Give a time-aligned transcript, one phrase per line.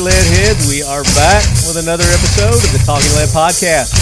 [0.00, 3.92] right, lead heads, we are back with another episode of the Talking Lead Podcast.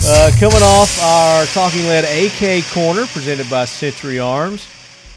[0.07, 4.69] Uh, coming off our Talking Lead AK Corner presented by Century Arms.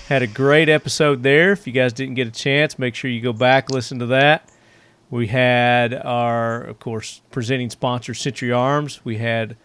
[0.08, 1.52] Had a great episode there.
[1.52, 4.50] If you guys didn't get a chance, make sure you go back, listen to that.
[5.09, 9.05] We had our, of course, presenting sponsor, Century Arms.
[9.05, 9.55] We had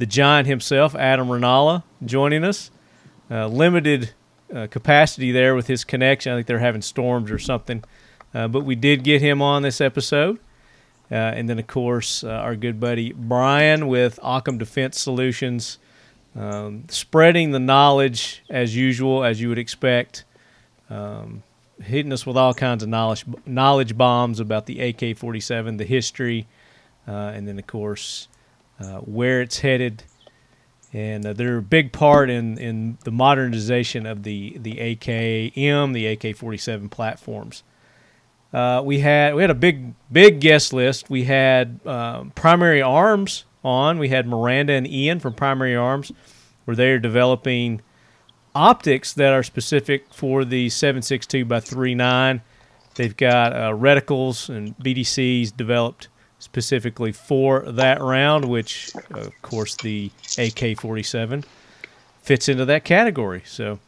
[0.00, 2.70] the giant himself, Adam Ranala, joining us.
[3.30, 4.12] Uh, limited
[4.52, 6.32] uh, capacity there with his connection.
[6.32, 7.84] I think they're having storms or something.
[8.34, 10.38] Uh, but we did get him on this episode.
[11.10, 15.78] Uh, and then, of course, uh, our good buddy Brian with Occam Defense Solutions,
[16.34, 20.24] um, spreading the knowledge as usual, as you would expect,
[20.88, 21.42] um,
[21.82, 26.46] hitting us with all kinds of knowledge knowledge bombs about the AK 47, the history,
[27.06, 28.28] uh, and then, of course,
[29.00, 30.04] where it's headed,
[30.92, 36.06] and uh, they're a big part in, in the modernization of the the AKM, the
[36.06, 37.62] AK-47 platforms.
[38.52, 41.08] Uh, we had we had a big big guest list.
[41.08, 43.98] We had um, Primary Arms on.
[43.98, 46.10] We had Miranda and Ian from Primary Arms,
[46.64, 47.80] where they are developing
[48.54, 52.40] optics that are specific for the 7.62 by 3.9.
[52.96, 56.08] They've got uh, reticles and BDCs developed
[56.40, 61.44] specifically for that round, which, of course, the AK 47
[62.22, 63.42] fits into that category.
[63.44, 63.78] So,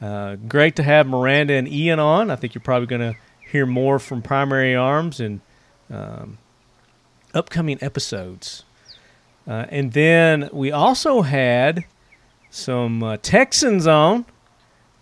[0.00, 2.30] uh, great to have Miranda and Ian on.
[2.30, 3.18] I think you're probably going to
[3.50, 5.40] hear more from Primary Arms in
[5.90, 6.38] um,
[7.34, 8.64] upcoming episodes.
[9.46, 11.84] Uh, and then we also had
[12.50, 14.24] some uh, Texans on.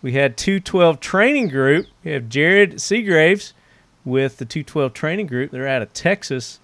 [0.01, 1.85] We had 212 training group.
[2.03, 3.53] We have Jared Seagraves
[4.03, 5.51] with the 212 training group.
[5.51, 6.59] They're out of Texas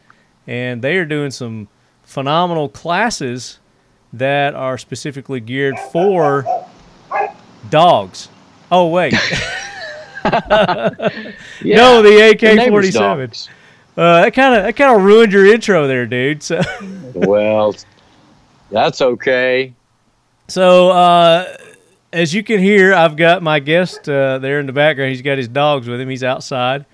[0.47, 1.67] and they are doing some
[2.03, 3.59] phenomenal classes
[4.13, 6.45] that are specifically geared for
[7.69, 8.29] dogs.
[8.71, 9.13] Oh wait.
[10.23, 10.89] Yeah,
[11.63, 13.31] no, the AK forty seven.
[13.97, 16.43] Uh, that kind of that kind of ruined your intro there, dude.
[16.43, 16.61] So,
[17.13, 17.75] Well,
[18.69, 19.73] that's okay.
[20.47, 21.55] so uh,
[22.11, 25.11] as you can hear, I've got my guest uh, there in the background.
[25.11, 26.09] He's got his dogs with him.
[26.09, 26.85] He's outside,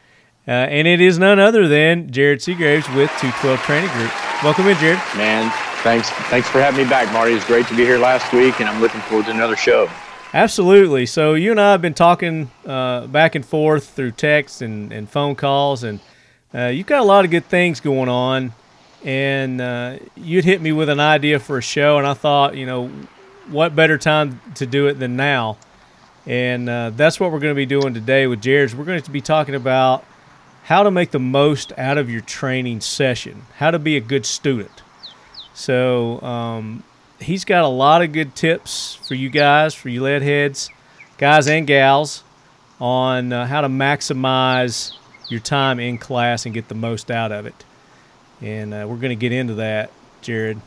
[0.47, 4.11] uh, and it is none other than Jared Seagraves with Two Twelve Training Group.
[4.43, 4.99] Welcome in, Jared.
[5.15, 5.51] Man,
[5.83, 7.33] thanks thanks for having me back, Marty.
[7.33, 9.89] It's great to be here last week, and I'm looking forward to another show.
[10.33, 11.05] Absolutely.
[11.05, 15.09] So you and I have been talking uh, back and forth through text and, and
[15.09, 15.99] phone calls, and
[16.53, 18.53] uh, you've got a lot of good things going on.
[19.03, 22.67] And uh, you'd hit me with an idea for a show, and I thought, you
[22.67, 22.87] know,
[23.49, 25.57] what better time to do it than now?
[26.27, 28.75] And uh, that's what we're going to be doing today with Jared.
[28.75, 30.05] We're going to be talking about
[30.63, 34.25] how to make the most out of your training session, how to be a good
[34.25, 34.83] student.
[35.53, 36.83] So um,
[37.19, 40.69] he's got a lot of good tips for you guys, for you lead heads,
[41.17, 42.23] guys and gals,
[42.79, 44.95] on uh, how to maximize
[45.29, 47.65] your time in class and get the most out of it.
[48.41, 49.91] And uh, we're going to get into that,
[50.21, 50.59] Jared,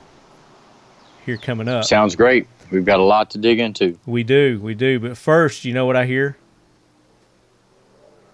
[1.26, 1.84] here coming up.
[1.84, 2.46] Sounds great.
[2.70, 3.98] We've got a lot to dig into.
[4.06, 5.00] We do, we do.
[5.00, 6.36] But first, you know what I hear?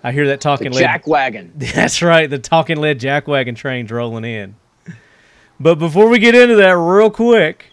[0.02, 0.80] I hear that The talking lead.
[0.80, 1.52] jack wagon.
[1.56, 4.56] That's right, the talking lead jackwagon train's rolling in.
[5.58, 7.66] But before we get into that, real quick,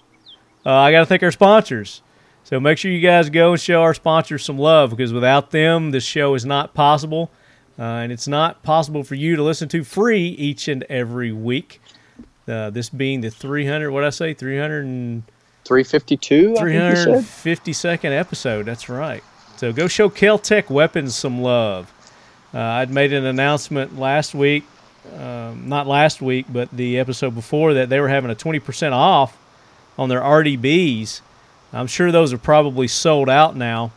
[0.65, 2.01] uh, I got to thank our sponsors.
[2.43, 5.91] So make sure you guys go and show our sponsors some love because without them,
[5.91, 7.31] this show is not possible.
[7.79, 11.79] Uh, and it's not possible for you to listen to free each and every week.
[12.47, 15.23] Uh, this being the 300, what I say, 300 and
[15.65, 16.55] 352.
[16.57, 17.23] I think you said.
[17.23, 18.65] 352nd episode.
[18.65, 19.23] That's right.
[19.57, 21.93] So go show Kel-Tec Weapons some love.
[22.53, 24.63] Uh, I'd made an announcement last week,
[25.17, 29.37] um, not last week, but the episode before that they were having a 20% off
[29.97, 31.21] on their RDBs.
[31.73, 33.91] I'm sure those are probably sold out now.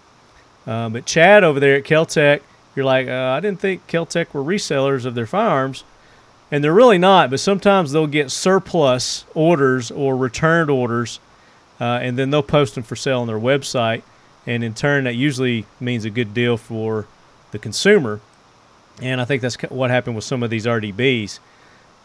[0.67, 2.43] Uh, but Chad over there at Kel-Tec,
[2.75, 5.85] you're like, uh, I didn't think Kel-Tec were resellers of their firearms.
[6.51, 11.21] And they're really not, but sometimes they'll get surplus orders or returned orders,
[11.81, 14.03] uh, and then they'll post them for sale on their website.
[14.47, 17.07] And in turn, that usually means a good deal for
[17.53, 18.21] the consumer.
[19.01, 21.39] And I think that's what happened with some of these RDBs.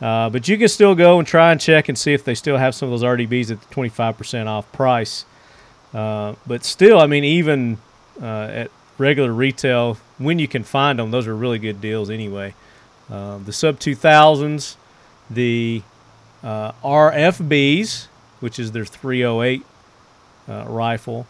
[0.01, 2.57] Uh, but you can still go and try and check and see if they still
[2.57, 5.25] have some of those RDBs at the 25% off price.
[5.93, 7.77] Uh, but still, I mean, even
[8.21, 12.53] uh, at regular retail, when you can find them, those are really good deals anyway.
[13.09, 14.75] Uh, the sub 2000s,
[15.29, 15.81] the
[16.43, 18.07] uh, RFBs,
[18.39, 19.65] which is their 308
[20.47, 21.25] uh, rifle.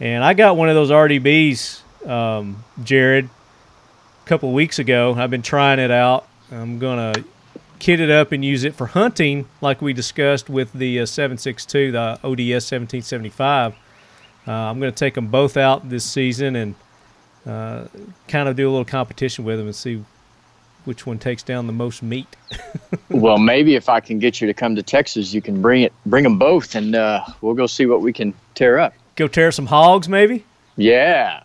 [0.00, 3.28] And I got one of those RDBs, um, Jared,
[4.28, 5.14] couple weeks ago.
[5.16, 6.28] I've been trying it out.
[6.52, 7.24] I'm going to
[7.78, 11.92] kit it up and use it for hunting, like we discussed with the uh, 762,
[11.92, 13.72] the ODS 1775.
[14.46, 16.74] Uh, I'm going to take them both out this season and
[17.46, 17.86] uh,
[18.28, 20.04] kind of do a little competition with them and see
[20.84, 22.36] which one takes down the most meat.
[23.08, 25.92] well, maybe if I can get you to come to Texas, you can bring it,
[26.04, 28.92] bring them both, and uh, we'll go see what we can tear up.
[29.16, 30.44] Go tear some hogs, maybe.
[30.76, 31.44] Yeah,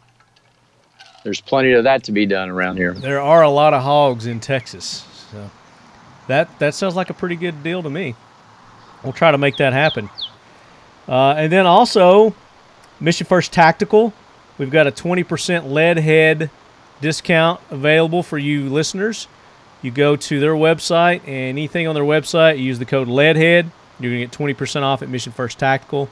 [1.23, 2.93] there's plenty of that to be done around here.
[2.93, 5.49] There are a lot of hogs in Texas, so
[6.27, 8.15] that that sounds like a pretty good deal to me.
[9.03, 10.09] We'll try to make that happen.
[11.07, 12.33] Uh, and then also,
[12.99, 14.13] Mission First Tactical,
[14.57, 16.49] we've got a 20% lead head
[17.01, 19.27] discount available for you listeners.
[19.81, 23.69] You go to their website, and anything on their website, use the code LEADHEAD.
[23.99, 26.09] You're going to get 20% off at Mission First Tactical.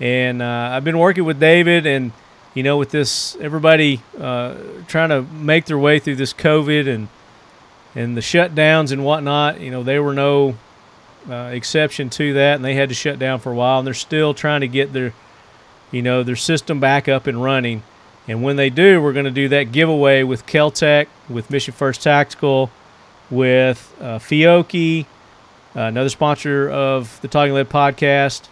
[0.00, 2.12] And uh, I've been working with David, and
[2.54, 4.54] you know, with this everybody uh,
[4.86, 7.08] trying to make their way through this COVID and
[7.94, 9.60] and the shutdowns and whatnot.
[9.60, 10.56] You know, they were no
[11.28, 13.94] uh, exception to that, and they had to shut down for a while, and they're
[13.94, 15.12] still trying to get their
[15.90, 17.82] you know their system back up and running.
[18.26, 22.02] And when they do, we're going to do that giveaway with Keltec, with Mission First
[22.02, 22.70] Tactical,
[23.30, 25.04] with uh, Fiocchi,
[25.76, 28.48] uh, another sponsor of the Talking Lead podcast.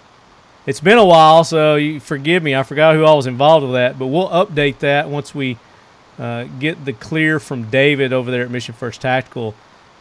[0.64, 2.54] It's been a while, so you forgive me.
[2.54, 5.58] I forgot who all was involved with that, but we'll update that once we
[6.18, 9.54] uh, get the clear from David over there at Mission First Tactical.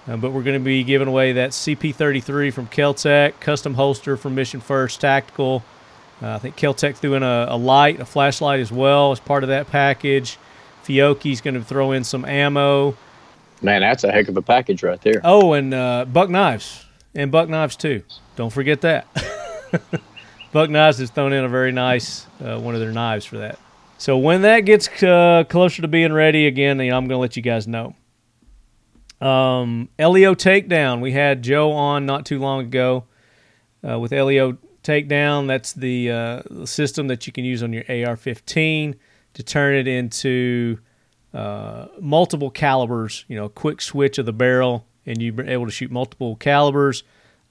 [0.07, 4.35] Uh, but we're going to be giving away that CP33 from Keltec, custom holster from
[4.35, 5.63] Mission First Tactical,
[6.21, 9.43] uh, I think Keltec threw in a, a, light, a flashlight as well as part
[9.43, 10.37] of that package.
[10.83, 12.95] Fiocchi's going to throw in some ammo.
[13.61, 15.21] Man, that's a heck of a package right there.
[15.23, 16.85] Oh, and uh, Buck Knives.
[17.15, 18.03] And Buck Knives, too.
[18.35, 19.07] Don't forget that.
[20.51, 23.57] Buck Knives has thrown in a very nice uh, one of their knives for that.
[23.97, 27.21] So when that gets uh, closer to being ready again, you know, I'm going to
[27.21, 27.95] let you guys know.
[29.21, 30.99] Um, LEO Takedown.
[30.99, 33.05] We had Joe on not too long ago
[33.87, 35.47] uh, with LEO takedown.
[35.47, 38.95] That's the, uh, system that you can use on your AR-15
[39.33, 40.79] to turn it into
[41.33, 43.25] uh, multiple calibers.
[43.27, 47.03] You know, quick switch of the barrel, and you're able to shoot multiple calibers,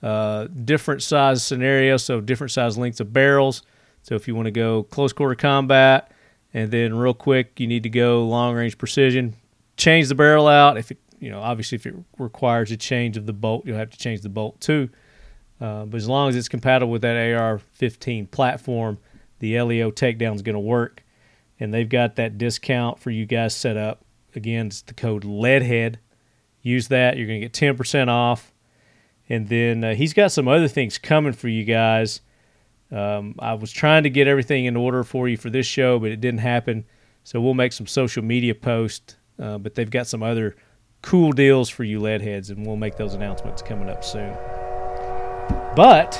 [0.03, 3.63] uh, different size scenarios, so different size lengths of barrels.
[4.03, 6.11] So if you want to go close quarter combat,
[6.53, 9.35] and then real quick, you need to go long range precision.
[9.77, 10.77] Change the barrel out.
[10.79, 13.91] If it, you know, obviously, if it requires a change of the bolt, you'll have
[13.91, 14.89] to change the bolt too.
[15.61, 18.99] Uh, but as long as it's compatible with that AR-15 platform,
[19.41, 21.05] the LEO takedown is going to work.
[21.59, 24.03] And they've got that discount for you guys set up.
[24.35, 25.99] Again, it's the code LEADHEAD.
[26.63, 27.19] Use that.
[27.19, 28.53] You're going to get 10% off.
[29.31, 32.21] And then uh, he's got some other things coming for you guys.
[32.91, 36.11] Um, I was trying to get everything in order for you for this show, but
[36.11, 36.85] it didn't happen.
[37.23, 39.17] So we'll make some social media posts.
[39.39, 40.57] Uh, but they've got some other
[41.01, 44.35] cool deals for you lead heads, and we'll make those announcements coming up soon.
[45.75, 46.19] But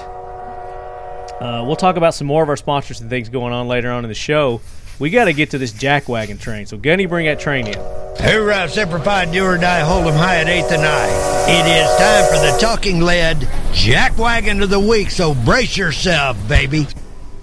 [1.41, 4.05] uh, we'll talk about some more of our sponsors and things going on later on
[4.05, 4.61] in the show.
[5.01, 6.67] We got to get to this jackwagon train.
[6.67, 7.75] So, Gunny, bring that train in.
[8.19, 11.07] Hoorah, Semper Fi, do or die, hold 'em high at 8th and I.
[11.49, 13.39] It is time for the talking lead
[13.73, 16.87] jackwagon of the week, so brace yourself, baby.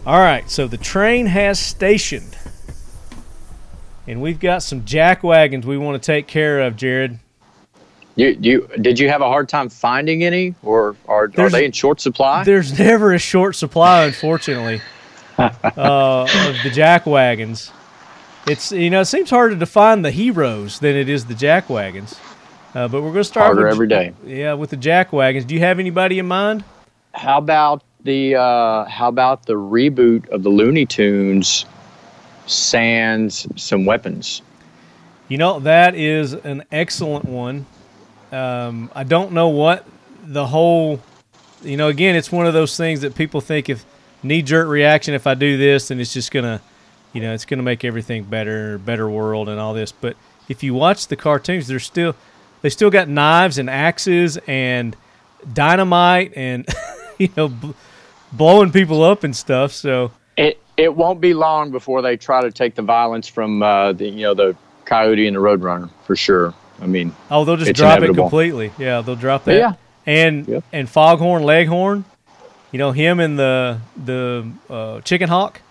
[0.05, 2.37] All right, so the train has stationed.
[4.05, 7.17] And we've got some jack wagons we want to take care of, Jared.
[8.15, 11.71] You, you did you have a hard time finding any, or are, are they in
[11.71, 12.43] short supply?
[12.43, 14.81] There's never a short supply, unfortunately,
[15.77, 17.71] uh, of the jack wagons.
[18.47, 21.69] It's you know it seems harder to find the heroes than it is the jack
[21.69, 22.19] wagons.
[22.73, 24.13] Uh, but we're going to start harder with, every day.
[24.25, 25.45] Yeah, with the jack wagons.
[25.45, 26.63] Do you have anybody in mind?
[27.13, 31.65] How about the uh, how about the reboot of the Looney Tunes?
[32.45, 34.41] Sans some weapons.
[35.27, 37.65] You know that is an excellent one.
[38.31, 39.85] Um, I don't know what
[40.23, 41.01] the whole,
[41.63, 43.85] you know, again, it's one of those things that people think if
[44.27, 46.61] knee jerk reaction, if I do this, then it's just gonna,
[47.13, 49.91] you know, it's gonna make everything better, better world, and all this.
[49.91, 50.15] But
[50.47, 52.15] if you watch the cartoons, they're still,
[52.61, 54.95] they still got knives and axes and
[55.53, 56.67] dynamite and,
[57.17, 57.51] you know,
[58.31, 59.71] blowing people up and stuff.
[59.71, 63.93] So it it won't be long before they try to take the violence from uh,
[63.93, 64.55] the you know the
[64.85, 66.53] coyote and the roadrunner for sure.
[66.79, 68.19] I mean, oh, they'll just drop inevitable.
[68.19, 68.71] it completely.
[68.77, 69.57] Yeah, they'll drop that.
[69.57, 69.73] Yeah,
[70.05, 70.63] and yep.
[70.71, 72.05] and Foghorn Leghorn,
[72.71, 75.61] you know him and the the uh, Chicken Hawk.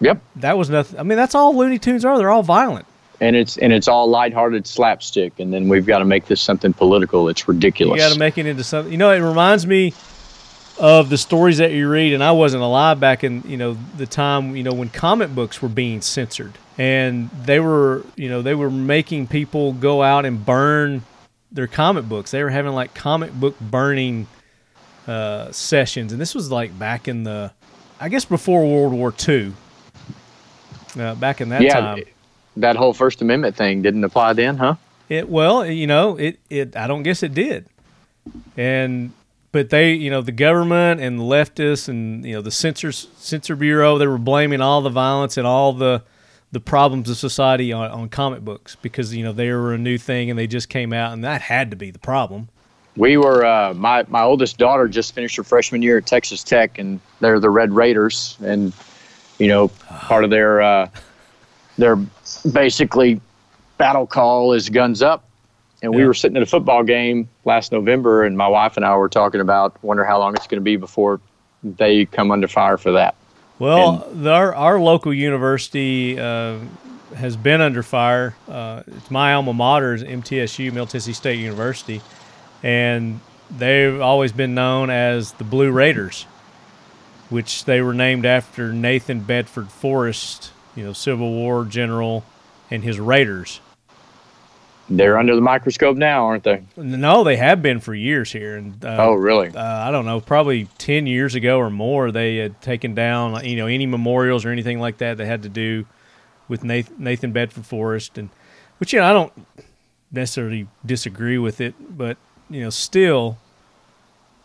[0.00, 0.98] Yep, that was nothing.
[0.98, 2.16] I mean, that's all Looney Tunes are.
[2.18, 2.86] They're all violent.
[3.20, 6.72] And it's and it's all lighthearted slapstick, and then we've got to make this something
[6.72, 7.28] political.
[7.28, 8.00] It's ridiculous.
[8.00, 8.92] You got to make it into something.
[8.92, 9.92] You know, it reminds me
[10.78, 14.06] of the stories that you read, and I wasn't alive back in you know the
[14.06, 18.54] time you know when comic books were being censored, and they were you know they
[18.54, 21.02] were making people go out and burn
[21.50, 22.30] their comic books.
[22.30, 24.28] They were having like comic book burning
[25.08, 27.52] uh, sessions, and this was like back in the,
[27.98, 29.52] I guess before World War II.
[30.98, 32.04] Uh, back in that yeah, time,
[32.56, 34.74] that whole First Amendment thing didn't apply then, huh?
[35.08, 37.66] it well, you know, it it I don't guess it did,
[38.56, 39.12] and
[39.50, 43.56] but they, you know, the government and the leftists and you know the censors censor
[43.56, 46.02] bureau, they were blaming all the violence and all the
[46.50, 49.98] the problems of society on, on comic books because you know they were a new
[49.98, 52.48] thing and they just came out and that had to be the problem.
[52.98, 56.78] We were uh, my my oldest daughter just finished her freshman year at Texas Tech,
[56.78, 58.72] and they're the Red Raiders, and
[59.38, 60.88] you know part of their uh,
[61.78, 61.96] their
[62.52, 63.20] basically
[63.78, 65.24] battle call is guns up.
[65.80, 66.08] And we Yeah.
[66.08, 69.40] were sitting at a football game last November, and my wife and I were talking
[69.40, 71.20] about wonder how long it's going to be before
[71.62, 73.14] they come under fire for that.
[73.60, 76.56] Well, the, our our local university uh,
[77.14, 78.34] has been under fire.
[78.48, 82.00] Uh, it's my alma mater, is MTSU, Middle Tennessee State University,
[82.62, 86.24] and they've always been known as the Blue Raiders,
[87.28, 92.24] which they were named after Nathan Bedford Forrest, you know, Civil War general,
[92.70, 93.60] and his Raiders.
[94.90, 96.62] They're under the microscope now, aren't they?
[96.76, 99.48] No, they have been for years here, and uh, oh, really?
[99.54, 103.56] uh, I don't know, probably 10 years ago or more, they had taken down, you
[103.56, 105.84] know, any memorials or anything like that that had to do
[106.48, 108.16] with Nathan, Nathan Bedford Forrest.
[108.16, 108.30] And,
[108.78, 109.32] which, you know, I don't
[110.10, 112.16] necessarily disagree with it, but,
[112.50, 113.38] you know, still,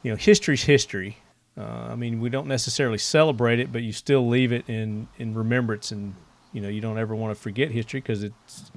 [0.01, 1.17] you know, history's history.
[1.57, 5.33] Uh, I mean, we don't necessarily celebrate it, but you still leave it in, in
[5.33, 5.91] remembrance.
[5.91, 6.15] And,
[6.51, 8.71] you know, you don't ever want to forget history because it's,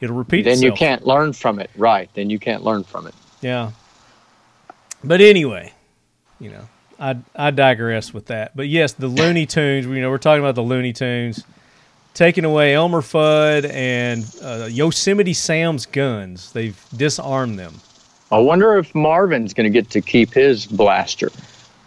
[0.00, 0.60] it'll repeat itself.
[0.60, 0.80] then itself.
[0.80, 2.08] you can't learn from it, right?
[2.14, 3.14] Then you can't learn from it.
[3.40, 3.72] Yeah.
[5.04, 5.72] But anyway,
[6.38, 8.56] you know, I I digress with that.
[8.56, 9.86] But yes, the Looney Tunes.
[9.86, 11.44] You know, we're talking about the Looney Tunes
[12.14, 16.52] taking away Elmer Fudd and uh, Yosemite Sam's guns.
[16.52, 17.74] They've disarmed them.
[18.32, 21.30] I wonder if Marvin's going to get to keep his blaster.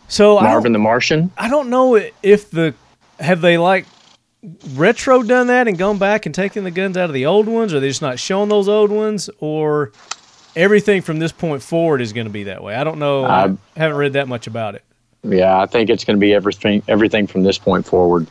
[0.08, 1.32] So Marvin the Martian.
[1.38, 2.74] I don't know if the
[3.20, 3.86] have they like
[4.76, 7.74] retro done that and gone back and taken the guns out of the old ones,
[7.74, 9.92] or they're just not showing those old ones, or
[10.56, 12.76] everything from this point forward is going to be that way.
[12.76, 13.24] I don't know.
[13.26, 14.84] I Uh, haven't read that much about it.
[15.24, 18.28] Yeah, I think it's going to be everything everything from this point forward.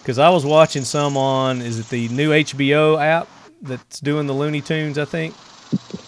[0.00, 3.26] Because I was watching some on, is it the new HBO app
[3.60, 5.34] that's doing the Looney Tunes, I think?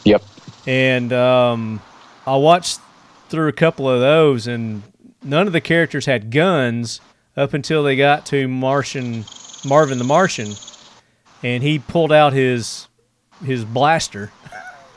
[0.04, 0.22] Yep.
[0.66, 1.80] And um,
[2.26, 2.80] I watched
[3.28, 4.82] through a couple of those, and
[5.22, 7.00] none of the characters had guns
[7.36, 9.24] up until they got to Martian
[9.66, 10.52] Marvin the Martian,
[11.42, 12.88] and he pulled out his
[13.44, 14.30] his blaster,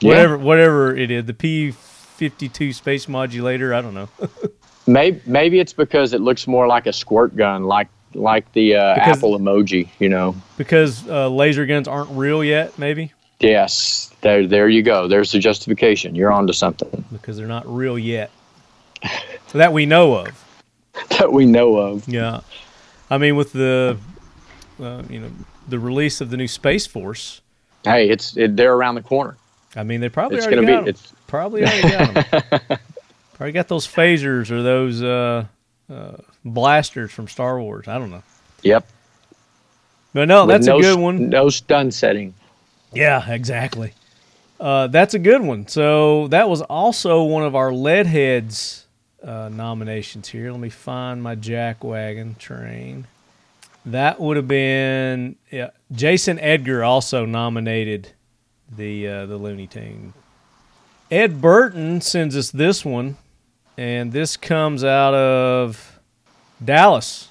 [0.00, 0.08] Yeah.
[0.08, 3.72] whatever whatever it is, the P fifty two space modulator.
[3.74, 4.08] I don't know.
[4.86, 8.94] Maybe maybe it's because it looks more like a squirt gun, like like the uh,
[8.94, 9.88] Because- Apple emoji.
[9.98, 10.36] You know.
[10.58, 13.12] because uh, laser guns aren't real yet, maybe
[13.44, 14.10] Yes.
[14.22, 15.06] There there you go.
[15.06, 16.14] There's the justification.
[16.14, 18.30] You're onto something because they're not real yet,
[19.52, 20.44] that we know of.
[21.18, 22.08] that we know of.
[22.08, 22.40] Yeah,
[23.10, 23.98] I mean, with the
[24.80, 25.30] uh, you know
[25.68, 27.42] the release of the new Space Force,
[27.84, 29.36] Hey, it's it, they're around the corner.
[29.76, 30.88] I mean, they probably It's already gonna be- got 'em.
[30.88, 32.30] it's- probably already got
[32.68, 32.78] them.
[33.34, 35.44] probably got those phasers or those uh,
[35.92, 36.12] uh,
[36.46, 37.88] blasters from Star Wars.
[37.88, 38.22] I don't know,
[38.62, 38.86] Yep.
[40.14, 41.28] but no, With that's no a good one.
[41.28, 42.32] No stun setting.
[42.94, 43.92] Yeah, exactly.
[44.60, 45.66] Uh, that's a good one.
[45.68, 48.84] So that was also one of our Leadheads
[49.22, 50.50] uh, nominations here.
[50.50, 53.06] Let me find my Jack Wagon train.
[53.86, 55.70] That would have been yeah.
[55.92, 58.12] Jason Edgar also nominated
[58.74, 60.14] the uh, the Looney Tune.
[61.10, 63.18] Ed Burton sends us this one,
[63.76, 65.98] and this comes out of
[66.64, 67.28] Dallas.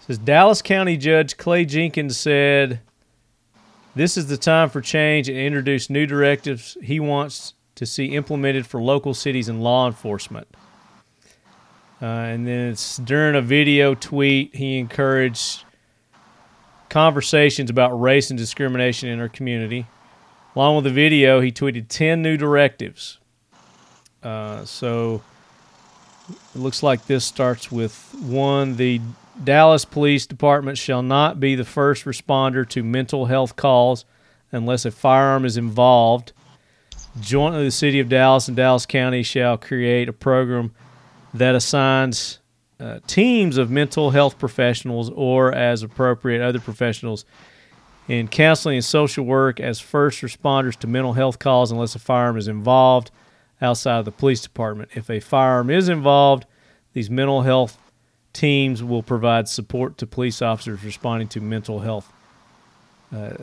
[0.00, 2.80] It says Dallas County Judge Clay Jenkins said.
[3.96, 8.66] This is the time for change and introduce new directives he wants to see implemented
[8.66, 10.48] for local cities and law enforcement.
[12.02, 15.64] Uh, and then it's during a video tweet, he encouraged
[16.88, 19.86] conversations about race and discrimination in our community.
[20.56, 23.18] Along with the video, he tweeted 10 new directives.
[24.24, 25.22] Uh, so
[26.28, 29.00] it looks like this starts with one the
[29.42, 34.04] Dallas Police Department shall not be the first responder to mental health calls
[34.52, 36.32] unless a firearm is involved.
[37.20, 40.72] Jointly, the City of Dallas and Dallas County shall create a program
[41.32, 42.38] that assigns
[42.78, 47.24] uh, teams of mental health professionals or, as appropriate, other professionals
[48.06, 52.36] in counseling and social work as first responders to mental health calls unless a firearm
[52.36, 53.10] is involved
[53.60, 54.90] outside of the police department.
[54.94, 56.46] If a firearm is involved,
[56.92, 57.78] these mental health
[58.34, 62.12] teams will provide support to police officers responding to mental health.
[63.14, 63.34] Uh,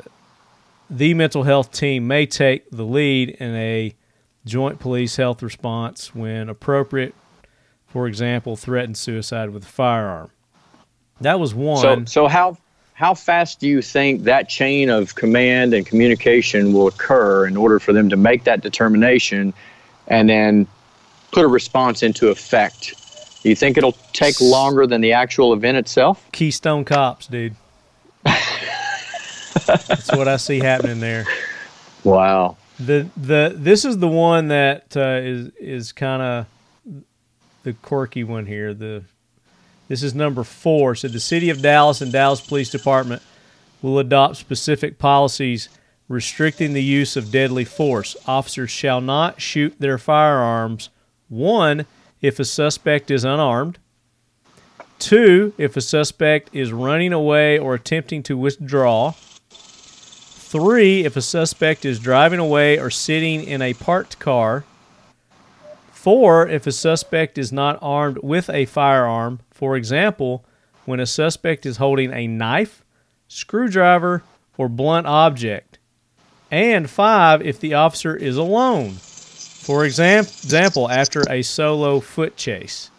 [0.90, 3.96] the mental health team may take the lead in a
[4.46, 7.16] joint police health response when appropriate.
[7.88, 10.30] For example, threatened suicide with a firearm.
[11.22, 11.82] That was one.
[11.82, 12.58] So, so how
[12.94, 17.80] how fast do you think that chain of command and communication will occur in order
[17.80, 19.54] for them to make that determination
[20.08, 20.68] and then
[21.32, 23.01] put a response into effect?
[23.44, 26.24] Do you think it'll take longer than the actual event itself?
[26.32, 27.56] Keystone Cops, dude.
[28.24, 31.26] That's what I see happening there.
[32.04, 32.58] Wow.
[32.80, 36.46] The the this is the one that uh, is is kind of
[37.64, 38.74] the quirky one here.
[38.74, 39.04] The
[39.88, 40.96] this is number four.
[40.96, 43.22] So the city of Dallas and Dallas Police Department
[43.82, 45.70] will adopt specific policies
[46.08, 48.16] restricting the use of deadly force.
[48.28, 50.90] Officers shall not shoot their firearms.
[51.30, 51.86] One,
[52.22, 53.80] if a suspect is unarmed.
[55.00, 59.14] Two, if a suspect is running away or attempting to withdraw.
[59.50, 64.64] Three, if a suspect is driving away or sitting in a parked car.
[65.92, 69.40] Four, if a suspect is not armed with a firearm.
[69.50, 70.46] For example,
[70.86, 72.84] when a suspect is holding a knife,
[73.28, 74.24] screwdriver,
[74.58, 75.80] or blunt object.
[76.52, 78.98] And five, if the officer is alone.
[79.62, 82.90] For example, after a solo foot chase.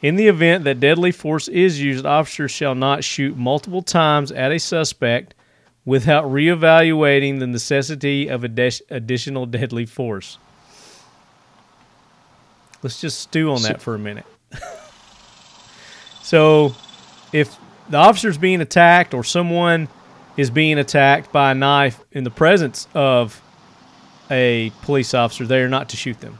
[0.00, 4.50] In the event that deadly force is used, officers shall not shoot multiple times at
[4.50, 5.34] a suspect
[5.84, 10.38] without reevaluating the necessity of additional deadly force.
[12.82, 14.26] Let's just stew on that for a minute.
[16.22, 16.74] so,
[17.30, 17.54] if
[17.90, 19.88] the officer's being attacked or someone
[20.38, 23.42] is being attacked by a knife in the presence of
[24.34, 26.38] a police officer, they are not to shoot them.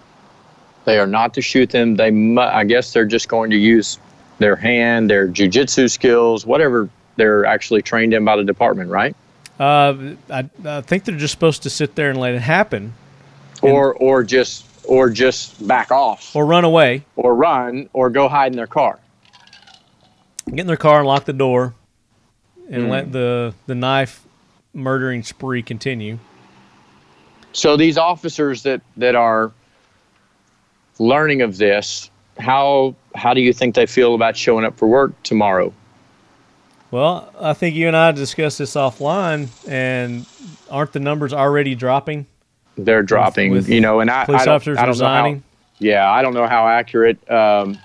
[0.84, 1.94] They are not to shoot them.
[1.96, 3.98] They, mu- I guess, they're just going to use
[4.38, 9.14] their hand, their jujitsu skills, whatever they're actually trained in by the department, right?
[9.58, 12.92] Uh, I, I think they're just supposed to sit there and let it happen,
[13.62, 18.52] Or, or just, or just back off, or run away, or run, or go hide
[18.52, 18.98] in their car.
[20.50, 21.74] get in their car and lock the door,
[22.68, 24.26] and let the the knife
[24.74, 26.18] murdering spree continue.
[27.54, 29.50] So these officers that that are
[30.98, 35.20] learning of this, how how do you think they feel about showing up for work
[35.22, 35.72] tomorrow?
[36.90, 40.26] Well, I think you and I discussed this offline, and
[40.70, 42.26] aren't the numbers already dropping?
[42.76, 45.42] They're dropping, with you know, and I, Police I officers I know how- resigning.
[45.78, 47.78] yeah, I don't know how accurate um,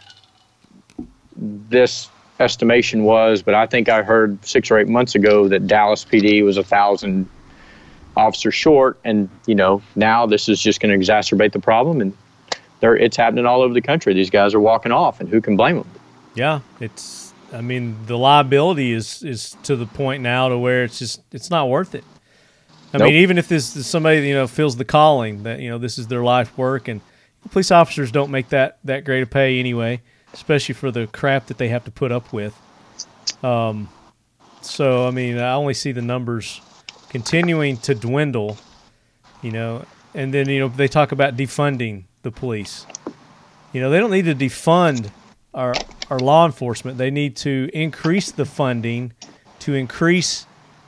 [1.38, 6.05] this estimation was, but I think I heard six or eight months ago that Dallas
[6.05, 7.27] PD was a thousand
[8.19, 12.15] officers short, and you know now this is just going to exacerbate the problem, and
[12.79, 14.13] they're, it's happening all over the country.
[14.13, 15.89] These guys are walking off, and who can blame them?
[16.36, 17.34] Yeah, it's.
[17.51, 21.49] I mean, the liability is is to the point now to where it's just it's
[21.49, 22.03] not worth it.
[22.93, 23.08] I Nope.
[23.08, 25.97] mean, even if this is somebody you know feels the calling that you know this
[25.97, 27.01] is their life work, and
[27.51, 30.01] police officers don't make that that great a pay anyway,
[30.34, 32.55] especially for the crap that they have to put up with.
[33.43, 33.89] Um,
[34.62, 36.62] so I mean, I only see the numbers
[37.10, 38.58] continuing to dwindle.
[39.41, 42.86] You know, and then you know they talk about defunding the police.
[43.74, 45.12] You know, they don't need to defund
[45.54, 45.74] our
[46.10, 46.98] our law enforcement.
[46.98, 49.13] They need to increase the funding
[49.60, 50.45] to increase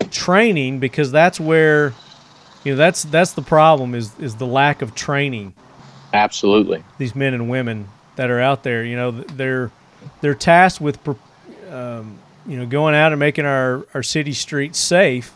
[0.10, 1.93] training because that's where
[2.63, 5.53] you know that's that's the problem is is the lack of training
[6.13, 6.84] Absolutely.
[6.97, 9.71] these men and women that are out there you know they're
[10.21, 10.97] they're tasked with
[11.69, 15.34] um, you know going out and making our our city streets safe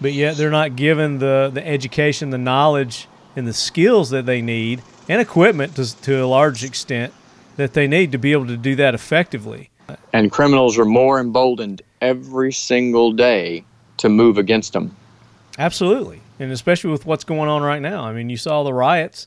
[0.00, 4.42] but yet they're not given the the education the knowledge and the skills that they
[4.42, 7.12] need and equipment to, to a large extent
[7.56, 9.70] that they need to be able to do that effectively
[10.12, 13.64] And criminals are more emboldened every single day
[13.98, 14.94] to move against them.
[15.58, 18.04] Absolutely, and especially with what's going on right now.
[18.04, 19.26] I mean, you saw the riots.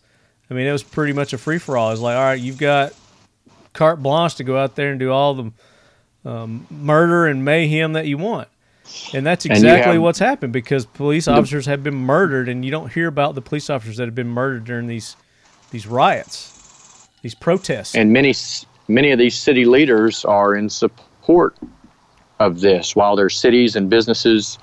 [0.50, 1.92] I mean, it was pretty much a free for all.
[1.92, 2.94] It's like, all right, you've got
[3.74, 5.52] carte blanche to go out there and do all the
[6.30, 8.48] um, murder and mayhem that you want,
[9.14, 12.92] and that's exactly have- what's happened because police officers have been murdered, and you don't
[12.92, 15.16] hear about the police officers that have been murdered during these
[15.72, 17.96] these riots, these protests.
[17.96, 18.34] and many
[18.88, 21.56] many of these city leaders are in support
[22.40, 24.58] of this while their cities and businesses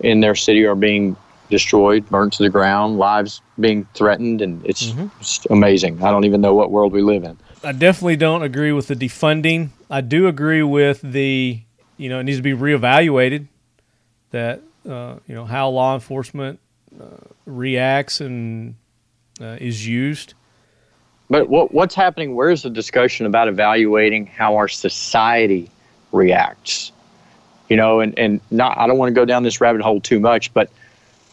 [0.00, 1.16] in their city are being
[1.50, 5.06] destroyed burnt to the ground lives being threatened and it's mm-hmm.
[5.18, 8.72] just amazing i don't even know what world we live in I definitely don't agree
[8.72, 9.70] with the defunding.
[9.90, 11.62] I do agree with the,
[11.98, 13.46] you know, it needs to be reevaluated.
[14.30, 16.58] That uh, you know how law enforcement
[17.00, 17.04] uh,
[17.46, 18.74] reacts and
[19.40, 20.34] uh, is used.
[21.30, 25.70] but what, what's happening where's the discussion about evaluating how our society
[26.12, 26.90] reacts
[27.68, 30.18] you know and, and not i don't want to go down this rabbit hole too
[30.20, 30.70] much but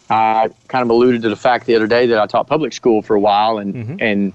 [0.09, 3.01] I kind of alluded to the fact the other day that I taught public school
[3.01, 3.97] for a while, and Mhm.
[4.01, 4.33] and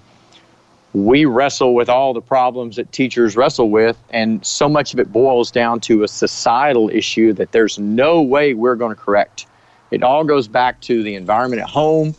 [0.93, 5.13] we wrestle with all the problems that teachers wrestle with, and so much of it
[5.13, 9.47] boils down to a societal issue that there's no way we're going to correct.
[9.91, 12.15] It all goes back to the environment at home,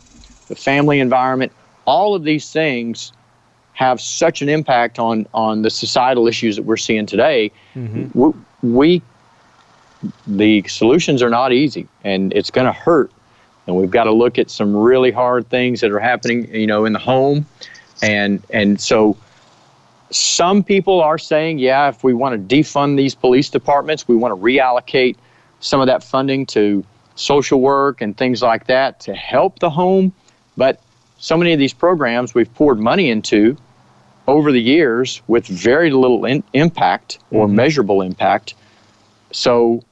[0.48, 1.52] the family environment.
[1.84, 3.12] All of these things
[3.74, 7.50] have such an impact on on the societal issues that we're seeing today.
[7.74, 8.14] Mhm.
[8.14, 8.32] We,
[8.62, 9.02] we
[10.26, 13.10] the solutions are not easy, and it's going to hurt.
[13.66, 16.84] And we've got to look at some really hard things that are happening, you know,
[16.84, 17.46] in the home,
[18.00, 19.16] and and so
[20.10, 24.32] some people are saying, yeah, if we want to defund these police departments, we want
[24.32, 25.16] to reallocate
[25.60, 30.12] some of that funding to social work and things like that to help the home.
[30.56, 30.80] But
[31.18, 33.56] so many of these programs we've poured money into
[34.26, 37.52] over the years with very little in- impact or Mhm.
[37.52, 38.54] measurable impact.
[39.32, 39.82] So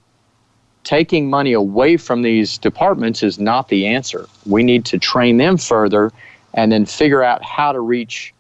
[0.85, 4.27] taking money away from these departments is not the answer.
[4.47, 6.11] We need to train them further
[6.55, 8.35] and then figure out how to reach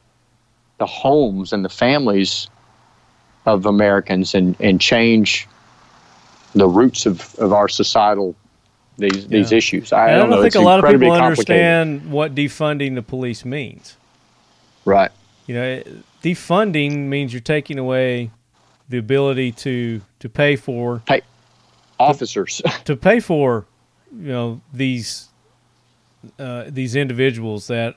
[0.79, 2.49] the homes and the families
[3.47, 5.47] of Americans and, and change
[6.55, 8.35] the roots of, of our societal
[8.99, 9.93] these these issues.
[9.93, 10.43] I, I don't know.
[10.43, 13.97] think a lot of people understand what defunding the police means.
[14.85, 15.11] Right.
[15.47, 15.83] You know,
[16.23, 18.31] defunding means you're taking away
[18.89, 21.03] the ability to to pay for
[21.99, 22.63] Officers.
[22.85, 23.65] to pay for
[24.13, 25.30] you know these
[26.39, 27.97] uh, these individuals that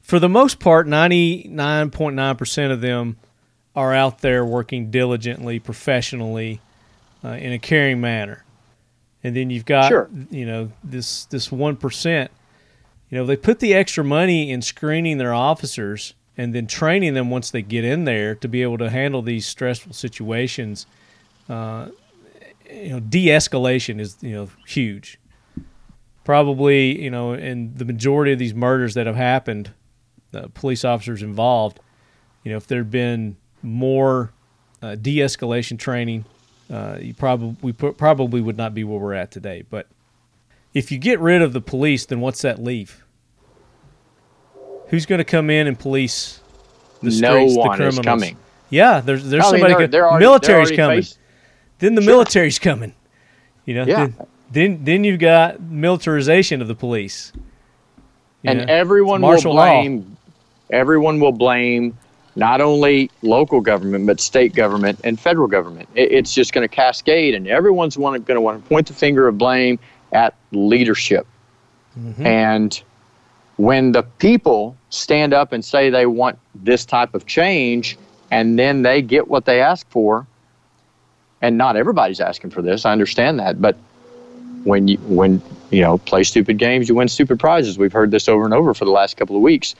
[0.00, 3.16] for the most part 99.9% of them
[3.74, 6.60] are out there working diligently professionally
[7.24, 8.44] uh, in a caring manner.
[9.22, 10.08] And then you've got Sure.
[10.30, 12.28] you know this this 1%
[13.10, 17.30] you know they put the extra money in screening their officers and then training them
[17.30, 20.86] once they get in there to be able to handle these stressful situations.
[21.48, 21.88] Uh,
[22.70, 25.18] you know de-escalation is you know huge
[26.24, 29.70] probably you know in the majority of these murders that have happened
[30.32, 31.78] the police officers involved
[32.42, 34.32] you know if there'd been more
[34.82, 36.24] uh, de-escalation training
[36.72, 39.86] uh, you probably we pro- probably would not be where we're at today but
[40.72, 43.04] if you get rid of the police then what's that leave
[44.88, 46.40] who's going to come in and police
[47.02, 48.36] the streets no the criminals is coming.
[48.70, 51.18] yeah there's there's I mean, somebody they're- they're already- military's coming faced-
[51.80, 52.12] then the Sure.
[52.12, 52.94] military's coming.
[53.66, 53.96] You know, Yeah.
[54.06, 54.14] then,
[54.54, 57.32] then then you've got militarization of the police.
[58.42, 59.66] You and know, everyone will martial law.
[59.82, 60.16] blame
[60.70, 61.96] everyone will blame
[62.36, 66.74] not only local government but state government and federal government it, it's just going to
[66.74, 69.78] cascade and everyone's going to want to point the finger of blame
[70.12, 71.26] at leadership
[71.98, 72.24] Mhm.
[72.26, 72.82] and
[73.56, 77.96] when the people stand up and say they want this type of change
[78.32, 80.26] and then they get what they ask for
[81.40, 83.76] and not everybody's asking for this i understand that but
[84.64, 87.78] when you when you know play stupid games you win stupid prizes.
[87.78, 89.74] We've heard this over and over for the last couple of weeks.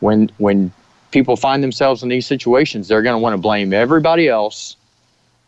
[0.00, 0.72] When when
[1.10, 4.76] people find themselves in these situations they're going to want to blame everybody else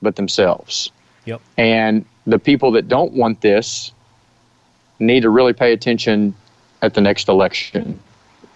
[0.00, 0.90] but themselves.
[1.24, 1.40] Yep.
[1.58, 3.90] and the people that don't want this
[5.00, 6.36] need to really pay attention
[6.82, 7.98] at the next election.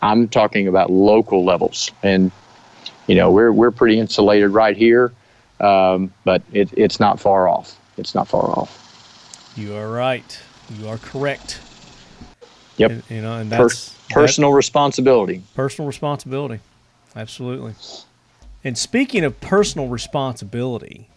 [0.03, 1.91] I'm talking about local levels.
[2.05, 2.31] And
[3.09, 5.13] you know we're we're pretty insulated right here
[5.59, 7.79] um, but it, it's not far off.
[7.99, 8.90] It's not far off
[9.57, 10.39] You are right.
[10.79, 11.61] You are correct.
[12.77, 12.91] Yep.
[12.91, 16.61] And, you know, and Per- that's that- personal responsibility personal responsibility.
[17.15, 17.75] Absolutely.
[18.65, 21.09] And speaking of personal responsibility,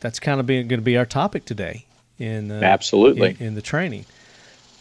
[0.00, 1.84] that's kind of going to be our topic today
[2.18, 3.36] in uh, Absolutely.
[3.40, 4.04] in, in the training.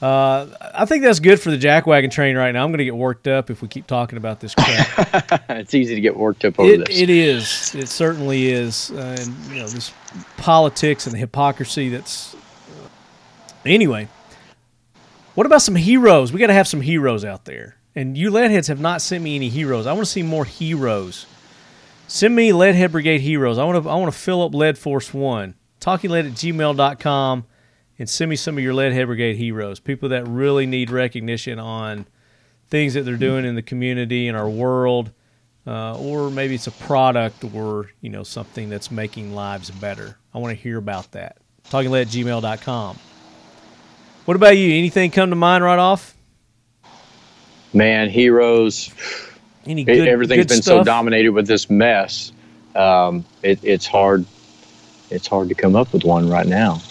[0.02, 2.64] Uh, I think that's good for the jackwagon training right now.
[2.64, 5.42] I'm going to get worked up if we keep talking about this crap.
[5.50, 7.00] it's easy to get worked up over It, this.
[7.02, 7.76] it is.
[7.76, 8.92] It certainly is.
[8.92, 9.94] Uh, and you know this
[10.38, 11.88] politics and the hypocrisy.
[11.90, 12.36] That's
[13.74, 14.08] anyway.
[15.36, 16.32] What about some heroes?
[16.32, 17.76] We got to have some heroes out there.
[17.94, 19.88] And you leadheads have not sent me any heroes.
[19.88, 21.26] I want to see more heroes.
[22.08, 23.58] Send me Leadhead Brigade heroes.
[23.58, 23.90] I want to.
[23.90, 25.56] I want to fill up Lead Force One.
[25.82, 27.46] TalkingLead at gmail.com
[27.98, 29.80] and send me some of your Leadhead Brigade heroes.
[29.80, 32.06] People that really need recognition on
[32.70, 35.12] things that they're doing in the community in our world
[35.68, 40.18] uh, or maybe it's a product or you know something that's making lives better.
[40.34, 41.38] I want to hear about that.
[41.70, 43.00] Talkinglead at gmail.com.
[44.26, 44.74] What about you?
[44.74, 46.16] Anything come to mind right off?
[47.74, 48.92] Man, heroes.
[49.66, 50.08] Any good?
[50.08, 52.32] everything's good been so dominated with this mess.
[52.76, 54.26] Um, it, it's hard.
[55.12, 56.82] It's hard to come up with one right now.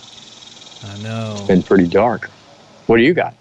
[0.84, 1.32] I know.
[1.32, 2.30] It's been pretty dark.
[2.86, 3.34] What do you got?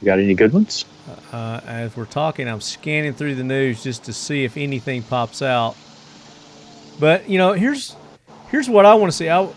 [0.00, 0.84] You got any good ones?
[1.32, 5.40] Uh, as we're talking, I'm scanning through the news just to see if anything pops
[5.40, 5.76] out.
[6.98, 7.96] But you know, here's
[8.50, 9.30] here's what I want to see.
[9.30, 9.48] I,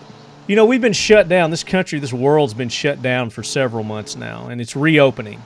[0.50, 1.52] You know, we've been shut down.
[1.52, 5.40] This country, this world's been shut down for several months now, and it's reopening.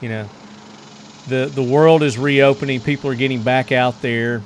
[0.00, 0.28] You know,
[1.26, 2.80] the the world is reopening.
[2.80, 4.40] People are getting back out there.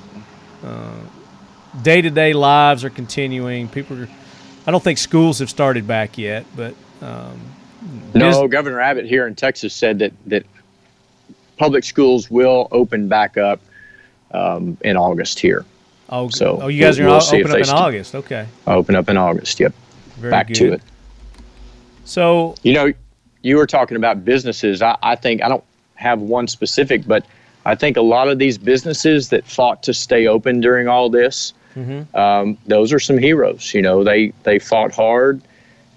[1.82, 3.68] Day to day lives are continuing.
[3.68, 4.08] People are.
[4.66, 7.38] I don't think schools have started back yet, but um,
[8.14, 10.46] No, Governor Abbott here in Texas said that that
[11.58, 13.60] public schools will open back up
[14.32, 15.66] um, in August here.
[16.08, 17.78] Oh, So, oh, you guys we'll- are we'll all see if open up in st-
[17.78, 18.14] August.
[18.14, 19.58] Okay, I Open up in August.
[19.60, 19.72] Yep.
[20.16, 20.54] very back good.
[20.56, 20.82] to it.
[22.04, 22.92] So You know,
[23.42, 24.82] you were talking about businesses.
[24.82, 25.64] I, I think I don't
[25.96, 27.24] have one specific, but
[27.64, 31.52] I think a lot of these businesses that fought to stay open during all this,
[32.14, 33.72] um, those are some heroes.
[33.74, 35.40] You know, they they fought hard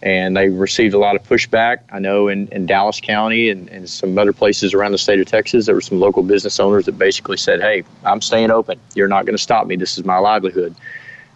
[0.04, 1.80] and they received a lot of pushback.
[1.92, 5.28] I know in, in Dallas County and, and some other places around the state of
[5.28, 8.80] Texas, there were some local business owners that basically said, "Hey, I'm staying open.
[8.96, 9.76] You're not going to stop me.
[9.76, 10.76] This is my livelihood."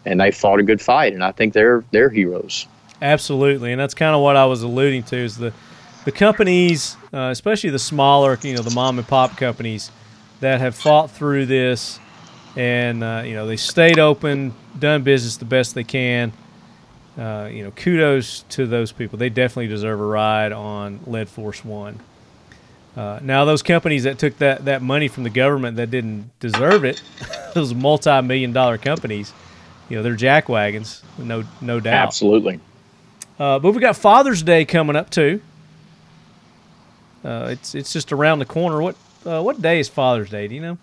[0.06, 2.68] And they fought a good fight, and I think they're they're heroes.
[3.02, 5.54] Absolutely, and that's kind of what I was alluding to is the
[6.06, 9.92] the companies, uh, especially the smaller, you know, the mom and pop companies
[10.40, 12.00] that have fought through this,
[12.56, 16.34] and uh, you know they stayed open, done business the best they can.
[17.18, 19.18] Uh, you know, kudos to those people.
[19.18, 22.00] They definitely deserve a ride on Lead Force One.
[22.96, 26.84] Uh, now, those companies that took that, that money from the government that didn't deserve
[26.86, 27.02] it,
[27.54, 29.34] those multi-million dollar companies,
[29.90, 32.08] you know, they're jack wagons, no no doubt.
[32.08, 32.60] Absolutely.
[33.38, 35.42] Uh, but we got Father's Day coming up too.
[37.24, 38.82] Uh, it's it's just around the corner.
[38.82, 40.48] What uh, what day is Father's Day?
[40.48, 40.78] Do you know?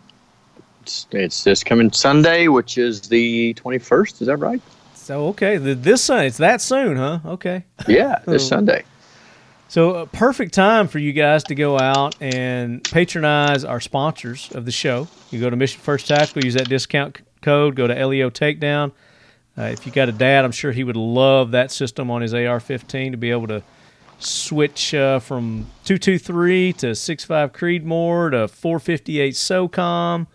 [0.83, 4.23] It's, it's this coming Sunday, which is the 21st.
[4.23, 4.61] Is that right?
[5.03, 6.29] So okay, the, this Sunday.
[6.29, 7.19] It's that soon, huh?
[7.27, 7.65] Okay.
[7.89, 8.47] Yeah, this.
[8.47, 8.85] Sunday.
[9.67, 14.65] So a perfect time for you guys to go out and patronize our sponsors of
[14.65, 15.09] the show.
[15.31, 18.93] You go to Mission First Tactical, use that discount c- code, go to LEO Takedown.
[19.59, 22.33] Uh, if you got a dad, I'm sure he would love that system on his
[22.33, 23.63] AR-15 to be able to
[24.21, 30.27] switch uh, from 223 to 65 Creedmoor to 458 SOCOM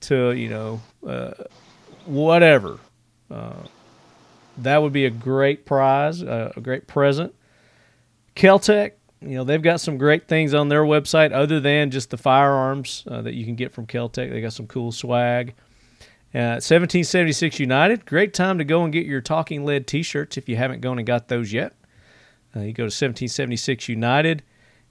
[0.00, 1.32] to you know uh,
[2.06, 2.78] whatever.
[3.30, 3.52] Uh,
[4.62, 7.34] that would be a great prize, uh, a great present.
[8.36, 12.16] Keltec, you know, they've got some great things on their website other than just the
[12.16, 14.30] firearms uh, that you can get from Keltec.
[14.30, 15.54] They got some cool swag.
[16.34, 20.46] Uh, 1776 United, great time to go and get your Talking Lead t shirts if
[20.46, 21.72] you haven't gone and got those yet.
[22.54, 24.42] Uh, you go to 1776 United,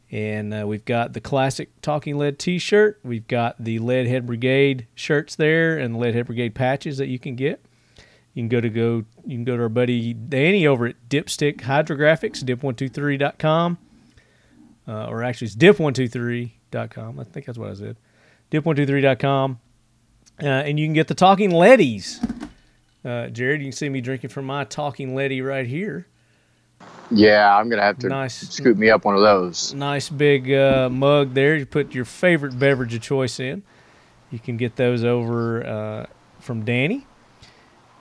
[0.10, 3.00] and uh, we've got the classic Talking Lead t shirt.
[3.04, 7.36] We've got the Leadhead Brigade shirts there and the Leadhead Brigade patches that you can
[7.36, 7.64] get.
[8.38, 9.04] You can go to go.
[9.26, 13.80] You can go to our buddy Danny over at Dipstick Hydrographics, dip123.com,
[14.88, 17.20] uh, or actually it's dip123.com.
[17.20, 17.98] I think that's what I said.
[18.52, 19.60] Dip123.com,
[20.44, 22.24] uh, and you can get the Talking Leadies.
[23.04, 26.06] Uh, Jared, you can see me drinking from my Talking Leady right here.
[27.10, 28.36] Yeah, I'm gonna have to Nice.
[28.36, 29.74] scoop me up one of those.
[29.74, 31.56] Nice big uh, mug there.
[31.56, 33.64] You put your favorite beverage of choice in.
[34.30, 36.06] You can get those over uh,
[36.40, 37.07] from Danny.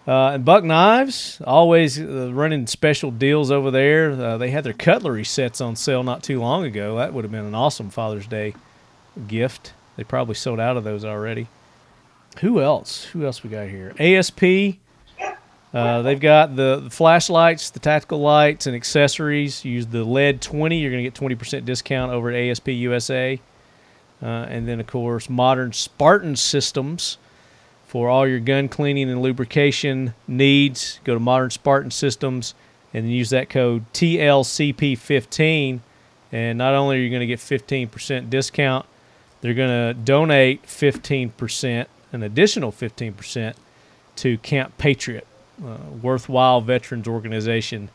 [0.07, 4.13] Uh, and Buck Knives, always uh, running special deals over there.
[4.13, 6.97] Uh, they had their cutlery sets on sale not too long ago.
[6.97, 8.55] That would have been an awesome Father's Day
[9.27, 9.73] gift.
[9.97, 11.49] They probably sold out of those already.
[12.41, 13.05] Who else?
[13.07, 13.95] Who else we got here?
[13.99, 14.79] ASP.
[15.75, 19.65] Uh, they've got the, the flashlights, the tactical lights, and accessories.
[19.65, 20.79] Use the LED 20.
[20.79, 23.41] You're going to get 20% discount over at ASP USA.
[24.23, 27.19] Uh, and then, of course, modern Spartan systems
[27.87, 31.01] for all your gun cleaning and lubrication needs.
[31.05, 32.55] Go to Modern Spartan Systems
[32.93, 35.81] and use that code TLCP15.
[36.33, 38.87] And not only are you going to get 15% discount,
[39.41, 43.55] they're going to donate 15%, an additional 15%
[44.17, 45.27] to Camp Patriot,
[45.65, 47.91] a worthwhile veterans organization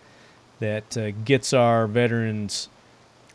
[0.59, 2.69] that uh, gets our veterans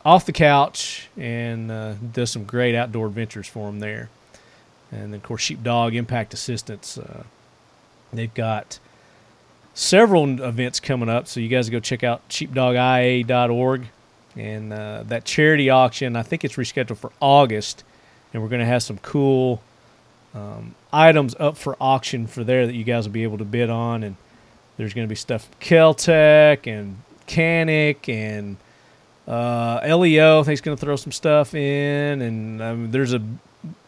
[0.04, 4.08] off the couch and uh, does some great outdoor adventures for them there.
[4.92, 6.98] And of course, Sheepdog Impact Assistance.
[6.98, 7.24] Uh,
[8.12, 8.78] they've got
[9.74, 13.86] several events coming up, so you guys go check out sheepdogia.org.
[14.36, 17.84] And uh, that charity auction, I think it's rescheduled for August,
[18.32, 19.62] and we're going to have some cool
[20.34, 23.70] um, items up for auction for there that you guys will be able to bid
[23.70, 24.02] on.
[24.02, 24.16] And
[24.76, 28.58] there's going to be stuff from Keltec and Canik and
[29.26, 30.40] uh, LEO.
[30.40, 33.22] I think is going to throw some stuff in, and um, there's a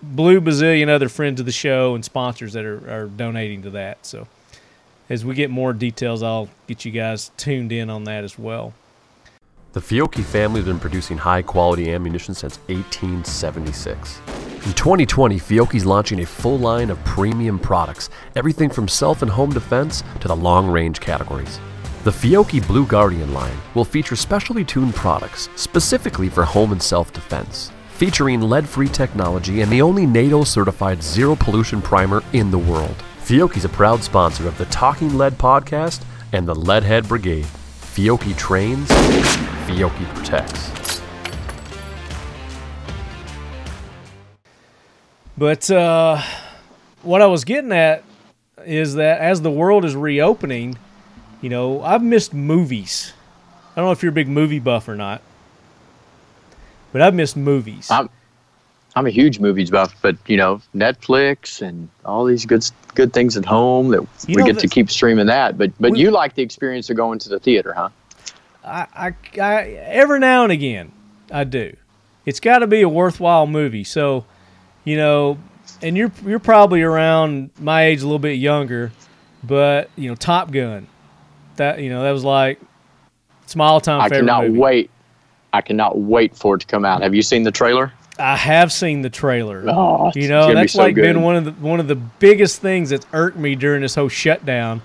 [0.02, 4.04] blue bazillion other friends of the show and sponsors that are, are donating to that.
[4.06, 4.26] So
[5.08, 8.74] as we get more details, I'll get you guys tuned in on that as well.
[9.72, 14.20] The Fiocchi family has been producing high quality ammunition since 1876.
[14.66, 19.50] In 2020, Fiocchi's launching a full line of premium products, everything from self and home
[19.50, 21.60] defense to the long range categories.
[22.04, 27.12] The Fiocchi Blue Guardian line will feature specially tuned products specifically for home and self
[27.12, 32.58] defense, featuring lead free technology and the only NATO certified zero pollution primer in the
[32.58, 32.94] world.
[33.18, 37.44] Fiocchi's a proud sponsor of the Talking Lead podcast and the Leadhead Brigade.
[37.80, 38.88] Fiocchi trains,
[39.66, 41.02] Fiocchi protects.
[45.36, 46.22] But uh,
[47.02, 48.04] what I was getting at
[48.64, 50.78] is that as the world is reopening,
[51.40, 53.12] you know, I've missed movies.
[53.72, 55.20] I don't know if you're a big movie buff or not,
[56.92, 57.88] but I've missed movies.
[57.90, 58.08] I'm
[58.96, 63.36] I'm a huge movies buff, but you know Netflix and all these good good things
[63.36, 65.56] at home that You we get to keep streaming that.
[65.58, 67.90] But but We- you like the experience of going to the theater, huh?
[68.64, 70.92] I, I, I every now and again
[71.32, 71.74] I do.
[72.26, 73.84] It's got to be a worthwhile movie.
[73.84, 74.26] So,
[74.84, 75.38] you know,
[75.80, 78.92] and you're you're probably around my age, a little bit younger,
[79.44, 80.88] but you know, Top Gun.
[81.56, 82.60] That you know, that was like
[83.44, 84.58] it's my all-time I favorite cannot movie.
[84.58, 84.90] wait.
[85.52, 87.02] I cannot wait for it to come out.
[87.02, 87.92] Have you seen the trailer?
[88.18, 89.64] I have seen the trailer.
[89.68, 91.02] Oh, You know, gonna be that's so like good.
[91.02, 94.08] been one of the one of the biggest things that's irked me during this whole
[94.08, 94.82] shutdown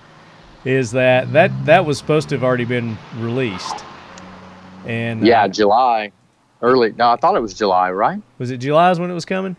[0.64, 3.84] is that that that was supposed to have already been released.
[4.86, 6.12] And Yeah, uh, July,
[6.62, 6.92] early.
[6.96, 8.20] No, I thought it was July, right?
[8.38, 9.56] was it July's when it was coming?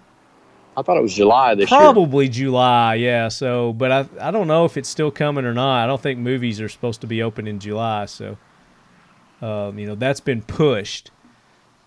[0.77, 1.79] I thought it was July this year.
[1.79, 3.27] Probably July, yeah.
[3.29, 5.83] So, but I I don't know if it's still coming or not.
[5.83, 8.37] I don't think movies are supposed to be open in July, so
[9.45, 11.11] um, you know that's been pushed.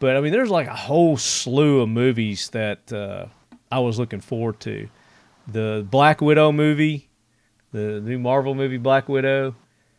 [0.00, 3.26] But I mean, there's like a whole slew of movies that uh,
[3.72, 4.88] I was looking forward to.
[5.48, 7.08] The Black Widow movie,
[7.72, 9.54] the new Marvel movie Black Widow,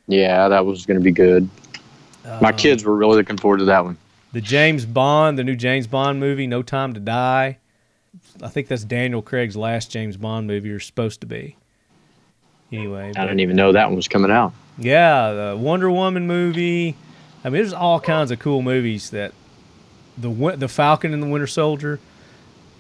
[0.07, 1.49] Yeah, that was going to be good.
[2.25, 3.97] Uh, My kids were really looking forward to that one.
[4.31, 7.57] the James Bond, the new James Bond movie, No Time to Die.
[8.41, 11.57] I think that's Daniel Craig's last James Bond movie, or supposed to be.
[12.71, 14.53] Anyway, I but- didn't even know that one was coming out.
[14.77, 16.95] Yeah, the Wonder Woman movie.
[17.43, 19.33] I mean, there's all kinds of cool movies that
[20.17, 21.99] the the Falcon and the Winter Soldier.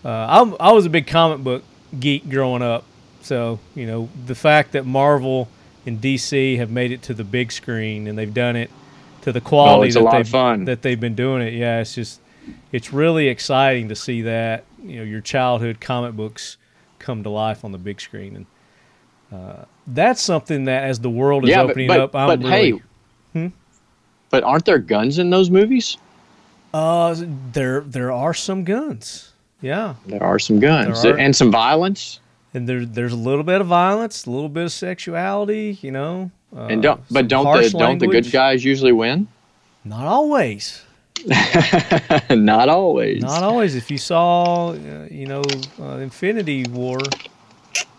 [0.03, 1.63] Uh, I'm, I was a big comic book
[1.97, 2.83] geek growing up,
[3.21, 5.49] so you know the fact that Marvel
[5.85, 8.69] and DC have made it to the big screen and they've done it
[9.21, 11.53] to the quality Oh, that they've that they've been doing it.
[11.53, 12.21] Yeah, it's just
[12.71, 16.57] it's really exciting to see that you know your childhood comic books
[16.97, 18.45] come to life on the big screen and.
[19.31, 22.71] Uh, that's something that, as the world is yeah, opening but, up, I'm but really,
[22.71, 22.81] hey?
[24.29, 25.97] But aren't there guns in those movies?
[26.73, 27.15] Uh,
[27.51, 29.31] there there are some guns.
[29.61, 31.17] Yeah, There are some guns are.
[31.17, 32.19] and some violence.
[32.53, 35.77] and there there's a little bit of violence, a little bit of sexuality.
[35.81, 39.27] You know, uh, And don't but don't the harsh don't the good guys usually win?
[39.83, 40.81] Not always.
[42.29, 43.21] Not always.
[43.21, 43.75] Not always.
[43.75, 45.41] If you saw, uh, you know,
[45.81, 46.99] uh, Infinity War,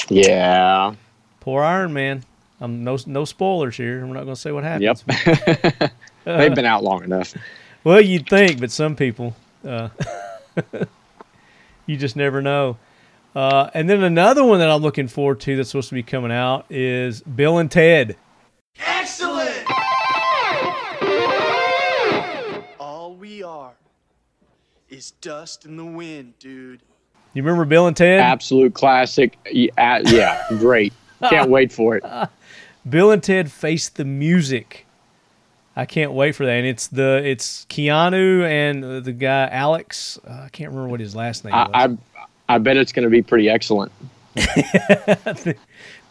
[0.08, 0.94] yeah.
[1.40, 2.24] poor Iron Man.
[2.62, 4.02] Um, no no spoilers here.
[4.02, 5.04] I'm not going to say what happens.
[5.08, 5.90] Yep.
[6.38, 7.34] They've been out long enough.
[7.82, 9.34] Well, you'd think, but some people,
[9.66, 9.88] uh,
[11.86, 12.76] you just never know.
[13.34, 16.30] Uh, and then another one that I'm looking forward to that's supposed to be coming
[16.30, 18.16] out is Bill and Ted.
[18.84, 19.64] Excellent.
[22.78, 23.72] All we are
[24.90, 26.82] is dust in the wind, dude.
[27.32, 28.20] You remember Bill and Ted?
[28.20, 29.38] Absolute classic.
[29.50, 30.92] Yeah, yeah great.
[31.30, 32.04] Can't wait for it.
[32.88, 34.86] Bill and Ted Face the Music.
[35.80, 36.52] I can't wait for that.
[36.52, 40.18] And it's the it's Keanu and the guy Alex.
[40.28, 41.70] Uh, I can't remember what his last name was.
[41.72, 41.96] I, I
[42.54, 43.90] I bet it's going to be pretty excellent.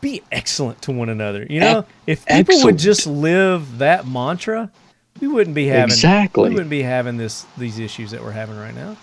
[0.02, 1.46] Be excellent to one another.
[1.50, 4.72] You know, if people would just live that mantra,
[5.20, 6.48] we wouldn't be having Exactly.
[6.48, 8.96] We wouldn't be having this these issues that we're having right now.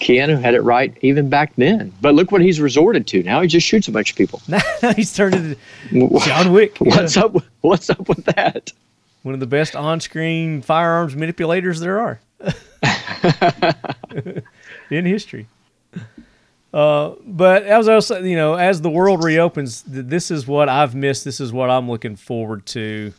[0.00, 1.92] Keanu had it right even back then.
[2.02, 3.22] But look what he's resorted to.
[3.22, 4.42] Now he just shoots a bunch of people.
[4.48, 6.76] Now he's turned into John Wick.
[6.78, 7.34] What's up?
[7.62, 8.70] What's up with that?
[9.22, 12.20] One of the best on-screen firearms manipulators there are
[14.90, 15.46] in history.
[16.74, 20.68] Uh, but as I was saying, you know, as the world reopens, this is what
[20.68, 21.24] I've missed.
[21.24, 23.12] This is what I'm looking forward to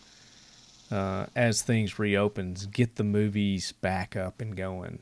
[0.92, 2.66] uh, as things reopens.
[2.66, 5.00] Get the movies back up and going,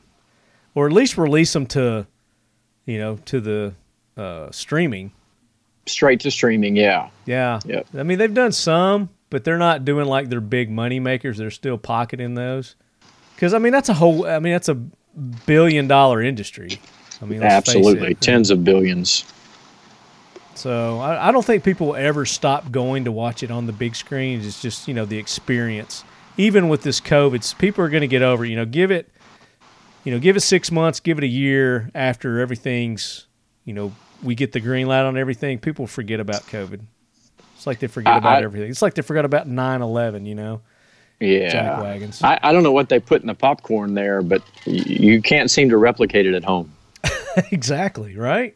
[0.76, 2.06] or at least release them to,
[2.86, 3.74] you know, to the
[4.18, 5.14] uh, streaming.
[5.86, 6.76] Straight to streaming.
[6.76, 7.10] Yeah.
[7.26, 7.60] Yeah.
[7.66, 7.88] Yep.
[7.98, 11.40] I mean, they've done some, but they're not doing like their big money makers.
[11.40, 12.76] They're still pocketing those.
[13.34, 14.28] Because I mean, that's a whole.
[14.28, 14.76] I mean, that's a
[15.48, 16.80] billion dollar industry.
[17.20, 18.14] I mean, Absolutely.
[18.16, 19.26] Tens of billions.
[20.54, 23.74] So I, I don't think people will ever stop going to watch it on the
[23.74, 24.42] big screen.
[24.42, 26.04] It's just you know the experience.
[26.38, 28.46] Even with this COVID, people are going to get over.
[28.46, 28.50] it.
[28.50, 29.10] You know, give it,
[30.04, 33.28] you know, give it six months, give it a year after everything's,
[33.66, 35.60] you know, we get the green light on everything.
[35.60, 36.82] People forget about COVID.
[37.62, 38.72] It's like they forget I- about I- everything.
[38.72, 40.26] It's like they forgot about 9/11.
[40.26, 40.62] You know,
[41.20, 41.80] Yeah.
[42.24, 45.52] I, I don't know what they put in the popcorn there, but y- you can't
[45.52, 46.74] seem to replicate it at home.
[47.52, 48.56] exactly right.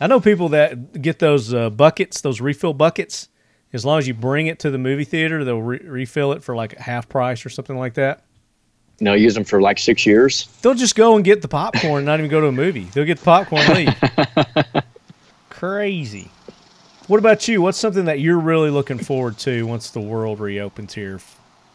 [0.00, 3.28] I know people that get those uh, buckets, those refill buckets.
[3.72, 6.56] As long as you bring it to the movie theater, they'll re- refill it for
[6.56, 8.24] like half price or something like that.
[8.98, 10.48] Know, use them for like six years.
[10.62, 12.88] They'll just go and get the popcorn not even go to a movie.
[12.92, 13.74] They'll get the popcorn and
[14.74, 14.82] leave.
[15.50, 16.28] Crazy.
[17.08, 17.62] What about you?
[17.62, 21.18] What's something that you're really looking forward to once the world reopens here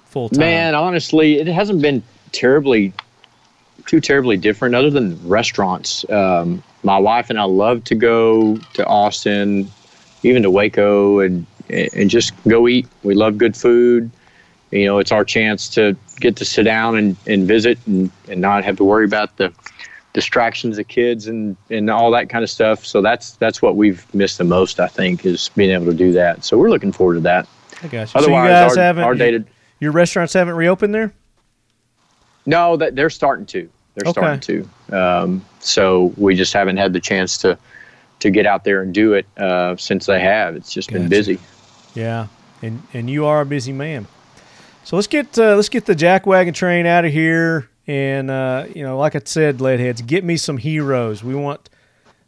[0.06, 0.40] full time?
[0.40, 2.94] Man, honestly, it hasn't been terribly,
[3.88, 6.08] too terribly different other than restaurants.
[6.12, 9.72] Um, my wife and I love to go to Austin,
[10.22, 12.88] even to Waco, and and just go eat.
[13.02, 14.12] We love good food.
[14.70, 18.40] You know, it's our chance to get to sit down and, and visit and, and
[18.40, 19.52] not have to worry about the
[20.14, 22.86] distractions of kids and, and all that kind of stuff.
[22.86, 26.12] So that's that's what we've missed the most, I think, is being able to do
[26.14, 26.46] that.
[26.46, 27.48] So we're looking forward to that.
[27.82, 28.22] I got you.
[28.22, 29.48] so you guys our, haven't our your, dated
[29.80, 31.14] your restaurants haven't reopened there?
[32.46, 33.70] No, that they're starting to.
[33.96, 34.40] They're Okay.
[34.40, 34.40] starting
[34.90, 34.98] to.
[34.98, 37.58] Um, so we just haven't had the chance to
[38.20, 40.56] to get out there and do it uh, since they have.
[40.56, 41.40] It's just been busy.
[41.94, 42.28] Yeah,
[42.62, 44.08] and and you are a busy man.
[44.84, 48.66] So let's get uh, let's get the jack wagon train out of here, and uh,
[48.74, 51.24] you know, like I said, leadheads, get me some heroes.
[51.24, 51.70] We want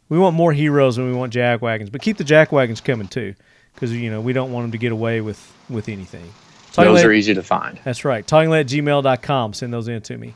[0.08, 3.08] we want more heroes than we want jack wagons, but keep the jack wagons coming
[3.08, 3.34] too,
[3.74, 6.32] because you know we don't want them to get away with with anything.
[6.72, 7.80] Talking Those lead- are easy to find.
[7.84, 8.26] That's right.
[8.26, 9.54] Talkinglead at gmail.com.
[9.54, 10.34] Send those in to me.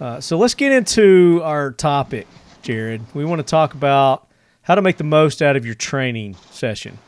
[0.00, 2.26] Uh, so let's get into our topic,
[2.62, 3.02] Jared.
[3.14, 4.26] We want to talk about
[4.62, 6.98] how to make the most out of your training session.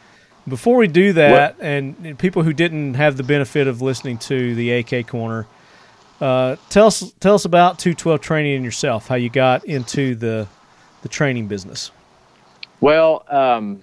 [0.46, 4.72] Before we do that, and people who didn't have the benefit of listening to the
[4.72, 5.46] AK Corner,
[6.20, 10.46] uh, tell us tell us about 212 training and yourself, how you got into the
[11.02, 11.90] the training business.
[12.80, 13.82] Well, um,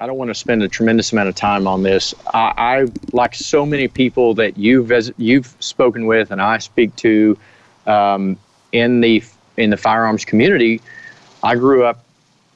[0.00, 2.12] I don't want to spend a tremendous amount of time on this.
[2.34, 6.94] I, I like so many people that you've vis- you've spoken with, and I speak
[6.96, 7.38] to
[7.86, 8.36] um,
[8.72, 9.22] in the
[9.56, 10.80] in the firearms community.
[11.42, 12.04] I grew up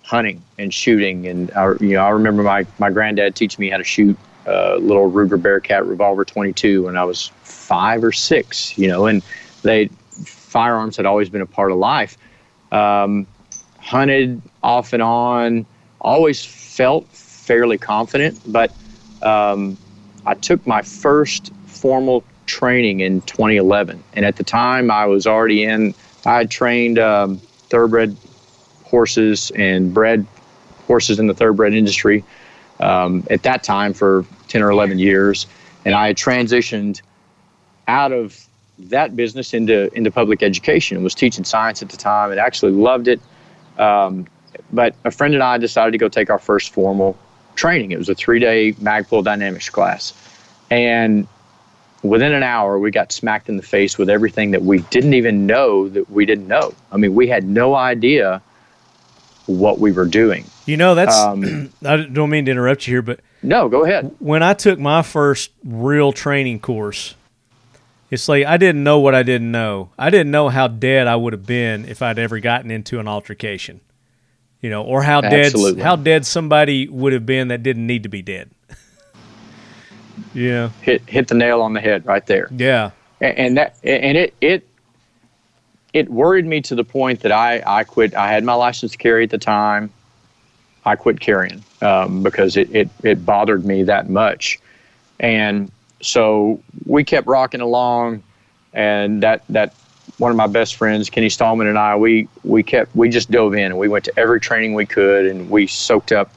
[0.02, 3.76] hunting and shooting, and I, you know I remember my my granddad teaching me how
[3.76, 4.16] to shoot
[4.47, 8.76] a little Ruger Bearcat revolver 22 when I was five or six.
[8.78, 9.22] You know, and
[9.62, 9.90] they
[10.24, 12.16] firearms had always been a part of life.
[12.72, 13.26] Um,
[13.78, 15.66] hunted off and on,
[16.01, 18.72] always felt fairly confident, but
[19.22, 19.76] um,
[20.24, 24.03] I took my first formal training in 2011.
[24.14, 25.94] And at the time, I was already in,
[26.24, 27.38] I had trained um,
[27.68, 28.16] thoroughbred
[28.84, 30.26] horses and bred
[30.86, 32.24] horses in the thoroughbred industry
[32.80, 35.47] um, at that time for 10 or 11 years.
[35.84, 37.01] And I had transitioned
[37.88, 38.47] out of
[38.78, 41.03] that business into into public education.
[41.03, 43.20] Was teaching science at the time and actually loved it.
[43.78, 44.26] Um,
[44.72, 47.16] but a friend and I decided to go take our first formal
[47.55, 47.92] training.
[47.92, 50.12] It was a three day Magpul dynamics class,
[50.70, 51.26] and
[52.03, 55.47] within an hour we got smacked in the face with everything that we didn't even
[55.47, 56.74] know that we didn't know.
[56.92, 58.42] I mean, we had no idea
[59.47, 60.44] what we were doing.
[60.66, 64.14] You know, that's Um, I don't mean to interrupt you here, but No, go ahead.
[64.18, 67.14] when I took my first real training course,
[68.11, 69.90] it's like I didn't know what I didn't know.
[69.99, 73.07] I didn't know how dead I would have been if I'd ever gotten into an
[73.07, 73.80] altercation.
[74.61, 75.82] You know, or how dead Absolutely.
[75.82, 78.51] how dead somebody would have been that didn't need to be dead.
[80.34, 80.70] yeah.
[80.82, 82.49] Hit hit the nail on the head right there.
[82.51, 82.90] Yeah.
[83.20, 84.66] And that and it it
[85.92, 88.14] it worried me to the point that I I quit.
[88.14, 89.92] I had my license to carry at the time.
[90.87, 94.59] I quit carrying um, because it, it it bothered me that much,
[95.20, 95.70] and
[96.01, 98.22] so we kept rocking along,
[98.72, 99.74] and that that
[100.18, 103.55] one of my best friends, Kenny Stallman, and I, we we kept we just dove
[103.55, 106.30] in and we went to every training we could, and we soaked up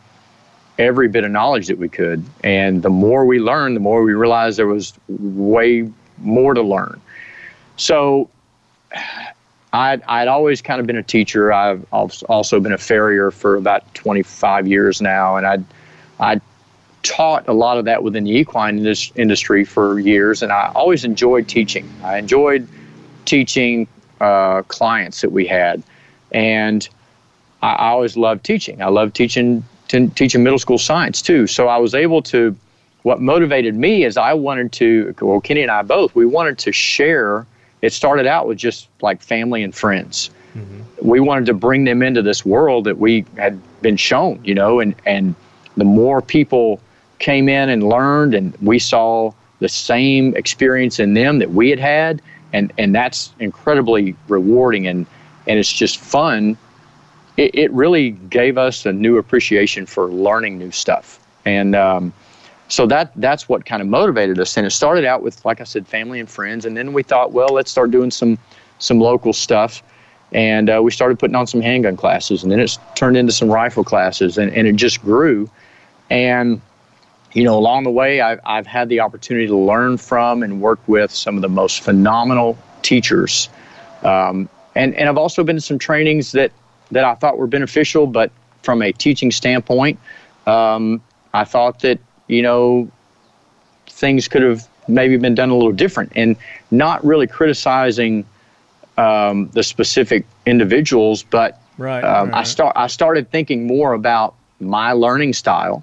[0.79, 2.23] every bit of knowledge that we could.
[2.43, 6.99] And the more we learned, the more we realized there was way more to learn.
[7.77, 8.29] So
[9.71, 11.53] I'd, I'd always kind of been a teacher.
[11.53, 15.63] I've als- also been a farrier for about 25 years now, and I'd,
[16.19, 16.41] I'd
[17.03, 21.47] taught a lot of that within the equine industry for years, and I always enjoyed
[21.47, 21.89] teaching.
[22.03, 22.67] I enjoyed
[23.25, 23.87] teaching
[24.19, 25.83] uh, clients that we had,
[26.31, 26.87] and
[27.61, 28.81] I, I always loved teaching.
[28.81, 31.47] I loved teaching t- teaching middle school science too.
[31.47, 32.55] So I was able to.
[33.03, 35.15] What motivated me is I wanted to.
[35.21, 37.45] Well, Kenny and I both we wanted to share.
[37.81, 40.29] It started out with just like family and friends.
[41.01, 44.79] We wanted to bring them into this world that we had been shown, you know,
[44.79, 45.35] and and
[45.77, 46.81] the more people
[47.19, 51.79] came in and learned, and we saw the same experience in them that we had
[51.79, 52.21] had,
[52.51, 55.05] and and that's incredibly rewarding and
[55.47, 56.57] and it's just fun
[57.39, 61.19] it, it really gave us a new appreciation for learning new stuff.
[61.45, 62.13] and um,
[62.69, 64.55] so that that's what kind of motivated us.
[64.55, 67.33] And it started out with, like I said, family and friends, and then we thought,
[67.33, 68.37] well, let's start doing some
[68.79, 69.83] some local stuff.
[70.31, 73.49] And uh, we started putting on some handgun classes, and then it's turned into some
[73.49, 75.49] rifle classes, and, and it just grew.
[76.09, 76.61] And
[77.33, 80.79] you know, along the way, I've, I've had the opportunity to learn from and work
[80.87, 83.49] with some of the most phenomenal teachers.
[84.03, 86.51] Um, and, and I've also been to some trainings that,
[86.91, 88.31] that I thought were beneficial, but
[88.63, 89.99] from a teaching standpoint,
[90.47, 91.01] um,
[91.33, 91.99] I thought that,
[92.29, 92.89] you know,
[93.87, 96.37] things could have maybe been done a little different and
[96.71, 98.25] not really criticizing
[98.97, 102.03] um, the specific individuals, but Right.
[102.03, 105.81] um, I start I started thinking more about my learning style,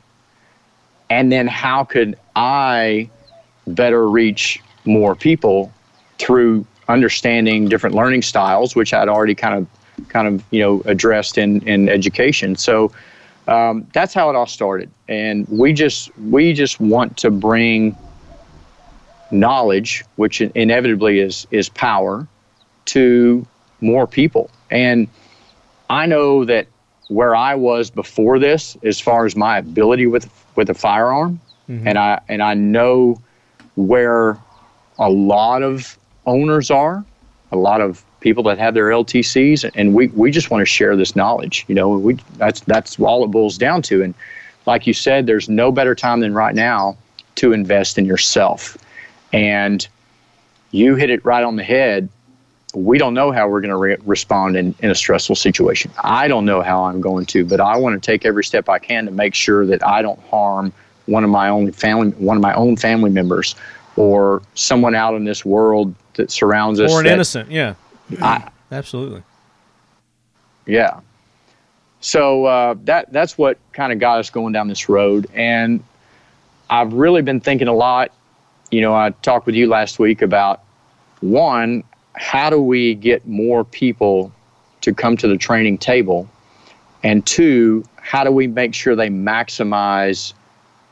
[1.09, 3.09] and then how could I
[3.67, 5.73] better reach more people
[6.19, 11.39] through understanding different learning styles, which I'd already kind of kind of you know addressed
[11.39, 12.57] in in education.
[12.57, 12.93] So
[13.49, 17.97] um, that's how it all started, and we just we just want to bring
[19.31, 22.27] knowledge, which inevitably is is power,
[22.87, 23.47] to
[23.81, 24.51] more people.
[24.71, 25.09] And
[25.91, 26.67] I know that
[27.09, 31.41] where I was before this, as far as my ability with with a firearm,
[31.87, 33.21] and I and I know
[33.77, 34.39] where
[34.99, 37.05] a lot of owners are,
[37.53, 40.97] a lot of people that have their LTCs, and we, we just want to share
[40.97, 41.65] this knowledge.
[41.69, 44.03] You know, we that's that's all it boils down to.
[44.03, 44.15] And
[44.67, 46.97] like you said, there's no better time than right now
[47.37, 48.77] to invest in yourself.
[49.33, 49.87] And
[50.71, 52.09] you hit it right on the head
[52.77, 55.91] we don't know how we're going to re- respond in, in a stressful situation.
[56.05, 58.79] I don't know how I'm going to, but I want to take every step I
[58.79, 60.73] can to make sure that I don't harm
[61.07, 63.55] one of my own family, one of my own family members,
[63.97, 66.93] or someone out in this world that surrounds us.
[66.93, 67.51] or an that innocent.
[67.51, 67.75] Yeah.
[68.21, 69.23] I, Absolutely.
[70.67, 71.01] yeah.
[72.01, 75.83] So uh, that that's what kind of got us going down this road, and
[76.71, 78.13] I've really been thinking a lot.
[78.71, 80.63] You know, I talked with you last week about
[81.21, 81.83] one,
[82.15, 84.33] how do we get more people
[84.83, 86.29] to come to the training table,
[87.03, 90.33] and two, how do we make sure they maximize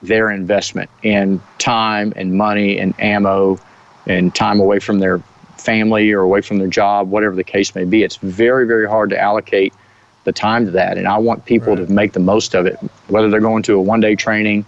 [0.03, 3.59] their investment in time and money and ammo
[4.07, 5.23] and time away from their
[5.65, 8.03] family or away from their job, whatever the case may be.
[8.03, 9.73] It's very, very hard to allocate
[10.25, 10.97] the time to that.
[10.99, 11.87] And I want people Right.
[11.87, 14.65] to make the most of it, whether they're going to a one day training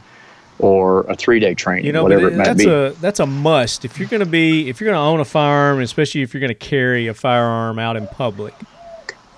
[0.59, 2.69] or a three day training, You know, whatever it might that's be.
[2.69, 5.25] a that's a must if you're going to be if you're going to own a
[5.25, 8.55] firearm, especially if you're going to carry a firearm out in public.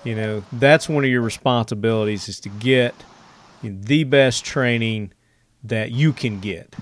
[0.05, 2.95] You know, that's one of your responsibilities is to get
[3.61, 5.11] the best training
[5.65, 6.73] that you can get.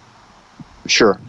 [0.86, 1.20] Sure,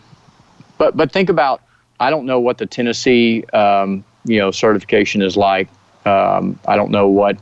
[0.76, 1.62] but but think about
[2.00, 5.68] I don't know what the Tennessee um, you know certification is like.
[6.04, 7.36] Um, I don't know what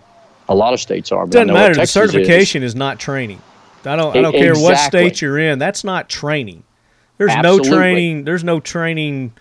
[0.49, 1.27] a lot of states are.
[1.27, 1.75] But I Doesn't know matter.
[1.75, 2.11] The Texas is.
[2.13, 2.75] certification is.
[2.75, 3.41] not training.
[3.85, 4.17] I don't.
[4.17, 5.59] I don't care what state you're in.
[5.59, 6.65] That's not training.
[7.19, 7.71] There's Absolutely.
[7.71, 8.25] no training.
[8.25, 9.33] There's no training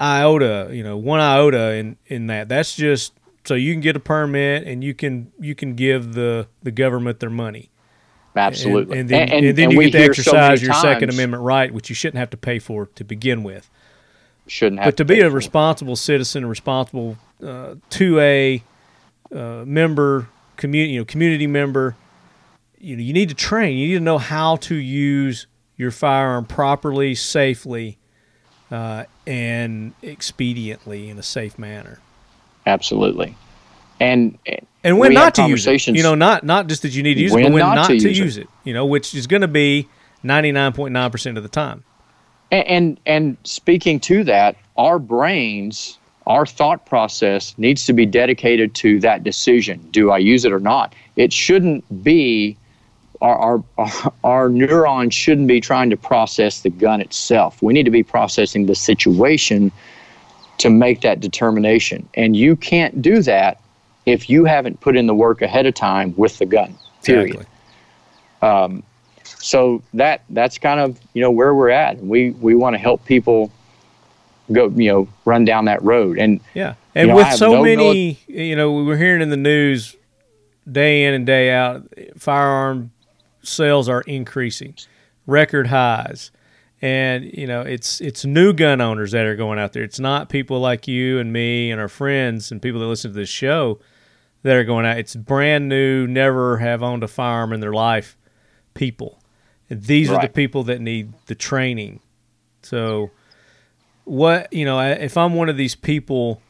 [0.00, 0.70] iota.
[0.72, 2.48] You know, one iota in in that.
[2.48, 3.12] That's just
[3.44, 7.20] so you can get a permit and you can you can give the the government
[7.20, 7.70] their money.
[8.34, 11.08] And- Absolutely, And, then, and, then and you get to hear so exercise your Second
[11.08, 13.70] Amendment right, which you shouldn't have to pay for to begin with.
[14.46, 15.32] Shouldn't have But to pay be a it.
[15.32, 17.16] responsible citizen, a responsible
[17.90, 18.62] two A
[19.34, 21.96] uh, member, community, you know, community member,
[22.78, 23.76] you know, you need to train.
[23.76, 27.98] You need to know how to use your firearm properly, safely,
[28.70, 31.98] uh, and expediently in a safe manner.
[32.66, 33.36] Absolutely.
[34.00, 34.38] And
[34.84, 37.20] And when not to use it, you know, not not just that you need to
[37.20, 38.22] use it, When but when not not, to to, use it.
[38.22, 39.88] use it, you know, which is going to be
[40.22, 41.82] ninety nine point nine percent of the time.
[42.50, 48.74] And, and and speaking to that, our brains, our thought process needs to be dedicated
[48.76, 49.86] to that decision.
[49.90, 50.94] Do I use it or not?
[51.16, 52.56] It shouldn't be
[53.20, 57.60] our, our our neurons shouldn't be trying to process the gun itself.
[57.62, 59.72] We need to be processing the situation
[60.58, 62.08] to make that determination.
[62.14, 63.60] And you can't do that
[64.06, 66.78] if you haven't put in the work ahead of time with the gun.
[67.02, 67.36] Period.
[67.36, 67.46] Exactly.
[68.42, 68.82] Um,
[69.46, 71.98] so that that's kind of you know where we're at.
[71.98, 73.52] We we want to help people
[74.50, 76.18] go you know run down that road.
[76.18, 79.36] And Yeah, and know, with so no many, you know, we were hearing in the
[79.36, 79.94] news
[80.70, 81.84] day in and day out,
[82.18, 82.90] firearm
[83.42, 84.74] sales are increasing,
[85.28, 86.32] record highs,
[86.82, 89.84] and you know, it's it's new gun owners that are going out there.
[89.84, 93.16] It's not people like you and me and our friends and people that listen to
[93.16, 93.78] this show
[94.42, 94.98] that are going out.
[94.98, 98.16] It's brand new, never have owned a firearm in their life
[98.74, 99.20] people.
[99.68, 102.00] These are the people that need the training.
[102.62, 103.10] So
[104.06, 106.40] what you know if i'm one of these people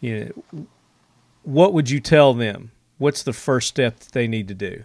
[0.00, 0.66] you know
[1.44, 4.82] what would you tell them what's the first step that they need to do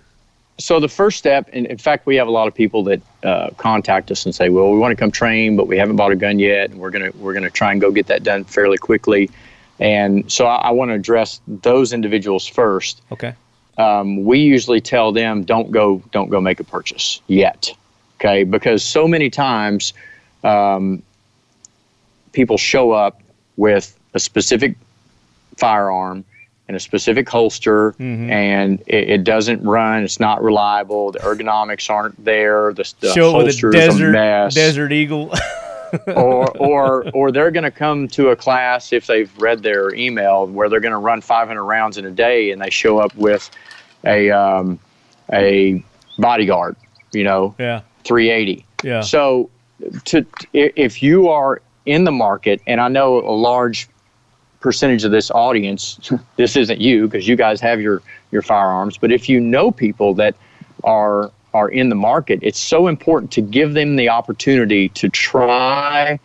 [0.60, 3.50] so the first step, and in fact, we have a lot of people that uh,
[3.58, 6.16] contact us and say, "Well, we want to come train, but we haven't bought a
[6.16, 9.32] gun yet, and we're gonna we're gonna try and go get that done fairly quickly."
[9.80, 13.02] And so I, I want to address those individuals first.
[13.12, 13.34] Okay.
[13.82, 17.72] Um, we usually tell them, "Don't go, don't go make a purchase yet,"
[18.20, 18.44] okay?
[18.44, 19.94] Because so many times,
[20.44, 21.02] um,
[22.34, 23.22] people show up
[23.58, 24.76] with a specific
[25.58, 26.24] firearm
[26.68, 28.30] and a specific holster, Mm-hmm.
[28.30, 30.04] and it, it doesn't run.
[30.04, 31.12] It's not reliable.
[31.12, 32.74] The ergonomics aren't there.
[32.74, 34.54] The, the Show it holster a is a mess.
[34.56, 35.34] desert eagle.
[36.08, 40.48] or or or they're going to come to a class if they've read their email
[40.48, 43.50] where they're going to run 500 rounds in a day, and they show up with
[44.06, 44.80] a um,
[45.32, 45.84] a
[46.18, 46.76] bodyguard,
[47.12, 47.82] you know, yeah.
[48.04, 48.66] 380.
[48.84, 49.02] Yeah.
[49.02, 49.50] So,
[50.06, 53.88] to if you are in the market, and I know a large
[54.60, 59.12] percentage of this audience, this isn't you because you guys have your your firearms, but
[59.12, 60.36] if you know people that
[60.84, 66.20] are are in the market, it's so important to give them the opportunity to try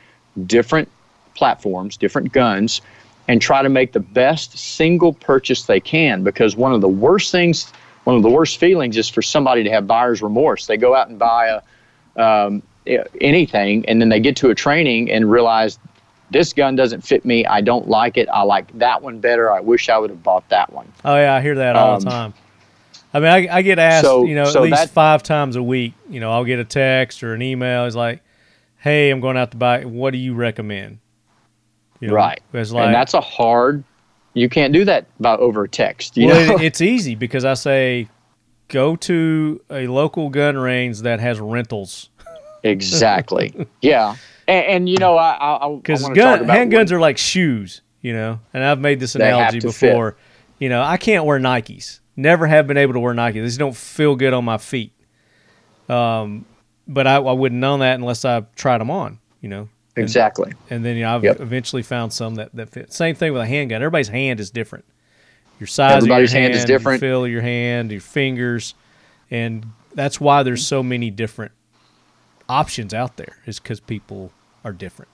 [0.47, 0.89] different
[1.35, 2.81] platforms, different guns,
[3.29, 6.23] and try to make the best single purchase they can.
[6.23, 7.71] Because one of the worst things,
[8.05, 10.67] one of the worst feelings, is for somebody to have buyer's remorse.
[10.67, 11.61] They go out and buy
[12.17, 12.63] a um,
[13.21, 15.79] anything, and then they get to a training and realize
[16.31, 17.45] this gun doesn't fit me.
[17.45, 18.29] I don't like it.
[18.29, 19.53] I like that one better.
[19.53, 20.91] I wish I would have bought that one.
[21.05, 22.35] Oh yeah, I hear that all the Um, time.
[23.17, 25.57] I mean, I, I get asked, so- you know, so at least that- five times
[25.57, 25.95] a week.
[26.11, 27.87] You know, I'll get a text or an email.
[27.87, 28.23] It's like,
[28.77, 29.85] "Hey, I'm going out to buy.
[29.85, 30.99] What do you recommend?"
[32.01, 32.41] You know, right.
[32.53, 33.85] It's like, and that's a hard.
[34.35, 36.19] You can't do that by over text.
[36.19, 36.55] You well, know?
[36.57, 38.11] it, it's easy because I say,
[38.69, 42.11] go to a local gun range that has rentals
[42.63, 43.55] exactly.
[43.81, 44.17] yeah.
[44.47, 47.81] And, and you know, I I, I because gun handguns are like shoes.
[48.03, 49.89] You know, and I've made this analogy to fit.
[49.89, 50.17] before.
[50.59, 52.01] You know, I can't wear Nikes.
[52.17, 53.35] Never have been able to wear Nikes.
[53.35, 54.93] These don't feel good on my feet.
[55.89, 56.47] Um,
[56.89, 59.19] but I, I wouldn't know that unless I tried them on.
[59.43, 60.55] You know, exactly.
[60.71, 61.41] and then you know I've Yep.
[61.41, 62.93] eventually found some that that fit.
[62.93, 63.83] Same thing with a handgun.
[63.83, 64.85] Everybody's hand is different.
[65.61, 67.01] Your size Everybody's your hand is different.
[67.01, 68.75] Feel your hand, your fingers,
[69.31, 71.53] and that's why there's so many different
[72.49, 73.37] options out there.
[73.47, 74.33] Is because people
[74.65, 75.11] are different.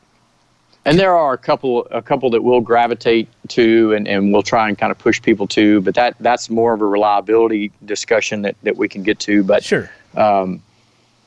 [0.85, 4.69] And there are a couple a couple that we'll gravitate to and, and we'll try
[4.69, 8.57] and kind of push people to, but that that's more of a reliability discussion that,
[8.65, 9.45] that we can get to.
[9.45, 9.89] But Sure.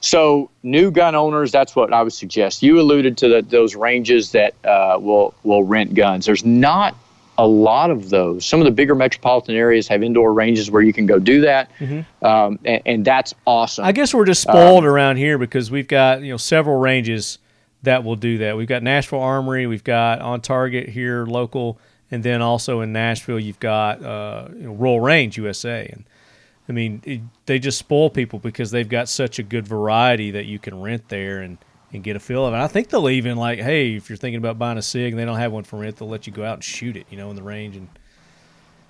[0.02, 2.62] so new gun owners, that's what I would suggest.
[2.62, 6.26] You alluded to the, those ranges that uh, will will rent guns.
[6.26, 6.96] There's not
[7.38, 8.46] a lot of those.
[8.46, 11.72] Some of the bigger metropolitan areas have indoor ranges where you can go do that,
[12.22, 13.84] um, and, and that's awesome.
[13.84, 13.90] Mm-hmm.
[13.90, 17.40] I guess we're just spoiled around here because we've got you know several ranges
[17.86, 18.58] that will do that.
[18.58, 21.80] We've got Nashville Armory, we've got on Target here local,
[22.12, 25.90] and then also in Nashville you've got uh, you know, Royal Range USA.
[25.92, 26.04] And
[26.68, 30.46] I mean, it, they just spoil people because they've got such a good variety that
[30.46, 31.58] you can rent there and,
[31.94, 32.58] and get a feel of it.
[32.58, 35.26] I think they'll even like, hey, if you're thinking about buying a Sig and they
[35.26, 37.30] don't have one for rent, they'll let you go out and shoot it, you know,
[37.30, 37.76] in the range.
[37.76, 37.88] And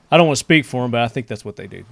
[0.10, 1.86] I don't want to speak for them, but I think that's what they do.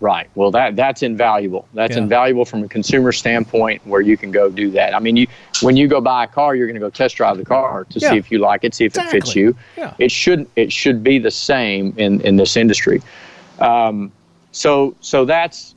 [0.00, 0.28] Right.
[0.34, 1.66] Well, that that's invaluable.
[1.72, 2.02] That's Yeah.
[2.02, 4.94] invaluable from a consumer standpoint, where you can go do that.
[4.94, 5.26] I mean, you
[5.62, 7.98] when you go buy a car, you're going to go test drive the car to
[8.00, 8.10] Yeah.
[8.10, 9.56] see if you like it, see if it fits you.
[9.78, 9.94] Yeah.
[9.98, 13.00] It should it should be the same in in this industry.
[13.60, 14.12] Um,
[14.52, 15.74] so so that's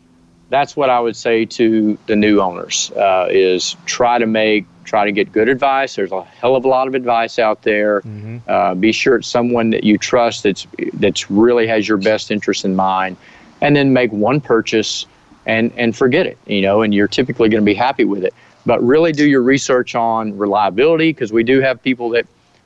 [0.49, 5.03] that's what I would say to the new owners uh, is try to make try
[5.05, 5.95] to get good advice.
[5.95, 8.01] There's a hell of a lot of advice out there.
[8.47, 12.63] Uh, be sure it's someone that you trust that's that's really has your best interest
[12.65, 13.17] in mind,
[13.61, 15.05] and then make one purchase
[15.45, 16.37] and and forget it.
[16.45, 18.33] You know, and you're typically going to be happy with it.
[18.65, 22.25] But really do your research on reliability because we do have people that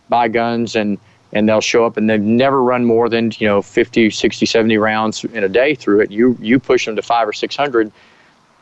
[0.09, 0.97] buy guns and
[1.33, 4.77] and they'll show up and they've never run more than you know 50 60 70
[4.77, 7.91] rounds in a day through it you you push them to five or six hundred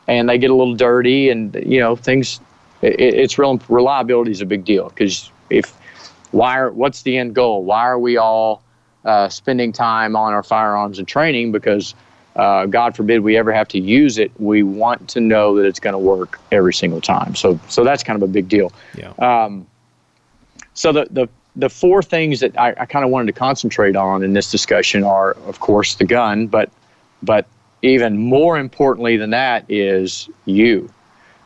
[0.06, 2.40] and they get a little dirty and you know things
[2.82, 5.76] it, it's real reliability is a big deal because if
[6.30, 8.62] why are what's the end goal why are we all
[9.04, 11.94] uh, spending time on our firearms and training because
[12.36, 14.30] uh, God forbid we ever have to use it.
[14.38, 17.34] We want to know that it's going to work every single time.
[17.34, 18.72] So, so that's kind of a big deal.
[18.96, 19.12] Yeah.
[20.74, 24.22] So the the the four things that I, I kind of wanted to concentrate on
[24.22, 26.70] in this discussion are, of course, the gun, but
[27.22, 27.46] but
[27.82, 30.90] even more importantly than that is you.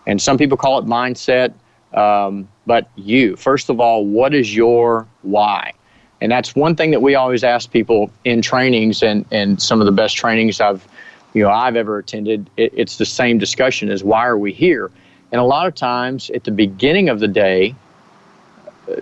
[0.07, 1.55] And some people call it mindset,
[1.95, 3.37] um, but you.
[3.37, 5.72] First of all, what is your why?
[6.20, 9.86] And that's one thing that we always ask people in trainings and, and some of
[9.86, 10.86] the best trainings I've
[11.34, 12.48] you know I've ever attended.
[12.56, 14.90] It, it's the same discussion as why are we here?
[15.32, 17.74] And a lot of times at the beginning of the day,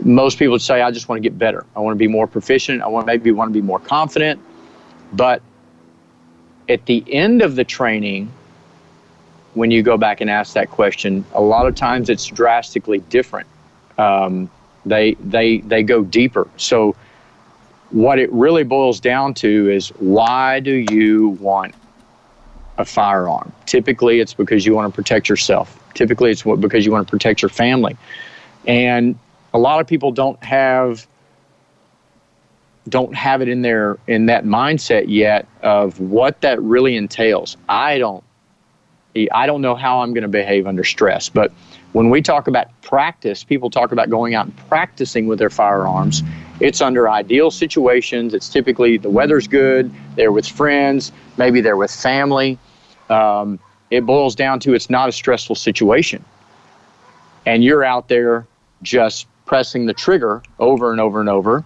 [0.00, 1.66] most people say, I just want to get better.
[1.76, 2.82] I want to be more proficient.
[2.82, 4.40] I want maybe want to be more confident.
[5.12, 5.42] But
[6.68, 8.32] at the end of the training,
[9.54, 13.46] when you go back and ask that question, a lot of times it's drastically different.
[13.98, 14.50] Um,
[14.84, 16.48] they they they go deeper.
[16.56, 16.96] So
[17.90, 21.74] what it really boils down to is why do you want
[22.78, 23.52] a firearm?
[23.66, 25.78] Typically, it's because you want to protect yourself.
[25.94, 27.96] Typically, it's because you want to protect your family.
[28.66, 29.18] And
[29.52, 31.06] a lot of people don't have
[32.88, 37.56] don't have it in their in that mindset yet of what that really entails.
[37.68, 38.24] I don't
[39.32, 41.52] I don't know how I'm going to behave under stress, but
[41.92, 46.22] when we talk about practice, people talk about going out and practicing with their firearms.
[46.60, 48.34] It's under ideal situations.
[48.34, 52.58] It's typically the weather's good, they're with friends, maybe they're with family.
[53.10, 53.58] Um,
[53.90, 56.24] it boils down to it's not a stressful situation.
[57.44, 58.46] And you're out there
[58.82, 61.64] just pressing the trigger over and over and over.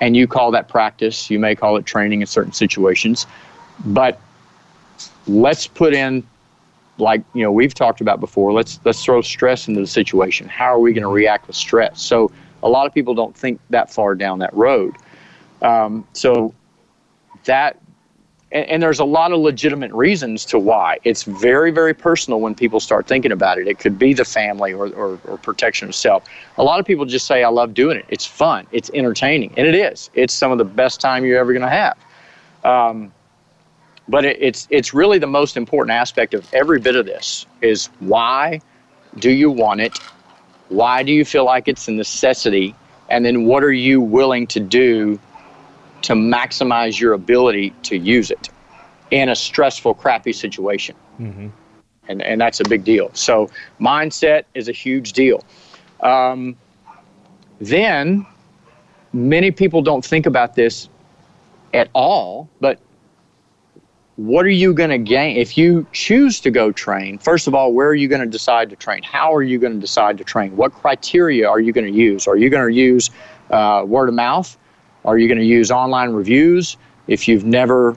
[0.00, 1.30] And you call that practice.
[1.30, 3.26] You may call it training in certain situations.
[3.86, 4.20] But
[5.26, 6.26] let's put in
[7.00, 10.48] like you know we've talked about before let's let's throw stress into the situation.
[10.48, 12.02] How are we going to react with stress?
[12.02, 12.30] So
[12.62, 14.94] a lot of people don't think that far down that road.
[15.62, 16.54] Um, so
[17.44, 17.80] that
[18.52, 20.98] and, and, there's a lot of legitimate reasons to why.
[21.04, 23.68] It's very very personal when people start thinking about it.
[23.68, 26.24] It could be the family or, or, or protection of self.
[26.58, 28.06] A lot of people just say i love doing it.
[28.08, 28.66] It's fun.
[28.72, 29.54] It's entertaining.
[29.56, 30.10] And it is.
[30.14, 31.96] It's some of the best time you're ever going to have.
[32.64, 33.12] Um,
[34.10, 37.86] but it, it's it's really the most important aspect of every bit of this is
[38.00, 38.60] why
[39.18, 39.98] do you want it?
[40.68, 42.74] Why do you feel like it's a necessity?
[43.08, 45.18] And then what are you willing to do
[46.02, 48.48] to maximize your ability to use it
[49.10, 50.96] in a stressful, crappy situation?
[51.20, 51.48] Mm-hmm.
[52.08, 53.10] And, and that's a big deal.
[53.14, 53.50] So,
[53.80, 55.44] mindset is a huge deal.
[56.00, 56.56] Um,
[57.60, 58.26] then,
[59.12, 60.88] many people don't think about this
[61.72, 62.80] at all, but
[64.26, 65.38] what are you going to gain?
[65.38, 68.68] If you choose to go train first of all where are you going to decide
[68.68, 69.02] to train?
[69.02, 70.54] How are you going to decide to train?
[70.56, 72.26] What criteria are you going to use?
[72.26, 73.10] Are you going to use
[73.50, 74.56] uh, word of mouth?
[75.06, 76.76] Are you going to use online reviews?
[77.06, 77.96] If you've never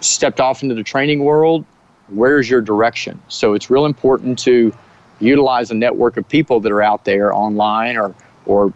[0.00, 1.64] stepped off into the training world
[2.08, 3.20] where's your direction?
[3.28, 4.72] So it's real important to
[5.20, 8.14] utilize a network of people that are out there online or
[8.46, 8.72] or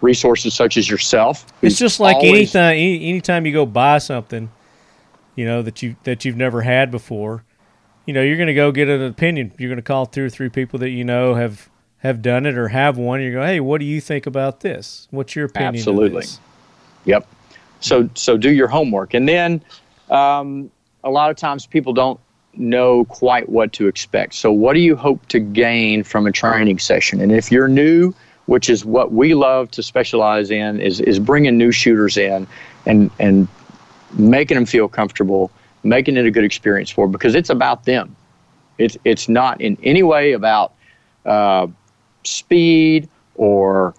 [0.00, 4.50] resources such as yourself it's just like anytime anytime you go buy something
[5.34, 7.44] you know that you that you've never had before
[8.06, 9.52] you know you're going to go get an opinion.
[9.58, 12.58] You're going to call two or three people that you know have have done it
[12.58, 15.08] or have one you go hey what do you think about this?
[15.10, 16.26] What's your opinion absolutely.
[17.04, 17.26] yep.
[17.80, 19.14] So so do your homework.
[19.14, 19.62] And then
[20.10, 20.70] um,
[21.02, 22.20] a lot of times people don't
[22.54, 24.34] know quite what to expect.
[24.34, 27.20] So what do you hope to gain from a training session?
[27.20, 28.14] And if you're new
[28.46, 32.46] which is what we love to specialize in is is bringing new shooters in
[32.86, 33.48] and and
[34.18, 35.50] making them feel comfortable,
[35.82, 38.14] making it a good experience for them because it's about them.
[38.78, 40.72] It's it's not in any way about
[41.24, 41.68] uh,
[42.24, 43.94] speed or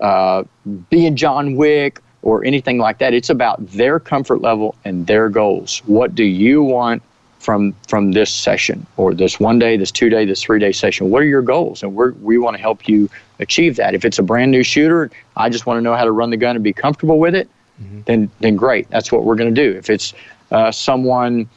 [0.00, 0.44] uh,
[0.88, 3.14] being John Wick or anything like that.
[3.14, 5.78] It's about their comfort level and their goals.
[5.86, 7.02] What do you want
[7.38, 11.10] from from this session or this one day, this two day, this three day session?
[11.10, 11.82] What are your goals?
[11.82, 13.10] And we we want to help you
[13.40, 13.94] achieve that.
[13.94, 16.36] If it's a brand new shooter, I just want to know how to run the
[16.36, 17.48] gun and be comfortable with it
[17.82, 18.00] mm-hmm.
[18.06, 18.88] then then great.
[18.90, 19.76] That's what we're going to do.
[19.76, 20.14] If it's
[20.50, 21.48] uh, someone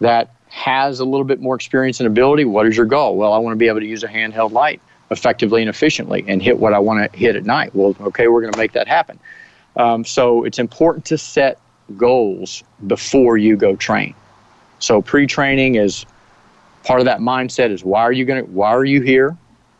[0.00, 3.16] that has a little bit more experience and ability, what is your goal?
[3.16, 6.42] Well, I want to be able to use a handheld light effectively and efficiently and
[6.42, 7.74] hit what I want to hit at night.
[7.74, 9.18] Well, okay, we're going to make that happen.
[9.76, 11.60] Um, so it's important to set
[11.96, 14.14] goals before you go train.
[14.78, 16.06] So pre-training is
[16.84, 19.36] part of that mindset is why are you going to why are you here?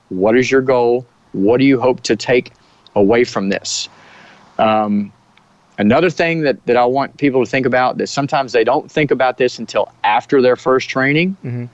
[0.08, 1.06] What is your goal?
[1.32, 2.52] What do you hope to take
[2.94, 3.88] away from this?
[4.58, 5.12] Um,
[5.78, 9.10] Another thing that, that I want people to think about that sometimes they don't think
[9.10, 11.66] about this until after their first training mm-hmm.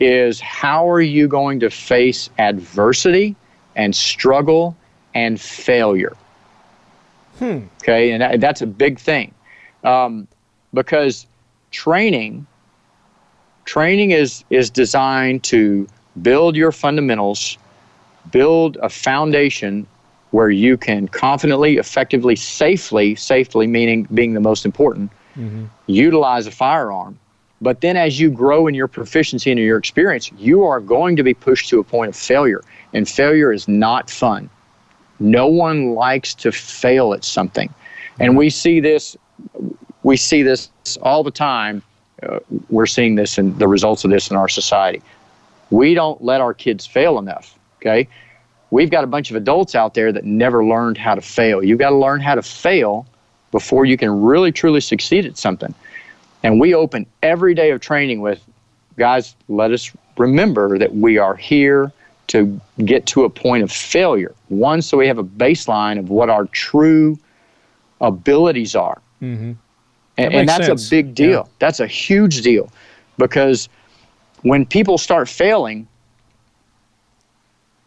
[0.00, 3.36] is how are you going to face adversity
[3.76, 4.74] and struggle
[5.14, 6.16] and failure?
[7.38, 7.60] Hmm.
[7.82, 9.34] Okay, and that, that's a big thing
[9.84, 10.28] um,
[10.72, 11.26] because
[11.70, 12.46] training
[13.64, 15.86] training is is designed to
[16.20, 17.58] build your fundamentals,
[18.30, 19.86] build a foundation
[20.32, 25.66] where you can confidently, effectively, safely, safely meaning being the most important, mm-hmm.
[25.86, 27.18] utilize a firearm.
[27.60, 31.22] But then as you grow in your proficiency and your experience, you are going to
[31.22, 32.62] be pushed to a point of failure.
[32.92, 34.50] And failure is not fun.
[35.20, 37.72] No one likes to fail at something.
[38.18, 39.16] And we see this
[40.02, 40.70] we see this
[41.02, 41.82] all the time.
[42.22, 45.02] Uh, we're seeing this and the results of this in our society.
[45.70, 47.56] We don't let our kids fail enough.
[47.76, 48.08] Okay,
[48.72, 51.62] we've got a bunch of adults out there that never learned how to fail.
[51.62, 53.06] You've got to learn how to fail
[53.52, 55.74] before you can really truly succeed at something.
[56.42, 58.42] And we open every day of training with
[58.96, 61.92] guys, let us remember that we are here
[62.28, 64.34] to get to a point of failure.
[64.48, 67.18] One, so we have a baseline of what our true
[68.00, 69.02] abilities are.
[69.20, 69.52] Mm-hmm.
[69.52, 69.58] And,
[70.16, 70.86] That and makes that's sense.
[70.86, 71.30] a big deal.
[71.30, 71.52] Yeah.
[71.58, 72.72] That's a huge deal
[73.18, 73.68] because
[74.42, 75.86] when people start failing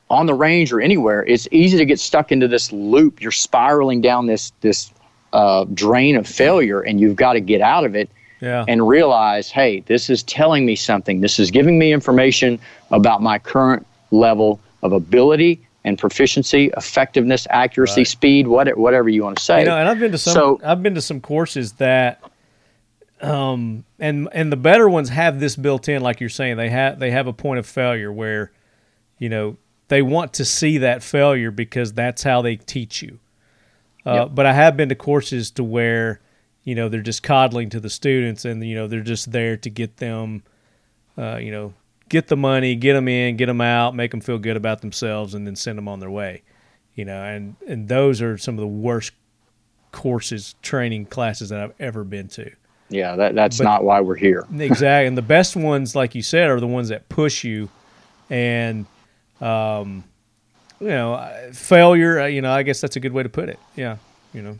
[0.09, 3.21] on the range or anywhere, it's easy to get stuck into this loop.
[3.21, 4.91] You're spiraling down this this
[5.33, 8.63] uh, drain of failure, and you've got to get out of it Yeah.
[8.67, 11.19] and realize, hey, this is telling me something.
[11.21, 12.57] This is giving me information
[12.91, 18.07] about my current level of ability and proficiency, effectiveness, accuracy, Right.
[18.07, 19.59] speed, whatever, whatever you want to say.
[19.59, 20.33] You know, and I've been to some.
[20.33, 22.21] So- I've been to some courses that,
[23.21, 26.57] um, and and the better ones have this built in, like you're saying.
[26.57, 28.51] They have they have a point of failure where,
[29.19, 29.57] you know,
[29.87, 33.19] they want to see that failure because that's how they teach you.
[34.05, 34.29] Uh, Yep.
[34.35, 36.19] But I have been to courses to where,
[36.63, 39.69] you know, they're just coddling to the students, and you know, they're just there to
[39.69, 40.43] get them,
[41.17, 41.73] uh, you know,
[42.09, 45.33] get the money, get them in, get them out, make them feel good about themselves,
[45.33, 46.43] and then send them on their way.
[46.95, 49.11] You know, and and those are some of the worst
[49.91, 52.51] courses, training classes that I've ever been to.
[52.89, 54.45] yeah, that, that's But- not why we're here.
[54.59, 55.07] Exactly.
[55.07, 57.69] and the best ones, like you said, are the ones that push you
[58.29, 58.85] and,
[59.41, 60.03] um,
[60.79, 63.49] you know, uh, failure, uh, you know, I guess that's a good way to put
[63.49, 63.59] it.
[63.75, 63.97] Yeah.
[64.33, 64.57] You know,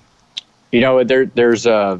[0.71, 1.99] You know, there there's a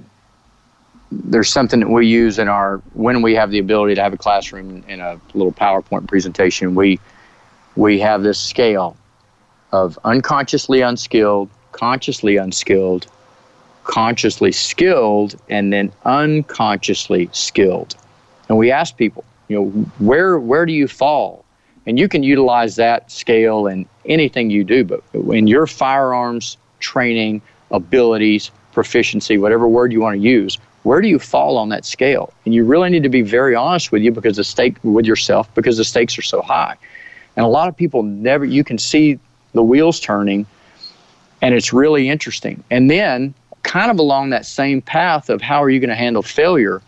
[1.11, 4.17] there's something that we use in our when we have the ability to have a
[4.17, 6.75] classroom in a little PowerPoint presentation.
[6.75, 6.99] We
[7.75, 8.97] we have this scale
[9.71, 13.07] of unconsciously unskilled, consciously unskilled,
[13.83, 17.95] consciously skilled, and then unconsciously skilled.
[18.47, 19.65] And we ask people, you know,
[19.99, 21.44] where where do you fall?
[21.87, 27.41] And you can utilize that scale in anything you do, but in your firearms training,
[27.71, 32.31] abilities, proficiency, whatever word you want to use, where do you fall on that scale?
[32.45, 35.53] And you really need to be very honest with you because the stake with yourself
[35.55, 36.75] because the stakes are so high.
[37.35, 39.19] And a lot of people never you can see
[39.53, 40.45] the wheels turning
[41.41, 42.63] and it's really interesting.
[42.69, 43.33] And then
[43.63, 46.81] kind of along that same path of how are you going to handle failure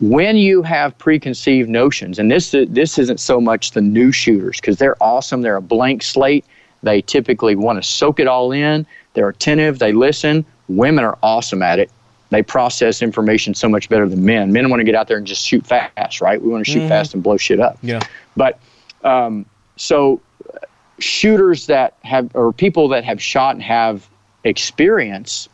[0.00, 4.76] when you have preconceived notions and this this isn't so much the new shooters because
[4.78, 6.44] they're awesome they're a blank slate.
[6.84, 10.44] They typically want to soak it all in they're attentive they listen.
[10.68, 11.90] Women are awesome at it.
[12.30, 14.52] They process information so much better than men.
[14.52, 16.40] Men want to get out there and just shoot fast right?
[16.40, 16.88] We want to shoot Mhm.
[16.88, 17.78] fast and blow shit up.
[17.82, 18.00] Yeah.
[18.36, 18.58] but
[19.02, 19.46] um,
[19.76, 20.20] so
[20.54, 20.58] uh,
[21.00, 24.06] shooters that have or people that have shot and have
[24.44, 25.48] experience,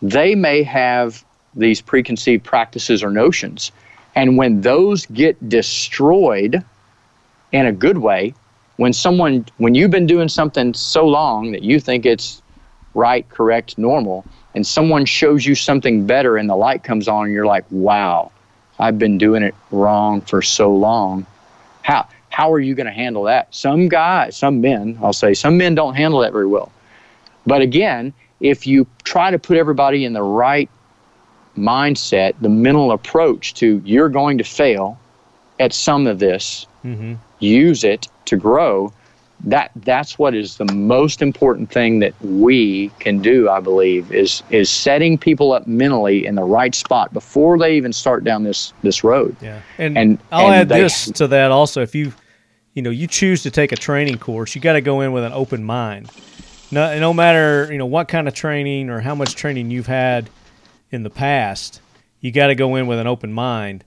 [0.00, 1.24] they may have
[1.56, 3.72] these preconceived practices or notions.
[4.14, 6.62] And when those get destroyed
[7.52, 8.34] in a good way,
[8.76, 12.42] when someone when you've been doing something so long that you think it's
[12.94, 14.24] right, correct, normal,
[14.54, 18.30] and someone shows you something better and the light comes on and you're like, wow,
[18.78, 21.26] I've been doing it wrong for so long.
[21.82, 23.54] How how are you going to handle that?
[23.54, 26.72] Some guys, some men, I'll say, some men don't handle that very well.
[27.46, 30.68] But again, if you try to put everybody in the right
[31.56, 34.98] mindset, the mental approach to you're going to fail
[35.60, 37.14] at some of this, Mm-hmm.
[37.38, 38.92] use it to grow,
[39.44, 44.42] that that's what is the most important thing that we can do, I believe, is
[44.50, 48.74] is setting people up mentally in the right spot before they even start down this
[48.82, 49.34] this road.
[49.40, 49.60] Yeah.
[49.78, 51.80] And, And- I'll and add they- this to that also.
[51.80, 52.12] If you,
[52.74, 55.24] you know, you choose to take a training course, you got to go in with
[55.24, 56.10] an open mind.
[56.70, 60.28] No, no matter, you know, what kind of training or how much training you've had
[60.94, 61.80] in the past,
[62.20, 63.84] you got to go in with an open mind.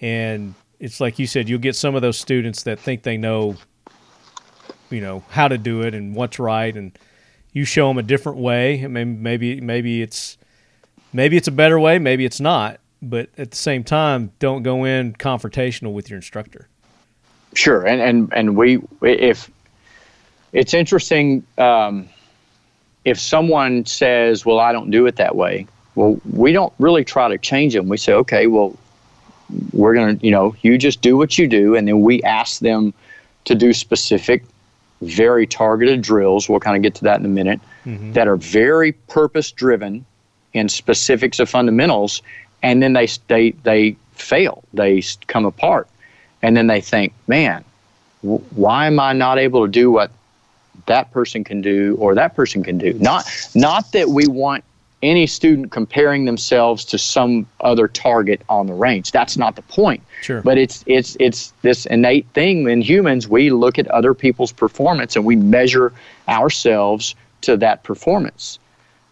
[0.00, 3.56] And it's like you said, you'll get some of those students that think they know,
[4.90, 6.74] you know, how to do it and what's right.
[6.74, 6.96] And
[7.52, 8.82] you show them a different way.
[8.84, 10.38] I mean, maybe, maybe it's,
[11.12, 12.80] maybe it's a better way, maybe it's not.
[13.02, 16.68] But at the same time, don't go in confrontational with your instructor.
[17.54, 19.50] Sure, and and and we if
[20.52, 22.08] it's interesting um,
[23.04, 27.28] if someone says, "Well, I don't do it that way." Well, we don't really try
[27.28, 27.88] to change them.
[27.88, 28.76] We say, "Okay, well,
[29.72, 32.92] we're gonna, you know, you just do what you do," and then we ask them
[33.44, 34.44] to do specific,
[35.02, 36.48] very targeted drills.
[36.48, 37.60] We'll kind of get to that in a minute.
[37.86, 38.12] Mm-hmm.
[38.12, 40.04] That are very purpose driven
[40.52, 42.22] in specifics of fundamentals,
[42.62, 44.64] and then they they they fail.
[44.72, 45.88] They come apart
[46.44, 47.64] and then they think, man,
[48.22, 50.10] w- why am I not able to do what
[50.86, 52.92] that person can do or that person can do?
[52.94, 53.24] Not
[53.54, 54.62] not that we want
[55.04, 59.12] any student comparing themselves to some other target on the range.
[59.12, 60.02] That's not the point.
[60.22, 60.40] Sure.
[60.40, 63.28] But it's it's it's this innate thing in humans.
[63.28, 65.92] We look at other people's performance and we measure
[66.28, 68.58] ourselves to that performance.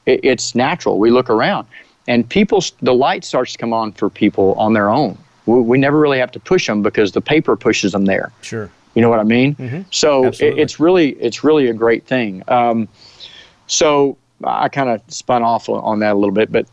[0.07, 0.99] It, it's natural.
[0.99, 1.68] We look around,
[2.09, 5.16] and people the light starts to come on for people on their own.
[5.47, 8.32] we, we never really have to push them because the paper pushes them there.
[8.40, 8.70] Sure.
[8.95, 9.86] You know what I mean?
[9.90, 12.43] So it, it's really it's really a great thing.
[12.49, 12.88] Um,
[13.66, 16.66] so I kind of spun off on- that a little bit, but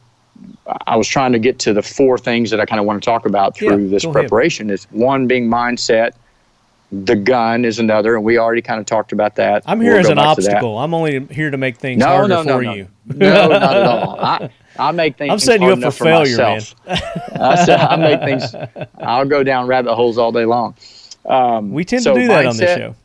[0.87, 3.05] I was trying to get to the four things that I kind of want to
[3.05, 4.69] talk about through Yeah, this preparation.
[4.69, 6.11] Is one being mindset.
[6.91, 9.61] The gun is another, and we already kind of talked about that.
[9.67, 10.53] I'm here We'll as an back to that.
[10.53, 10.77] obstacle.
[10.79, 12.73] I'm only here to make things No, harder no, no, for no.
[12.73, 12.87] you.
[13.05, 14.19] no, not at all.
[14.19, 14.49] I,
[14.79, 15.31] I make things.
[15.31, 16.61] I'm setting you up for failure, man.
[16.87, 18.55] I, said, I make things.
[18.99, 20.75] I'll go down rabbit holes all day long.
[21.25, 22.95] Um, We tend so to do that on this show.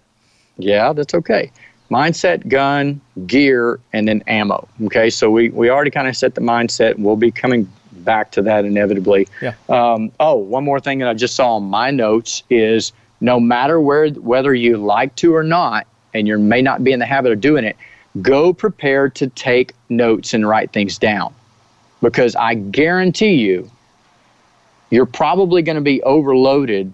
[0.56, 1.50] Yeah, that's okay.
[1.90, 4.68] Mindset, gun, gear, and then ammo.
[4.84, 6.98] Okay, so we, we already kind of set the mindset.
[6.98, 9.28] We'll be coming back to that inevitably.
[9.40, 9.54] Yeah.
[9.68, 13.80] Um, oh, one more thing that I just saw on my notes is no matter
[13.80, 17.32] where whether you like to or not, and you may not be in the habit
[17.32, 17.76] of doing it,
[18.22, 21.34] go prepared to take notes and write things down.
[22.00, 23.70] Because I guarantee you,
[24.90, 26.92] you're probably going to be overloaded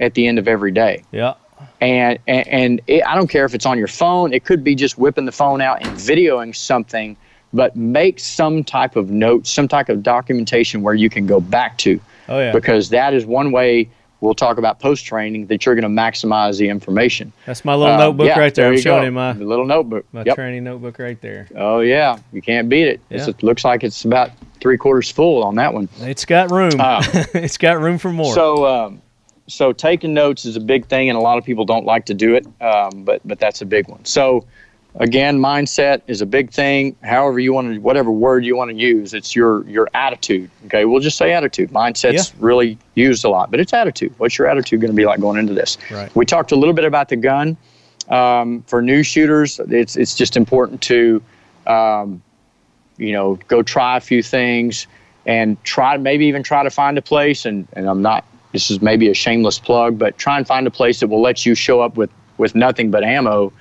[0.00, 1.34] at the end of every day Yeah.
[1.80, 4.32] And and, and it, I don't care if it's on your phone.
[4.32, 7.16] It could be just whipping the phone out and videoing something,
[7.52, 11.78] but make some type of note, some type of documentation where you can go back
[11.78, 12.52] to, Oh yeah.
[12.52, 13.88] because that is one way
[14.22, 17.32] we'll talk about post training that you're going to maximize the information.
[17.46, 18.70] That's my little Um, notebook yeah, right there.
[18.70, 19.04] I'm showing go.
[19.06, 20.04] you my The little notebook.
[20.12, 20.34] my Yep.
[20.34, 21.48] training notebook right there.
[21.56, 23.00] Oh yeah, you can't beat it.
[23.08, 23.26] Yeah.
[23.30, 25.88] It looks like it's about three quarters full on that one.
[26.00, 26.72] It's got room.
[26.78, 27.00] Ah.
[27.34, 28.34] it's got room for more.
[28.34, 29.00] So, um,
[29.50, 32.14] so taking notes is a big thing, and a lot of people don't like to
[32.14, 34.04] do it, um, but but that's a big one.
[34.04, 34.46] So,
[34.94, 36.96] again, mindset is a big thing.
[37.02, 40.50] However, you want to, whatever word you want to use, it's your your attitude.
[40.66, 41.70] Okay, we'll just say attitude.
[41.70, 44.14] Mindset's really used a lot, but it's attitude.
[44.18, 45.76] What's your attitude going to be like going into this?
[45.90, 46.14] Right.
[46.14, 47.56] We talked a little bit about the gun.
[48.08, 51.22] Um, for new shooters, it's it's just important to,
[51.66, 52.22] um,
[52.98, 54.86] you know, go try a few things
[55.26, 57.44] and try maybe even try to find a place.
[57.44, 58.24] And, and I'm not.
[58.52, 61.46] This is maybe a shameless plug, but try and find a place that will let
[61.46, 63.52] you show up with with nothing but ammo,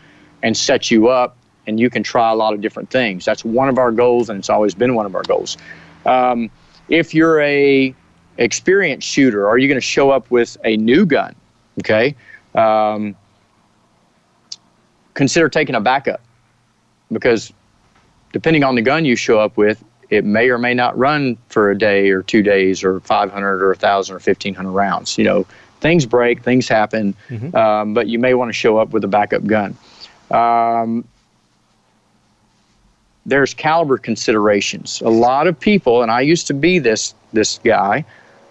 [0.41, 1.35] and set you up,
[1.67, 3.25] and you can try a lot of different things.
[3.25, 5.57] That's one of our goals, and it's always been one of our goals.
[6.05, 6.49] Um,
[6.87, 7.93] if you're a
[8.37, 11.35] experienced shooter, are you going to show up with a new gun?
[11.79, 12.15] Okay.
[12.55, 13.15] Um,
[15.13, 16.21] consider taking a backup
[17.11, 17.51] because
[18.31, 21.69] depending on the gun you show up with, it may or may not run for
[21.69, 25.17] a day or two days or 500 or 1,000 or 1,500 rounds.
[25.17, 25.45] You know,
[25.81, 27.15] things break, things happen,
[27.53, 29.77] um, but you may want to show up with a backup gun.
[30.31, 31.05] Um,
[33.25, 35.01] there's caliber considerations.
[35.01, 38.05] A lot of people, and I used to be this this guy.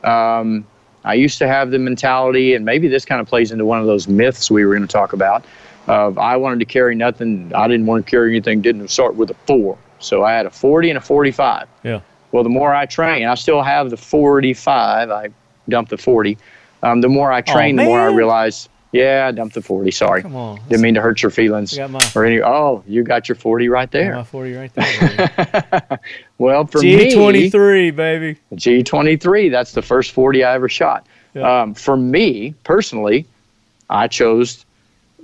[0.04, 0.66] Um,
[1.04, 3.86] I used to have the mentality, and maybe this kind of plays into one of
[3.86, 5.44] those myths we were going to talk about.
[5.88, 7.50] Of I wanted to carry nothing.
[7.54, 8.60] I didn't want to carry anything.
[8.60, 11.68] Didn't start with a four, so I had a 40 and a 45.
[11.82, 12.00] yeah.
[12.30, 15.10] Well, the more I train, I still have the 45.
[15.10, 15.28] I
[15.68, 16.36] dumped the 40.
[16.82, 19.90] Um, the more I train, the more I realize, yeah, I dumped the 40.
[19.90, 20.20] Sorry.
[20.22, 20.60] Come on.
[20.68, 21.78] Didn't mean to hurt your feelings.
[21.78, 22.42] My- or any.
[22.42, 24.14] Oh, you got your 40 right there.
[24.14, 26.00] My 40 right there.
[26.38, 28.38] well, for me, G23, baby.
[28.54, 31.06] G23, that's the first 40 I ever shot.
[31.34, 31.62] Yeah.
[31.62, 33.26] Um, for me personally,
[33.88, 34.66] I chose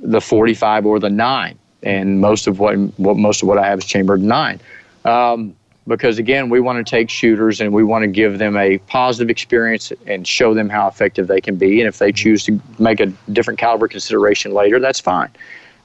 [0.02, 3.78] the 45 or the 9, and most of what, what most of what I have
[3.78, 4.60] is chambered 9.
[5.04, 5.54] Um,
[5.86, 9.30] because again, we want to take shooters and we want to give them a positive
[9.30, 11.80] experience and show them how effective they can be.
[11.80, 15.30] And if they choose to make a different caliber consideration later, that's fine.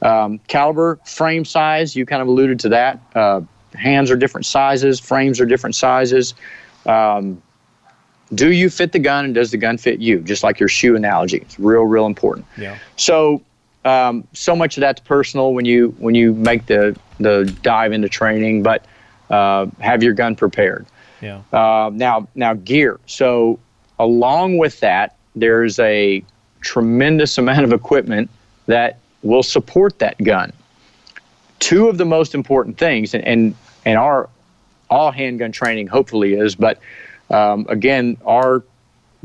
[0.01, 3.01] Um, caliber, frame size, you kind of alluded to that.
[3.13, 3.41] Uh,
[3.73, 6.33] hands are different sizes, frames are different sizes.
[6.85, 7.41] Um,
[8.33, 10.19] do you fit the gun and does the gun fit you?
[10.19, 11.37] Just like your shoe analogy.
[11.37, 12.45] It's real, real important.
[12.57, 12.77] Yeah.
[12.95, 13.41] So,
[13.86, 18.09] um, so much of that's personal when you when you make the the dive into
[18.09, 18.86] training, but
[19.30, 20.86] uh, have your gun prepared.
[21.21, 21.41] Yeah.
[21.51, 22.99] Uh, now, now gear.
[23.05, 23.59] So,
[23.99, 26.23] along with that, there's a
[26.61, 28.30] tremendous amount of equipment
[28.67, 30.53] that will support that gun.
[31.59, 33.55] Two of the most important things, and and,
[33.86, 34.30] and our
[34.89, 36.80] all handgun training hopefully is, but
[37.30, 38.63] um, again, our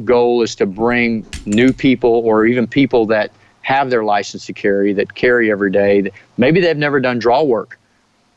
[0.05, 3.31] goal is to bring new people or even people that
[3.65, 6.13] have their license to carry that carry every day.
[6.37, 7.79] Maybe they've never done draw work.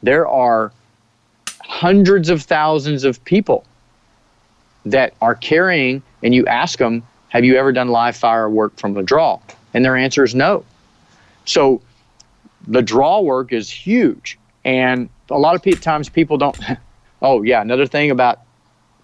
[0.02, 0.72] There are
[1.64, 3.66] hundreds of thousands of people
[4.86, 8.96] that are carrying, and you ask them, Have you ever done live fire work from
[8.96, 9.40] a draw?
[9.74, 10.64] And their answer is no.
[11.44, 11.82] So
[12.66, 14.40] the draw work is huge.
[14.64, 16.58] And a lot of times people don't.
[17.22, 18.40] oh, yeah, another thing about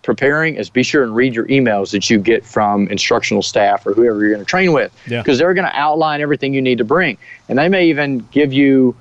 [0.04, 3.93] preparing is be sure and read your emails that you get from instructional staff or
[3.93, 5.22] whoever you're going to train with Yeah.
[5.22, 7.18] because they're going to outline everything you need to bring
[7.49, 8.95] and they may even give you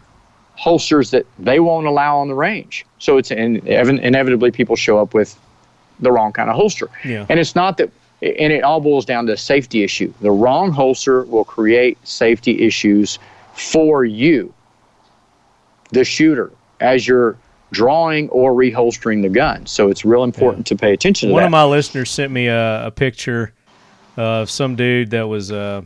[0.55, 5.12] holsters that they won't allow on the range so it's in, inevitably people show up
[5.12, 5.36] with
[6.00, 7.26] the wrong kind of holster Yeah.
[7.28, 7.90] and it's not that
[8.22, 10.14] and it all boils down to a safety issue.
[10.20, 13.18] The wrong holster will create safety issues
[13.55, 14.55] for you,
[15.90, 17.36] the shooter, as you're
[17.72, 19.66] drawing or reholstering the gun.
[19.66, 21.34] So it's real important to pay attention to that.
[21.34, 21.46] One that.
[21.46, 23.52] of my listeners sent me a, a picture
[24.16, 25.82] of some dude that was, uh,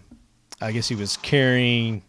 [0.61, 2.03] I guess he was carrying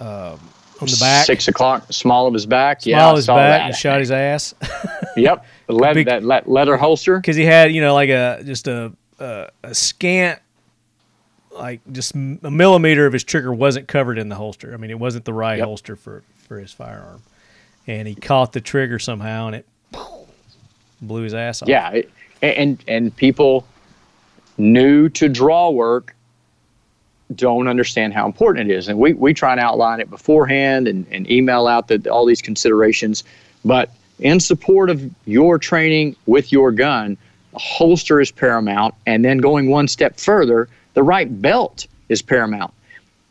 [0.00, 0.38] um,
[0.80, 2.86] on the back, Six o'clock, small of his back.
[2.86, 3.66] yeah, small his back, that.
[3.66, 4.54] and shot his ass
[5.16, 5.44] Yep,
[5.94, 7.18] big- that le- leather holster.
[7.18, 10.38] because he had, you know, like a just a a, a scant,
[11.50, 12.18] like just a
[12.50, 14.74] millimeter of his trigger wasn't covered in the holster.
[14.74, 15.66] I mean, it wasn't the right Yep.
[15.66, 17.22] holster for for his firearm,
[17.86, 19.66] and he caught the trigger somehow, and it
[21.00, 21.68] blew his ass off.
[21.68, 22.10] Yeah, it,
[22.42, 23.66] and and people
[24.58, 26.14] new to draw work
[27.34, 31.06] don't understand how important it is, and we we try and outline it beforehand and,
[31.10, 33.24] and email out the, all these considerations,
[33.64, 37.16] but in support of your training with your gun,
[37.54, 42.72] a holster is paramount, and then going one step further, the right belt is paramount.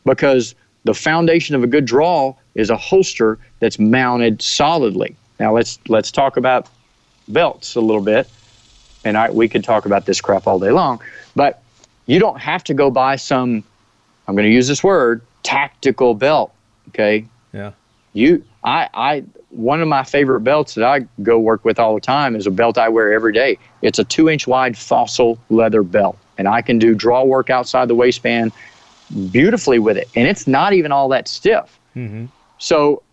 [0.03, 0.53] Because
[0.85, 5.15] the foundation of a good draw is a holster that's mounted solidly.
[5.39, 6.69] Now let's let's talk about
[7.27, 8.29] belts a little bit,
[9.03, 11.01] and I we could talk about this crap all day long,
[11.35, 11.61] but
[12.05, 13.63] you don't have to go buy some.
[14.27, 16.53] I'm going to use this word tactical belt.
[16.89, 17.71] Okay, yeah.
[18.13, 22.01] you I I one of my favorite belts that I go work with all the
[22.01, 23.57] time is a belt I wear every day.
[23.81, 27.87] It's a two inch wide fossil leather belt, and I can do draw work outside
[27.87, 28.51] the waistband
[29.31, 31.79] beautifully with it, and it's not even all that stiff.
[31.95, 32.25] Mm-hmm.
[32.57, 33.03] So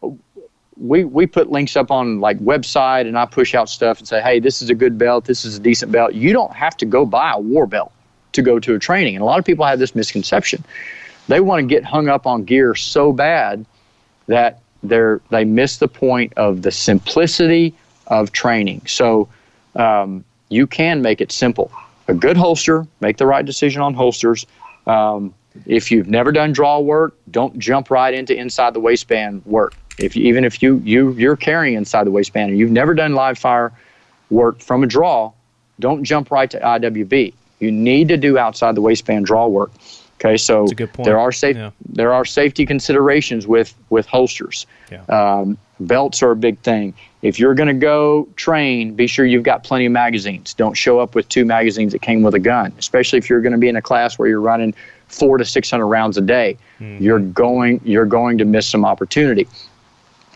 [0.77, 4.21] we we put links up on like website, and I push out stuff and say,
[4.21, 6.15] hey, this is a good belt, this is a decent belt.
[6.15, 7.93] You don't have to go buy a war belt
[8.33, 10.65] to go to a training, and a lot of people have this misconception.
[11.29, 13.65] They want to get hung up on gear so bad
[14.27, 17.75] that they're they miss the point of the simplicity
[18.09, 18.83] of training.
[18.87, 19.29] So
[19.77, 21.71] um, you can make it simple.
[22.09, 24.47] A good holster, make the right decision on holsters.
[24.87, 25.35] Um,
[25.67, 29.75] if you've never done draw work, don't jump right into inside the waistband work.
[29.99, 33.15] If you, even if you you you're carrying inside the waistband and you've never done
[33.15, 33.73] live fire
[34.31, 35.33] work from a draw,
[35.81, 37.35] don't jump right to IWB.
[37.61, 39.71] You need to do outside the waistband draw work.
[40.21, 41.05] Okay, so That's a good point.
[41.05, 41.71] there are safe Yeah.
[41.89, 44.67] there are safety considerations with with holsters.
[44.91, 45.03] Yeah.
[45.09, 46.95] Um, belts are a big thing.
[47.23, 50.55] If you're going to go train, be sure you've got plenty of magazines.
[50.55, 53.53] Don't show up with two magazines that came with a gun, especially if you're going
[53.53, 54.75] to be in a class where you're running
[55.13, 56.57] four to six hundred rounds a day.
[56.81, 57.03] Mm-hmm.
[57.03, 59.47] You're going you're going to miss some opportunity.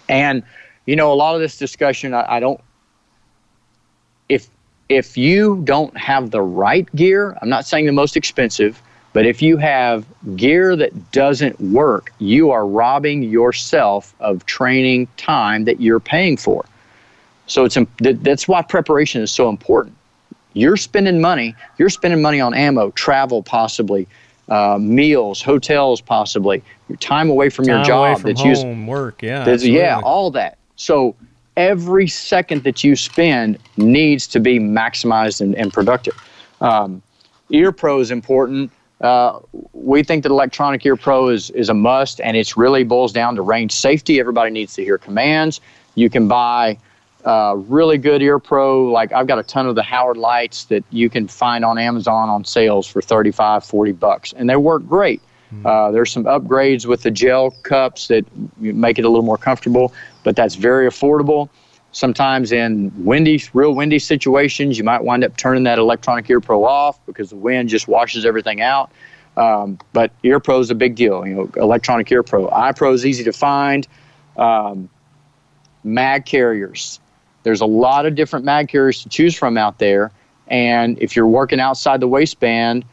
[0.09, 0.43] And
[0.87, 2.61] you know, a lot of this discussion, I, I don't.
[4.29, 4.49] If
[4.89, 8.81] if you don't have the right gear, I'm not saying the most expensive,
[9.13, 10.05] but if you have
[10.37, 16.65] gear that doesn't work, you are robbing yourself of training time that you're paying for.
[17.47, 19.97] So it's that's why preparation is so important.
[20.53, 21.55] You're spending money.
[21.79, 24.09] You're spending money on ammo, travel, possibly,
[24.49, 28.63] uh, meals, hotels, possibly, your time away from your Time job away from that's used
[28.63, 29.23] home, work.
[29.23, 29.45] Yeah.
[29.45, 30.59] there's, yeah, all that.
[30.77, 31.17] So
[31.57, 36.15] every second that you spend needs to be maximized and, and productive.
[36.61, 37.03] Um,
[37.51, 38.71] ear Pro is important.
[39.01, 39.41] Uh,
[39.73, 43.37] we think that electronic ear pro is, is a must, and it really boils down
[43.37, 44.19] to range safety.
[44.19, 45.61] Everybody needs to hear commands.
[45.97, 46.79] You can buy
[47.25, 48.85] uh, really good ear pro.
[48.85, 52.29] Like I've got a ton of the Howard Leights that you can find on Amazon
[52.29, 55.23] on sales for 35, 40 bucks, and they work great.
[55.65, 58.25] Uh, there's some upgrades with the gel cups that
[58.59, 59.93] make it a little more comfortable,
[60.25, 61.49] but that's very affordable.
[61.93, 66.65] Sometimes in windy, real windy situations, you might wind up turning that electronic ear pro
[66.65, 68.91] off because the wind just washes everything out.
[69.37, 71.27] Um, but ear pro is a big deal.
[71.27, 72.51] You know, electronic ear pro.
[72.51, 73.87] Eye pro is easy to find.
[74.37, 74.91] Um,
[75.85, 77.01] mag carriers.
[77.47, 80.11] There's a lot of different mag carriers to choose from out there.
[80.49, 82.85] And if you're working outside the waistband,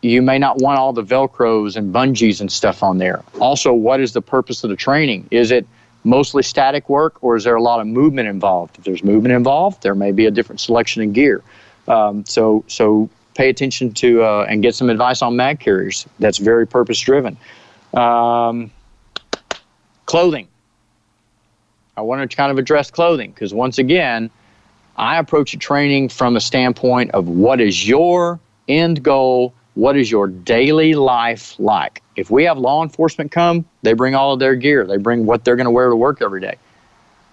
[0.00, 3.22] you may not want all the velcros and bungees and stuff on there.
[3.40, 5.28] Also, what is the purpose of the training?
[5.30, 5.66] Is it
[6.02, 8.78] mostly static work or is there a lot of movement involved?
[8.78, 11.42] If there's movement involved, there may be a different selection of gear.
[11.88, 16.06] Um, so, so pay attention to uh, and get some advice on mag carriers.
[16.20, 17.36] That's very purpose driven.
[17.92, 18.70] Um,
[20.06, 20.48] clothing.
[21.96, 24.30] I want to kind of address clothing because once again,
[24.96, 30.10] I approach a training from the standpoint of what is your end goal, what is
[30.10, 32.02] your daily life like.
[32.16, 35.44] If we have law enforcement come, they bring all of their gear, they bring what
[35.44, 36.56] they're going to wear to work every day.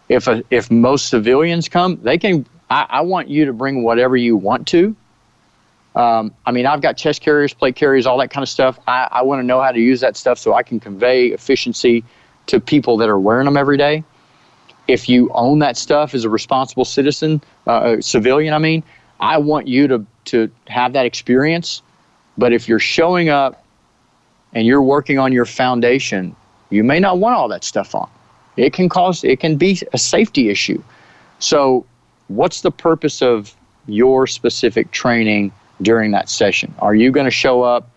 [0.10, 2.46] If a, if most civilians come, they can.
[2.70, 4.96] I, I want you to bring whatever you want to.
[5.96, 8.80] Um, I mean, I've got chest carriers, plate carriers, all that kind of stuff.
[8.88, 12.04] I, I want to know how to use that stuff so I can convey efficiency
[12.48, 14.04] to people that are wearing them every day
[14.90, 18.84] if you own that stuff as a responsible citizen, uh, civilian, I mean,
[19.20, 21.82] I want you to to have that experience.
[22.38, 23.64] But if you're showing up
[24.54, 26.36] and you're working on your foundation,
[26.70, 28.10] you may not want all that stuff on.
[28.58, 30.82] It can cause it can be a safety issue.
[31.40, 31.86] So,
[32.28, 33.54] what's the purpose of
[33.88, 35.52] your specific training
[35.82, 36.74] during that session?
[36.80, 37.90] Are you going to show up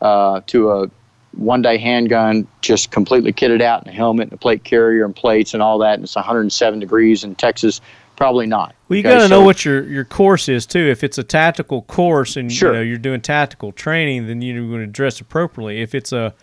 [0.00, 0.90] uh, to a
[1.32, 5.14] one day handgun just completely kitted out in a helmet and a plate carrier and
[5.14, 7.80] plates and all that, and it's 107 degrees in Texas?
[8.16, 8.74] Probably not.
[8.88, 10.80] Well, you Okay, got to so- know what your your course is too.
[10.80, 12.70] If it's a tactical course and Sure.
[12.72, 15.80] you know you're doing tactical training, then you're going to dress appropriately.
[15.82, 16.34] If it's a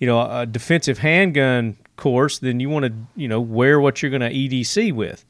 [0.00, 4.10] you know a defensive handgun course, then you want to you know wear what you're
[4.10, 5.24] going to EDC with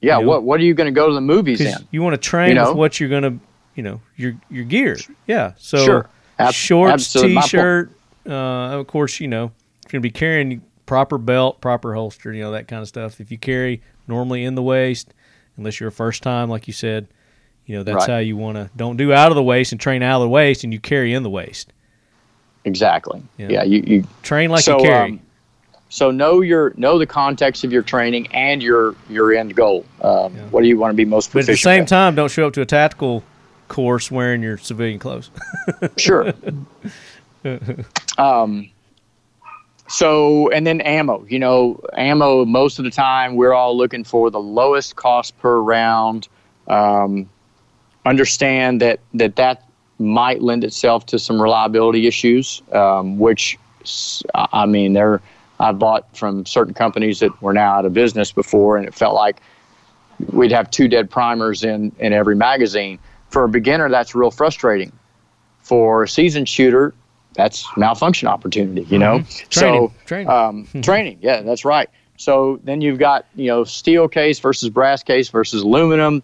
[0.00, 0.28] Yeah, you know.
[0.30, 1.74] what what are you going to go to the movies in?
[1.90, 2.68] you want to train You know?
[2.68, 3.34] with what you're going to
[3.74, 4.96] you know your your gear.
[5.26, 6.08] Yeah, so Sure.
[6.38, 7.42] Ab- shorts, absolutely.
[7.42, 7.90] T-shirt.
[8.26, 9.52] Uh, of course, you know
[9.86, 12.88] if you're going to be carrying proper belt, proper holster, you know that kind of
[12.88, 13.20] stuff.
[13.20, 15.12] If you carry normally in the waist,
[15.56, 17.08] unless you're a first time, like you said,
[17.66, 18.10] you know that's Right.
[18.10, 18.70] how you want to.
[18.76, 21.12] Don't do out of the waist and train out of the waist, and you carry
[21.14, 21.72] in the waist.
[22.64, 23.20] Exactly.
[23.38, 23.48] Yeah.
[23.50, 25.10] Yeah, you, you Train like so you carry.
[25.10, 25.20] um,
[25.88, 29.84] so know your know the context of your training and your your end goal.
[30.00, 31.88] Um, What do you want to be most but at the same at?
[31.88, 33.24] time, don't show up to a tactical
[33.68, 35.30] course wearing your civilian clothes.
[35.96, 36.32] Sure.
[38.18, 38.70] um,
[39.88, 41.24] so, and then ammo.
[41.28, 45.58] You know, ammo, most of the time, we're all looking for the lowest cost per
[45.58, 46.28] round.
[46.68, 47.28] Um,
[48.06, 53.58] understand that, that that might lend itself to some reliability issues, um, which,
[54.34, 55.20] I mean, there,
[55.60, 59.14] I've bought from certain companies that were now out of business before, and it felt
[59.14, 59.40] like
[60.32, 62.98] we'd have two dead primers in, in every magazine.
[63.28, 64.92] For a beginner, that's real frustrating
[65.60, 66.92] for a seasoned shooter,
[67.34, 69.18] that's malfunction opportunity, you know?
[69.18, 69.48] Mm-hmm.
[69.48, 70.28] Training, So, training.
[70.28, 71.88] Um, training, yeah, that's right.
[72.16, 76.22] So then you've got, you know, steel case versus brass case versus aluminum.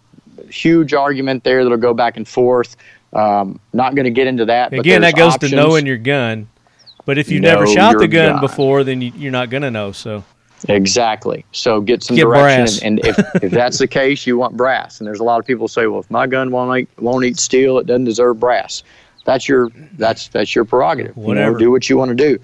[0.51, 2.76] Huge argument there that'll go back and forth.
[3.12, 4.72] Um, not going to get into that.
[4.72, 5.51] Again, that goes options.
[5.51, 6.48] to knowing your gun.
[7.05, 8.40] But if you've never shot the gun, gun.
[8.40, 9.93] before, then you, you're not going to know.
[9.93, 10.24] So
[10.68, 11.44] Exactly.
[11.52, 15.01] So get some Get direction, and, and if, if that's the case, you want brass.
[15.01, 17.39] And there's a lot of people say, well, if my gun won't eat, won't eat
[17.39, 18.82] steel, it doesn't deserve brass.
[19.28, 19.68] That's your
[19.98, 21.14] that's that's your prerogative.
[21.14, 21.59] You know, Whatever.
[21.59, 22.38] do what you want to do.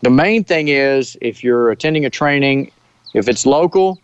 [0.00, 2.72] The main thing is if you're attending a training,
[3.14, 4.00] if it's local,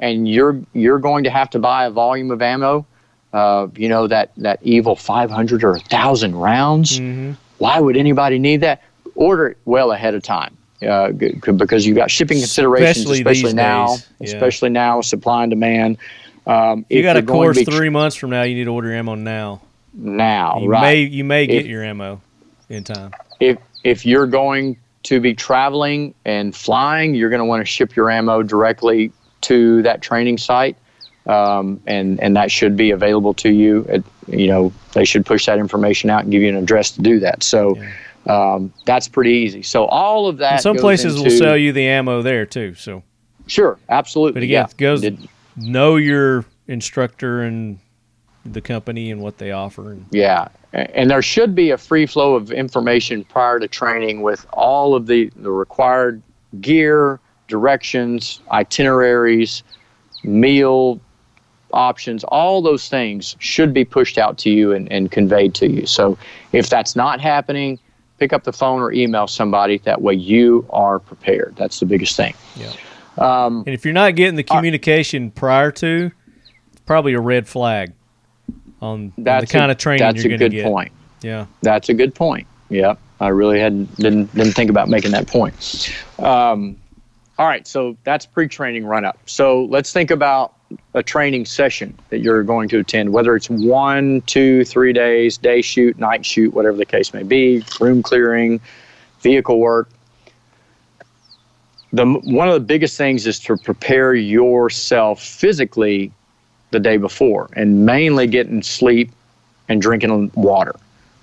[0.00, 2.86] and you're you're going to have to buy a volume of ammo,
[3.34, 6.98] uh, you know that that evil 500 or 1,000 rounds.
[6.98, 7.32] Mm-hmm.
[7.58, 8.82] Why would anybody need that?
[9.14, 10.56] Order it well ahead of time.
[10.80, 13.96] Uh, because you've got shipping considerations, Especially especially, now.
[14.20, 14.28] Yeah.
[14.28, 15.98] especially now, supply and demand.
[16.46, 18.44] Um, you got a course three months from now.
[18.44, 19.60] You need to order ammo now.
[19.98, 20.80] Now, You right?
[20.82, 22.20] may you may get If- your ammo
[22.68, 23.12] in time.
[23.40, 27.94] if if you're going to be traveling and flying, you're going to want to ship
[27.96, 29.12] your ammo directly
[29.42, 30.76] to that training site,
[31.26, 33.86] um, and and that should be available to you.
[33.88, 37.02] It, you know, they should push that information out and give you an address to
[37.02, 37.42] do that.
[37.42, 37.76] So.
[38.26, 39.62] Um, that's pretty easy.
[39.62, 40.54] So all of that.
[40.54, 42.74] And some places will sell you the ammo there too.
[42.74, 43.02] So,
[43.46, 44.32] Sure, absolutely.
[44.34, 44.70] but again, yeah.
[44.70, 45.26] it goes Did-
[45.56, 47.78] know your instructor and
[48.52, 49.92] the company and what they offer.
[49.92, 54.46] And Yeah, and there should be a free flow of information prior to training with
[54.52, 56.22] all of the, the required
[56.60, 59.62] gear, directions, itineraries,
[60.22, 61.00] meal
[61.72, 65.86] options, all those things should be pushed out to you and, and conveyed to you.
[65.86, 66.16] So
[66.52, 67.78] if that's not happening,
[68.18, 69.78] pick up the phone or email somebody.
[69.78, 71.54] That way you are prepared.
[71.56, 72.34] That's the biggest thing.
[72.56, 72.72] Yeah.
[73.18, 76.10] Um, and if you're not getting the communication prior to,
[76.72, 77.92] it's probably a red flag
[78.80, 80.64] on, on the that's kind a, of training that's a good get.
[80.64, 80.92] point.
[81.22, 81.46] Yeah.
[81.62, 82.46] That's a good point.
[82.70, 85.94] Yep, I really hadn't didn't didn't think about making that point.
[86.18, 86.76] Um,
[87.38, 89.16] all right, so that's pre-training run-up.
[89.26, 90.54] So let's think about
[90.94, 95.62] a training session that you're going to attend, whether it's one, two, three days, day
[95.62, 98.60] shoot, night shoot, whatever the case may be, room clearing,
[99.20, 99.88] vehicle work.
[101.92, 106.12] The one of the biggest things is to prepare yourself physically
[106.70, 109.10] the day before, and mainly getting sleep
[109.68, 110.74] and drinking water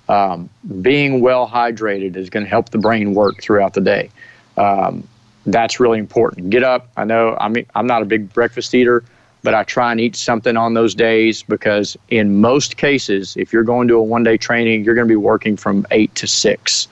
[0.08, 0.48] um,
[0.82, 4.10] being well hydrated is going to help the brain work throughout the day.
[4.56, 5.06] Um,
[5.46, 6.50] that's really important.
[6.50, 6.88] Get up.
[6.96, 9.04] I know I mean I'm not a big breakfast eater,
[9.42, 13.62] but I try and eat something on those days because in most cases, if you're
[13.64, 16.88] going to a one-day training, you're going to be working from eight to six,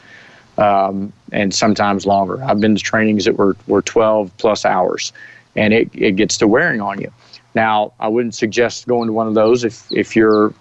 [0.58, 2.42] um, and sometimes longer.
[2.44, 5.12] I've been to trainings that were were 12 plus hours,
[5.56, 7.10] and it, it gets to wearing on you.
[7.54, 10.52] Now, I wouldn't suggest going to one of those if if you're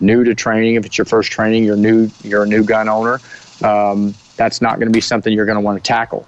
[0.00, 3.20] new to training, if it's your first training, you're new, you're a new gun owner,
[3.62, 6.26] um, that's not going to be something you're going to want to tackle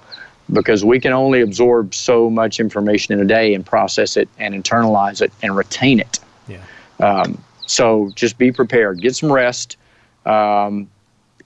[0.53, 4.55] because we can only absorb so much information in a day and process it and
[4.55, 6.19] internalize it and retain it.
[6.47, 6.61] Yeah.
[7.01, 9.01] Um, So just be prepared.
[9.01, 9.79] Get some rest.
[10.27, 10.91] Um,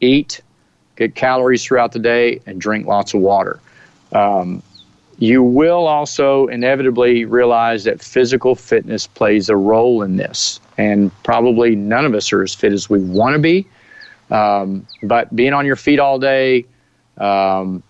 [0.01, 0.43] eat.
[0.97, 3.61] Get calories throughout the day and drink lots of water.
[4.12, 4.62] Um,
[5.18, 10.60] you will also inevitably realize that physical fitness plays a role in this.
[10.76, 13.66] And probably none of us are as fit as we want to be.
[14.30, 16.66] Um, but being on your feet all day,
[17.16, 17.82] um,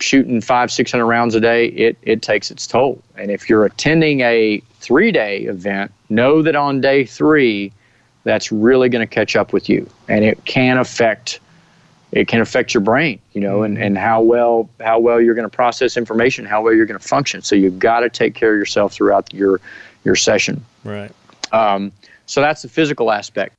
[0.00, 3.02] shooting five, 600 rounds a day, it, it takes its toll.
[3.16, 7.72] And if you're attending a three day event, know that on day three,
[8.24, 9.88] that's really going to catch up with you.
[10.08, 11.40] And it can affect
[12.12, 15.48] it can affect your brain, you know, and, and how well how well you're going
[15.48, 17.42] to process information, how well you're going to function.
[17.42, 19.60] So you've got to take care of yourself throughout your
[20.04, 20.64] your session.
[20.84, 21.12] Right.
[21.52, 21.92] Um,
[22.26, 23.56] so that's the physical aspect.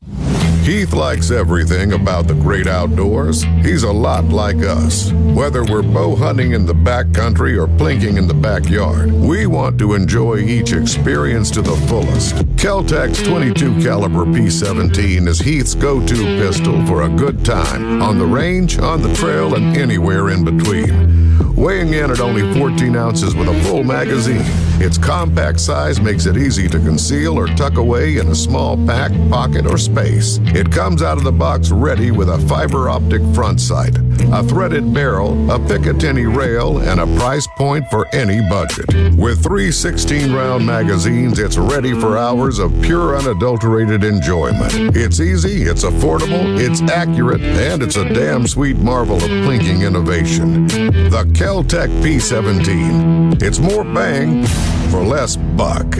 [0.64, 3.42] Keith likes everything about the great outdoors.
[3.64, 5.12] He's a lot like us.
[5.12, 9.96] Whether we're bow hunting in the backcountry or plinking in the backyard, we want to
[9.96, 12.36] enjoy each experience to the fullest.
[12.60, 18.78] Kel-Tec's 22 caliber P17 is Heath's go-to pistol for a good time on the range,
[18.78, 21.56] on the trail, and anywhere in between.
[21.56, 24.46] Weighing in at only 14 ounces with a full magazine,
[24.82, 29.12] its compact size makes it easy to conceal or tuck away in a small pack,
[29.30, 30.40] pocket, or space.
[30.56, 33.96] It comes out of the box ready with a fiber optic front sight,
[34.34, 38.88] a threaded barrel, a Picatinny rail, and a price point for any budget.
[39.16, 44.98] With three 16 round magazines, it's ready for hours of pure unadulterated enjoyment.
[44.98, 50.66] It's easy, it's affordable, it's accurate, and it's a damn sweet marvel of plinking innovation.
[50.68, 53.44] The Kel-Tec P17.
[53.44, 54.44] It's more bang
[54.90, 55.98] for less buck.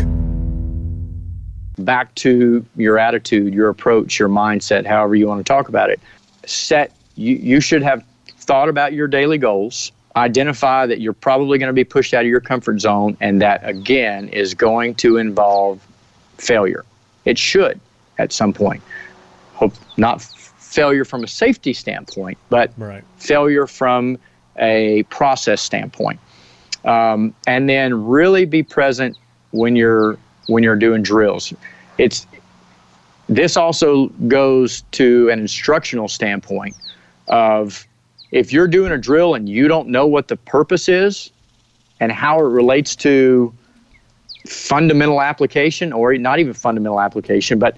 [1.78, 6.00] Back to your attitude, your approach, your mindset, however you want to talk about it.
[6.46, 8.04] Set you, you should have
[8.40, 9.92] thought about your daily goals.
[10.16, 13.62] Identify that you're probably going to be pushed out of your comfort zone, and that
[13.68, 15.80] again is going to involve
[16.38, 16.84] failure.
[17.26, 17.80] It should
[18.18, 18.84] at some point.
[19.54, 23.04] Hope not failure from a safety standpoint, but Right.
[23.18, 24.18] failure from
[24.58, 26.20] a process standpoint.
[26.86, 29.18] Um, and then really be present
[29.52, 30.18] when you're
[30.48, 31.54] when you're doing drills.
[31.98, 32.26] It's
[33.30, 36.76] this also goes to an instructional standpoint
[37.28, 37.88] of
[38.32, 41.32] if you're doing a drill and you don't know what the purpose is
[42.00, 43.54] and how it relates to
[44.48, 47.78] fundamental application or not even fundamental application, but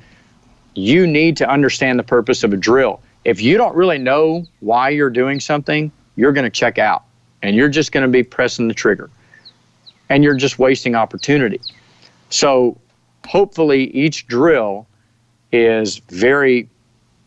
[0.76, 3.02] you need to understand the purpose of a drill.
[3.26, 7.04] If you don't really know why you're doing something, you're going to check out
[7.44, 9.10] and you're just going to be pressing the trigger
[10.10, 11.62] and you're just wasting opportunity.
[12.30, 12.78] So,
[13.28, 14.88] hopefully, each drill
[15.52, 16.68] is very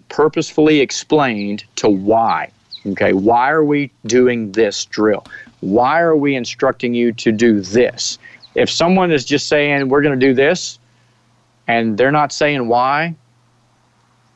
[0.08, 2.50] purposefully explained to why.
[2.86, 5.24] Okay, why are we doing this drill?
[5.60, 8.18] Why are we instructing you to do this?
[8.54, 10.78] If someone is just saying, we're going to do this,
[11.68, 13.14] and they're not saying why,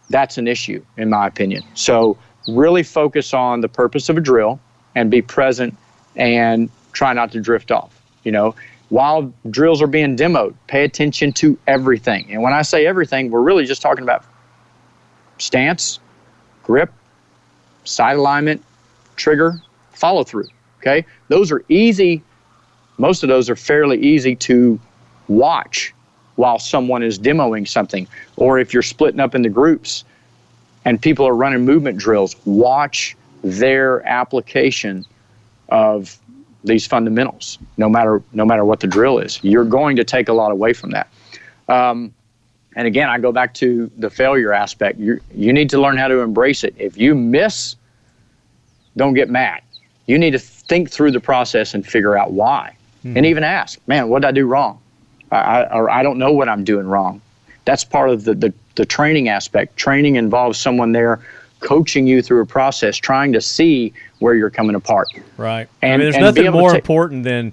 [0.08, 1.62] that's an issue, in my opinion.
[1.74, 2.16] So,
[2.48, 4.60] really focus on the purpose of a drill
[4.94, 5.76] and be present
[6.16, 8.00] and try not to drift off.
[8.24, 8.54] You know,
[8.90, 12.26] while drills are being demoed, pay attention to everything.
[12.30, 14.24] And when I say everything, we're really just talking about
[15.38, 16.00] stance,
[16.62, 16.92] grip,
[17.84, 18.62] sight alignment,
[19.16, 19.60] trigger,
[19.92, 20.48] follow through.
[20.78, 22.22] Okay, those are easy.
[22.98, 24.78] Most of those are fairly easy to
[25.28, 25.94] watch
[26.36, 30.04] while someone is demoing something, or if you're splitting up into groups
[30.84, 35.04] and people are running movement drills, watch their application
[35.68, 36.18] of
[36.64, 37.58] these fundamentals.
[37.76, 40.72] No matter no matter what the drill is, you're going to take a lot away
[40.72, 41.08] from that.
[41.68, 42.12] Um,
[42.76, 44.98] and again, I go back to the failure aspect.
[44.98, 46.74] You you need to learn how to embrace it.
[46.78, 47.76] If you miss,
[48.96, 49.62] don't get mad.
[50.06, 52.76] You need to think through the process and figure out why,
[53.16, 54.80] and even ask, man, what did I do wrong?
[55.30, 57.20] I, I, or I don't know what I'm doing wrong.
[57.64, 59.76] That's part of the, the, the training aspect.
[59.76, 61.20] Training involves someone there
[61.60, 65.08] coaching you through a process, trying to see where you're coming apart.
[65.36, 65.68] Right.
[65.82, 67.52] I mean, there's and nothing more ta- important than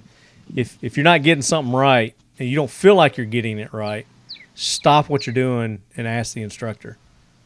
[0.54, 3.72] if if you're not getting something right and you don't feel like you're getting it
[3.72, 4.06] right,
[4.54, 6.96] stop what you're doing and ask the instructor.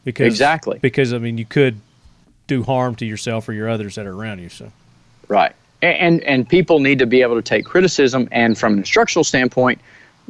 [0.03, 0.79] Because Exactly.
[0.81, 1.79] Because I mean, you could
[2.47, 4.49] do harm to yourself or your others that are around you.
[4.49, 4.71] So
[5.27, 5.53] Right.
[5.81, 9.23] A- And and people need to be able to take criticism and from an instructional
[9.23, 9.79] standpoint,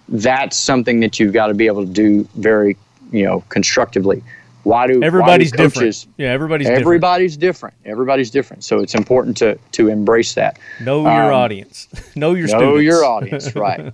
[0.09, 2.75] that's something that you've got to be able to do very,
[3.11, 4.23] you know, constructively.
[4.63, 6.07] Why do why do everybody's different.
[6.17, 6.81] Yeah, everybody's different.
[6.81, 7.75] Everybody's different.
[7.85, 8.63] Everybody's different.
[8.63, 10.57] So it's important to to embrace that.
[10.79, 11.87] Know your um, audience.
[12.15, 12.83] know your know students.
[12.83, 13.93] your audience, right?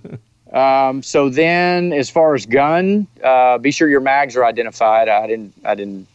[0.52, 5.08] um, so then, as far as gun, uh, be sure your mags are identified.
[5.08, 6.06] I didn't, I didn't,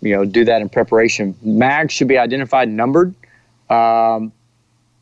[0.00, 1.36] you know, do that in preparation.
[1.42, 3.14] Mags should be identified, and numbered.
[3.68, 4.32] Um,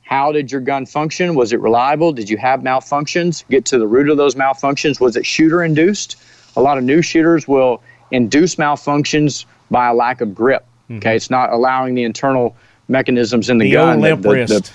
[0.03, 1.37] how did your gun function?
[1.37, 2.13] Was it reliable?
[2.13, 3.45] Did you have malfunctions?
[3.49, 5.01] Get to the root of those malfunctions.
[5.01, 6.17] Was it shooter induced,
[6.57, 7.83] a lot of new shooters will
[8.13, 10.65] induce malfunctions by a lack of grip.
[10.91, 12.55] Okay, it's not allowing the internal
[12.89, 14.01] mechanisms in the, The gun.
[14.01, 14.73] limp the- the- wrist.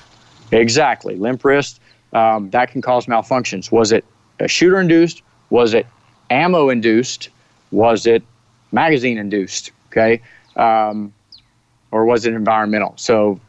[0.52, 1.16] Exactly.
[1.16, 1.80] Limp wrist,
[2.14, 3.72] um, that can cause malfunctions.
[3.72, 4.04] Was it
[4.40, 5.22] a shooter induced?
[5.50, 5.86] Was it
[6.30, 7.30] ammo induced?
[7.72, 8.24] Was it
[8.72, 9.72] magazine induced?
[9.92, 10.22] Okay.
[10.56, 11.14] Um,
[11.92, 12.94] or was it environmental?
[12.96, 13.40] So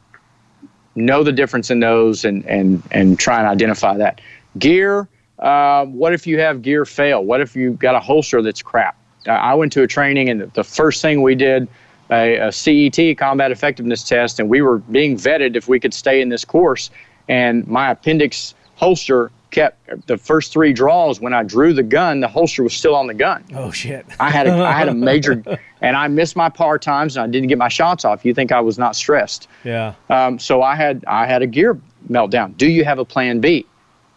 [0.96, 4.20] know the difference in those and, and, and try and identify that.
[4.58, 5.08] Gear,
[5.38, 7.24] uh, what if you have gear fail?
[7.24, 8.97] What if you've got a holster that's crap?
[9.26, 11.68] I- I went to a training and the first thing we did
[12.10, 16.20] a, a CET combat effectiveness test, and we were being vetted if we could stay
[16.22, 16.90] in this course.
[17.28, 21.20] And my appendix holster kept the first three draws.
[21.20, 23.44] When I drew the gun, the holster was still on the gun.
[23.54, 24.06] Oh shit.
[24.20, 25.42] I had a, I had a major,
[25.82, 28.24] and I missed my par times, and I didn't get my shots off.
[28.24, 29.48] You think I was not stressed?
[29.64, 29.92] Yeah.
[30.08, 31.78] Um, so I had I had a gear
[32.10, 32.56] meltdown.
[32.56, 33.66] Do you have a plan B?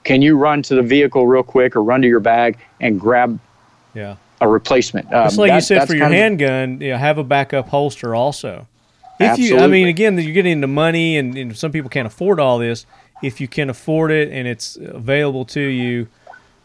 [0.05, 3.37] Can you run to the vehicle real quick or run to your bag and grab
[3.93, 4.15] Yeah.
[4.41, 5.05] A replacement?
[5.13, 7.69] Um, Just like you said for your kind of- handgun, you know, have a backup
[7.69, 8.67] holster also.
[9.19, 12.39] If you, I mean, again, you're getting into money, and, and some people can't afford
[12.39, 12.85] all this.
[13.21, 16.07] If you can afford it and it's available to you,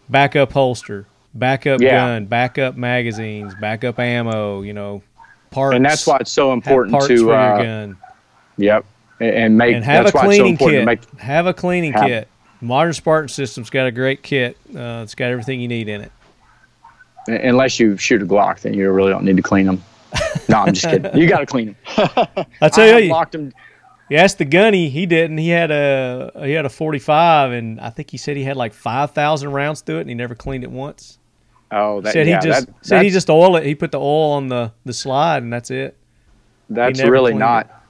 [0.09, 1.97] backup holster, backup Yeah.
[2.07, 4.63] gun, backup magazines, backup ammo.
[4.63, 5.03] You know,
[5.51, 5.77] parts.
[5.77, 7.97] and that's why it's so important parts to for uh, your gun
[8.59, 8.85] yep
[9.21, 11.01] and- make and have a that's why it's so cleaning important kit.
[11.03, 12.29] to make have a cleaning have- kit.
[12.63, 14.57] Modern Spartan System's got a great kit.
[14.75, 16.11] Uh, it's got everything you need in it.
[17.29, 19.83] Unless you shoot a Glock, then you really don't need to clean them.
[20.49, 21.17] no, I'm just kidding.
[21.17, 21.77] You got to clean them.
[22.61, 23.53] I tell I you, have you, locked them.
[24.09, 24.89] you asked the gunny.
[24.89, 25.39] He didn't.
[25.39, 28.73] He had a he had a 45, and I think he said he had like
[28.75, 31.19] 5,000 rounds through it, and he never cleaned it once.
[31.73, 33.67] Oh, that, said yeah, he just that, said he just oil it.
[33.67, 35.97] He put the oil on the the slide, and that's it.
[36.71, 37.83] that's really cleaned not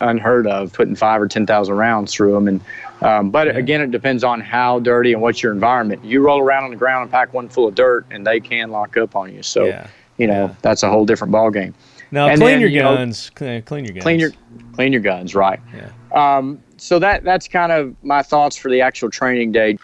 [0.00, 2.60] unheard of putting five or ten thousand rounds through them and
[3.02, 6.64] um, but again it depends on how dirty and what's your environment you roll around
[6.64, 9.32] on the ground and pack one full of dirt and they can lock up on
[9.34, 9.86] you so Yeah,
[10.18, 10.54] you know yeah.
[10.62, 11.74] that's a whole different ball game
[12.10, 13.30] Now And clean then, your you guns.
[13.30, 14.02] clean, clean your guns.
[14.04, 14.30] clean your
[14.74, 16.36] clean your guns right Yeah.
[16.36, 19.78] um, so that that's kind of my thoughts for the actual training day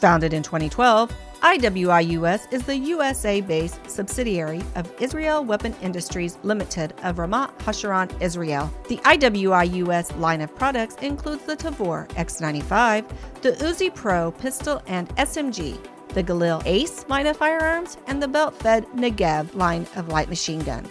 [0.00, 7.16] Founded in 2012, IWIUS is the USA based subsidiary of Israel Weapon Industries Limited of
[7.16, 8.72] Ramat Hasharon, Israel.
[8.86, 13.10] The IWIUS line of products includes the Tavor X95,
[13.40, 15.76] the Uzi Pro pistol and SMG,
[16.10, 20.60] the Galil Ace line of firearms, and the belt fed Negev line of light machine
[20.60, 20.90] guns.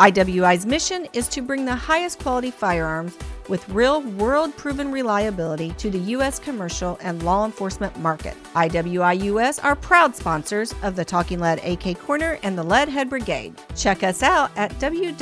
[0.00, 3.16] IWI's mission is to bring the highest quality firearms
[3.48, 6.38] with real world proven reliability to the U.S.
[6.38, 8.36] commercial and law enforcement market.
[8.54, 13.08] IWI US are proud sponsors of the Talking Lead AK Corner and the Lead Head
[13.10, 13.54] Brigade.
[13.76, 15.12] Check us out at www.iwi.us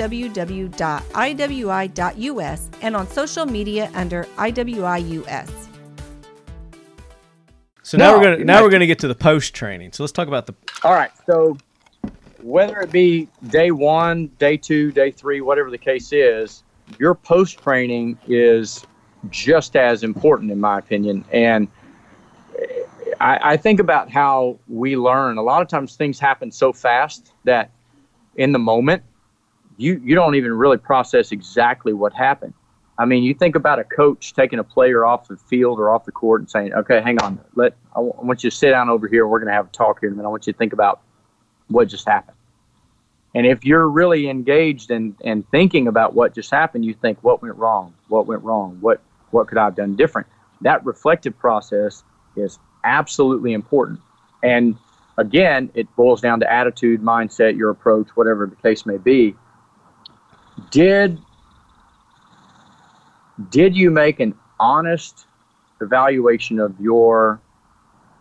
[2.83, 5.51] and on social media under IWI US.
[7.83, 9.93] So now No, we're gonna now not- we're gonna get to the post training.
[9.93, 11.11] So let's talk about the All right.
[11.27, 11.59] So
[12.43, 16.63] whether it be day one, day two, day three, whatever the case is,
[16.99, 18.87] your post training is
[19.31, 21.25] just as important, in my opinion.
[21.33, 21.69] And
[23.21, 25.37] I, I think about how we learn.
[25.39, 27.71] A lot of times things happen so fast that
[28.37, 29.03] in the moment,
[29.77, 32.55] you, you don't even really process exactly what happened.
[32.99, 36.05] I mean, you think about a coach taking a player off the field or off
[36.05, 38.73] the court and saying, "Okay, hang on, let I w- I want you to sit
[38.73, 39.27] down over here.
[39.27, 41.01] We're going to have a talk here, and then I want you to think about
[41.69, 42.37] what just happened."
[43.35, 47.43] And if you're really engaged and and thinking about what just happened, you think, "What
[47.43, 47.94] went wrong?
[48.09, 48.78] What went wrong?
[48.81, 49.01] What
[49.31, 50.27] what could I have done different?"
[50.62, 52.02] That reflective process
[52.36, 54.01] is absolutely important.
[54.43, 54.77] And
[55.16, 59.36] again, it boils down to attitude, mindset, your approach, whatever the case may be.
[60.70, 61.19] Did
[63.51, 65.27] did you make an honest
[65.81, 67.40] evaluation of your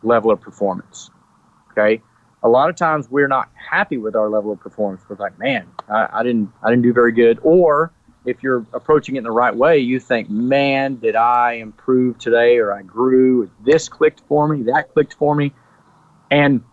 [0.04, 1.10] level of performance?
[1.72, 2.02] Okay.
[2.44, 5.02] A lot of times we're not happy with our level of performance.
[5.08, 7.40] We're like, man, I, I didn't I didn't do very good.
[7.42, 7.92] Or
[8.26, 12.58] if you're approaching it in the right way, you think, man, did I improve today
[12.58, 13.50] or I grew?
[13.64, 15.54] This clicked for me, that clicked for me.
[16.32, 16.64] And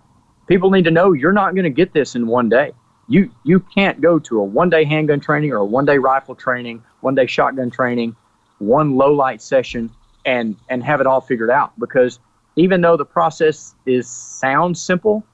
[0.47, 2.72] people need to know you're not going to get this in one day.
[3.09, 6.34] You you can't go to a one day handgun training or a one day rifle
[6.34, 8.16] training, one day shotgun training,
[8.59, 9.90] one low light session
[10.24, 12.18] and and have it all figured out because
[12.56, 15.24] even though the process is sounds simple,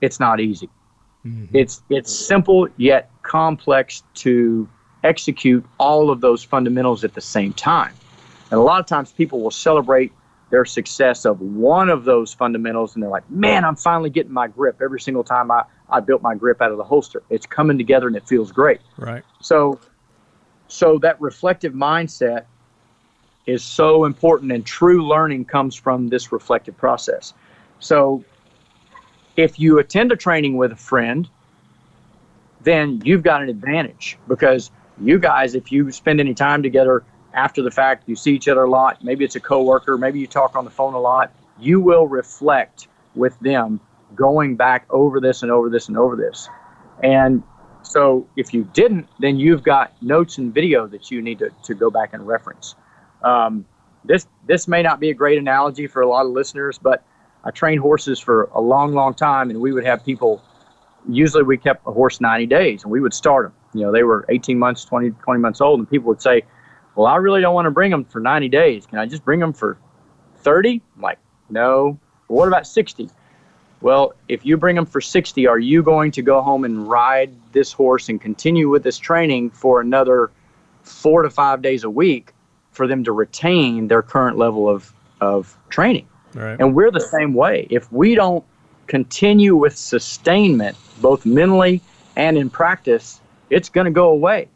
[0.00, 0.68] it's not easy.
[1.26, 1.56] Mm-hmm.
[1.56, 4.68] It's it's simple yet complex to
[5.04, 7.94] execute all of those fundamentals at the same time.
[8.50, 10.12] And a lot of times people will celebrate
[10.50, 14.48] their success of one of those fundamentals and they're like, man, I'm finally getting my
[14.48, 17.22] grip every single time I, I built my grip out of the holster.
[17.28, 18.80] It's coming together and it feels great.
[18.96, 19.22] right.
[19.40, 19.78] So,
[20.68, 22.44] so that reflective mindset
[23.46, 27.32] is so important, and true learning comes from this reflective process.
[27.80, 28.22] So,
[29.38, 31.28] If you attend a training with a friend,
[32.64, 37.62] then you've got an advantage because you guys, if you spend any time together after
[37.62, 40.56] the fact, you see each other a lot, maybe it's a coworker, maybe you talk
[40.56, 43.78] on the phone a lot, you will reflect with them
[44.16, 46.48] going back over this and over this and over this.
[47.04, 47.44] And
[47.82, 51.74] so if you didn't, then you've got notes and video that you need to, to
[51.74, 52.74] go back and reference.
[53.22, 53.66] Um,
[54.04, 57.04] this this may not be a great analogy for a lot of listeners, but
[57.44, 60.42] I trained horses for a long, long time, and we would have people.
[61.08, 63.52] Usually, we kept a horse 90 days, and we would start them.
[63.74, 66.42] You know, they were 18 months, 20, 20 months old, and people would say,
[66.94, 68.86] "Well, I really don't want to bring them for 90 days.
[68.86, 69.78] Can I just bring them for
[70.38, 71.98] 30?" I'm like, "No."
[72.28, 73.08] Well, what about 60?
[73.80, 77.30] Well, if you bring them for 60, are you going to go home and ride
[77.52, 80.30] this horse and continue with this training for another
[80.82, 82.34] four to five days a week
[82.72, 86.08] for them to retain their current level of, of training?
[86.34, 86.58] Right.
[86.58, 87.66] And we're the same way.
[87.70, 88.44] If we don't
[88.86, 91.82] continue with sustainment, both mentally
[92.16, 94.48] and in practice, it's going to go away.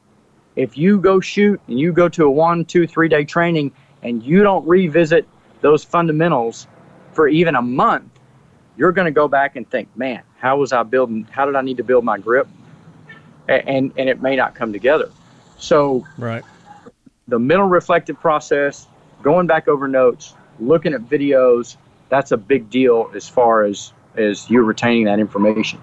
[0.57, 3.73] If you go shoot and you go to a one, two, three day training
[4.03, 5.27] and you don't revisit
[5.61, 6.67] those fundamentals
[7.13, 8.11] for even a month,
[8.77, 11.27] you're going to go back and think, man, how was I building?
[11.31, 12.49] How did I need to build my grip?
[13.49, 15.11] And and it may not come together.
[15.59, 16.45] So Right.
[17.29, 18.87] the mental reflective process,
[19.23, 21.77] going back over notes, looking at videos,
[22.09, 25.81] that's a big deal as far as as you're retaining that information.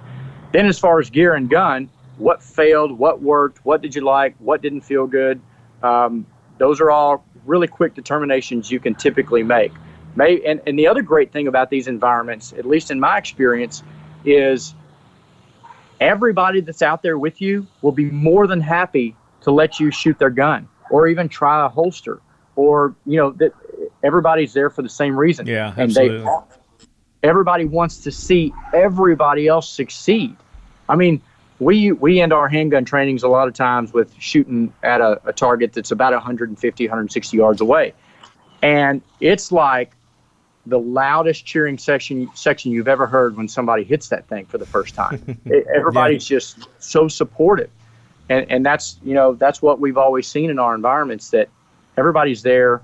[0.52, 4.36] Then as far as gear and gun, what failed, what worked, what did you like,
[4.40, 5.41] what didn't feel good,
[5.82, 6.26] um,
[6.58, 9.72] those are all really quick determinations you can typically make.
[10.16, 13.84] May, and, and the other great thing about these environments, at least in my experience,
[14.26, 14.76] is
[16.00, 20.20] everybody that's out there with you will be more than happy to let you shoot
[20.20, 22.22] their gun or even try a holster
[22.56, 23.54] or you know that
[24.03, 25.48] everybody's there for the same reason.
[25.48, 26.20] Yeah, and absolutely.
[26.20, 26.88] they
[27.22, 30.36] everybody wants to see everybody else succeed.
[30.88, 31.22] I mean
[31.60, 35.34] we we end our handgun trainings a lot of times with shooting at a, a
[35.34, 37.94] target that's about 150 160 yards away.
[38.61, 39.91] And it's like
[40.66, 44.66] the loudest cheering section section you've ever heard when somebody hits that thing for the
[44.66, 45.40] first time.
[45.45, 47.70] It- Everybody's just so supportive,
[48.30, 51.49] and and that's you know that's what we've always seen in our environments that
[51.98, 52.82] everybody's there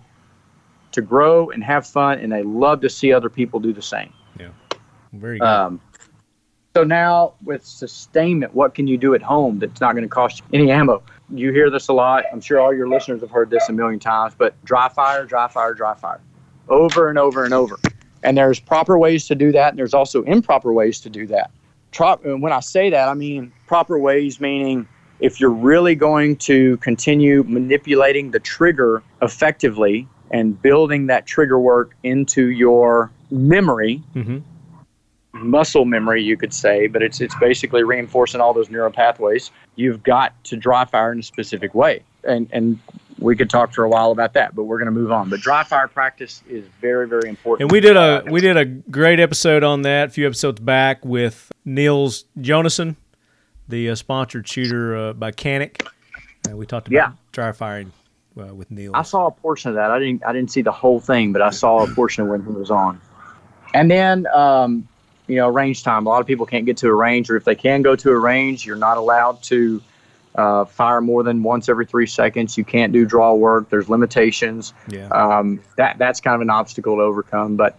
[0.95, 4.11] to grow and have fun, and they love to see other people do the same.
[4.39, 4.49] Yeah,
[5.13, 5.47] very good.
[5.47, 5.81] Um,
[6.75, 10.39] so now with sustainment, what can you do at home that's not going to cost
[10.41, 11.01] you any ammo?
[11.29, 12.25] You hear this a lot.
[12.33, 15.47] I'm sure all your listeners have heard this a million times, but dry fire, dry
[15.47, 16.19] fire, dry fire,
[16.67, 17.79] over and over and over.
[18.23, 21.51] And there's proper ways to do that, and there's also improper ways to do that.
[22.25, 24.85] And when I say that, I mean proper ways, meaning
[25.21, 31.95] if you're really going to continue manipulating the trigger effectively and building that trigger work
[32.03, 34.39] into your memory, hmm
[35.33, 39.51] muscle memory, you could say, but it's it's basically reinforcing all those neural pathways.
[39.75, 42.79] You've got to dry fire in a specific way, and and
[43.19, 45.29] we could talk for a while about that, but we're going to move on.
[45.29, 47.63] But dry fire practice is very very important.
[47.63, 51.03] And we did a we did a great episode on that a few episodes back
[51.03, 52.95] with Niels Jonason,
[53.67, 55.85] the uh, sponsored shooter uh, by Canik.
[56.49, 57.11] Uh, we talked about Yeah.
[57.33, 57.91] dry firing
[58.39, 58.93] uh, with Niels.
[58.95, 59.91] I saw a portion of that.
[59.91, 62.43] I didn't I didn't see the whole thing, but I saw a portion of when
[62.43, 63.01] he was on.
[63.73, 64.87] And then um,
[65.27, 66.05] you know, range time.
[66.05, 68.09] A lot of people can't get to a range, or if they can go to
[68.11, 69.81] a range, you're not allowed to
[70.35, 72.57] uh, fire more than once every three seconds.
[72.57, 73.69] You can't do draw work.
[73.69, 74.73] There's limitations.
[74.89, 75.07] yeah.
[75.07, 77.55] Um, that that's kind of an obstacle to overcome.
[77.55, 77.77] But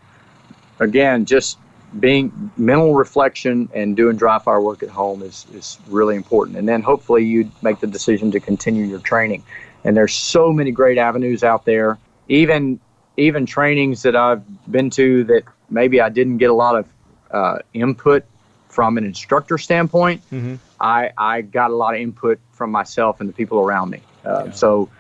[0.81, 1.59] again, just
[2.01, 6.59] being mental reflection and doing dry fire work at home is, is really important.
[6.59, 9.45] And then hopefully you make the decision to continue your training.
[9.87, 11.99] And there's so many great avenues out there.
[12.29, 12.81] Even
[13.17, 16.87] even trainings that I've been to that maybe I didn't get a lot of
[17.31, 18.25] uh, input
[18.69, 20.21] from an instructor standpoint.
[20.31, 20.59] Mhm.
[20.79, 24.03] I, I got a lot of input from myself and the people around me.
[24.25, 24.91] Uh, So,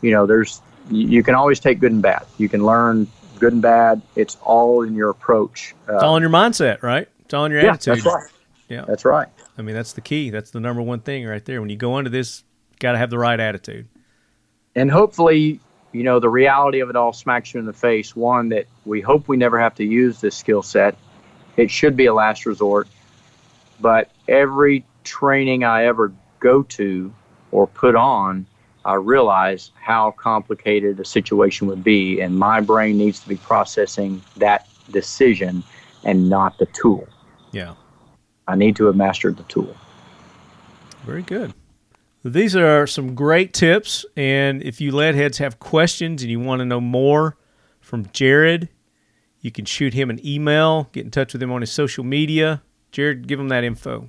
[0.00, 2.24] you know, there's you, you can always take good and bad.
[2.38, 3.08] You can learn
[3.38, 4.00] good and bad.
[4.14, 5.74] It's all in your approach.
[5.88, 7.08] Uh, it's all in your mindset, right?
[7.26, 7.96] It's all in your yeah, attitude.
[7.96, 8.26] that's right.
[8.68, 8.84] Yeah.
[8.86, 9.28] That's right.
[9.58, 10.30] I mean, that's the key.
[10.30, 11.60] That's the number one thing right there.
[11.60, 12.42] When you go into this,
[12.78, 13.88] got to have the right attitude.
[14.76, 15.58] And hopefully
[15.92, 18.14] you know the reality of it all smacks you in the face.
[18.14, 20.96] One that we hope we never have to use this skill set.
[21.56, 22.86] It should be a last resort.
[23.80, 27.12] But every training i ever go to
[27.52, 28.44] or put on
[28.84, 34.20] i realize how complicated a situation would be and my brain needs to be processing
[34.36, 35.62] that decision
[36.04, 37.06] and not the tool.
[37.52, 37.74] Yeah.
[38.48, 39.74] i need to have mastered the tool.
[41.04, 41.54] Very good.
[42.30, 44.04] These are some great tips.
[44.16, 47.36] And if you lead heads have questions and you want to know more
[47.80, 48.68] from Jared,
[49.40, 52.62] you can shoot him an email, get in touch with him on his social media.
[52.90, 54.08] Jared, give him that info.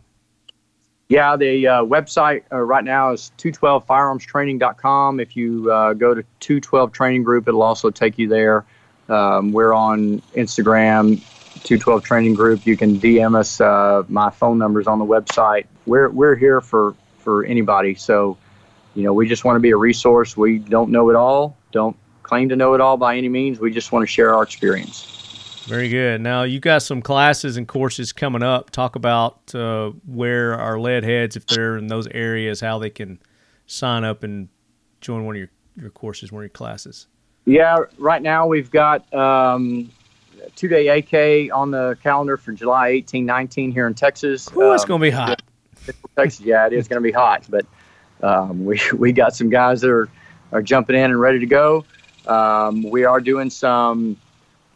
[1.10, 5.20] Yeah, the uh, website uh, right now is 212firearmstraining.com.
[5.20, 8.66] If you uh, go to 212 Training Group, it'll also take you there.
[9.08, 11.20] Um, we're on Instagram,
[11.64, 12.66] 212 Training Group.
[12.66, 13.62] You can DM us.
[13.62, 15.66] Uh, my phone number is on the website.
[15.86, 16.94] We're we're here for
[17.28, 17.94] for anybody.
[17.94, 18.38] So,
[18.96, 20.38] you know, we just want to be a resource.
[20.38, 21.58] We don't know it all.
[21.74, 21.94] Don't
[22.24, 23.60] claim to know it all by any means.
[23.60, 25.66] We just want to share our experience.
[25.68, 26.22] Very good.
[26.22, 28.70] Now you got some classes and courses coming up.
[28.70, 33.20] Talk about uh, where our lead heads, if they're in those areas, how they can
[33.66, 34.48] sign up and
[35.02, 37.08] join one of your, your courses, one of your classes.
[37.44, 39.92] Yeah, right now we've got um,
[40.56, 44.48] two day AK on the calendar for July 18, 19 here in Texas.
[44.56, 45.42] Ooh, it's Um, going to be hot.
[46.16, 47.66] Texas, yeah, it is going to be hot, but
[48.22, 50.10] um, we we got some guys that are,
[50.52, 51.86] are jumping in and ready to go.
[52.26, 54.18] Um, we are doing some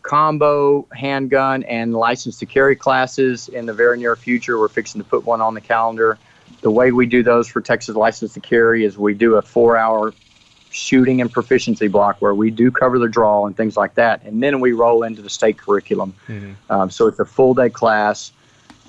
[0.04, 4.58] combo handgun and license to carry classes in the very near future.
[4.60, 6.18] We're fixing to put one on the calendar.
[6.62, 9.78] The way we do those for Texas license to carry is we do a four
[9.78, 10.14] hour
[10.70, 14.24] shooting and proficiency block where we do cover the draw and things like that.
[14.24, 16.14] And then we roll into the state curriculum.
[16.70, 18.32] Um, so it's a full day class.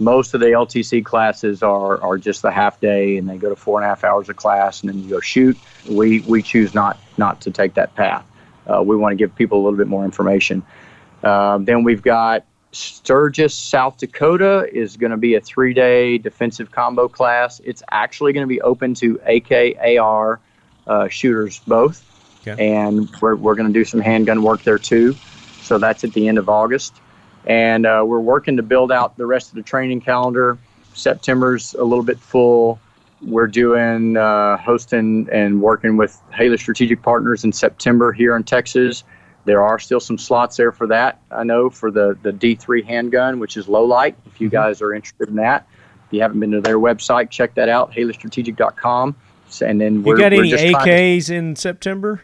[0.03, 3.57] Most of the LTC classes are, are just the half day and they go to
[3.57, 5.57] four and a half hours of class and then you go shoot.
[5.89, 8.25] We, we choose not, not to take that path.
[8.67, 10.63] Uh, we want to give people a little bit more information.
[11.23, 16.71] Um, then we've got Sturgis, South Dakota is going to be a three day defensive
[16.71, 17.61] combo class.
[17.65, 20.41] It's actually going to be open to AK, AR
[20.87, 22.09] uh, shooters both.
[22.47, 22.75] Okay.
[22.75, 25.15] And we're, we're going to do some handgun work there too.
[25.61, 27.01] So that's at the end of August.
[27.47, 30.59] And uh, we're working to build out the rest of the training calendar.
[30.95, 32.79] September's a little bit full.
[33.21, 39.05] We're doing uh, hosting and working with Haley Strategic Partners in September here in Texas.
[39.45, 41.21] There are still some slots there for that.
[41.31, 44.17] I know for the the D3 handgun, which is low light.
[44.27, 45.67] If you guys are interested in that,
[46.07, 47.93] if you haven't been to their website, check that out.
[47.93, 49.17] HaleyStrategic.com.
[49.61, 52.23] And then You we're, got we're any just trying to- AKs in September?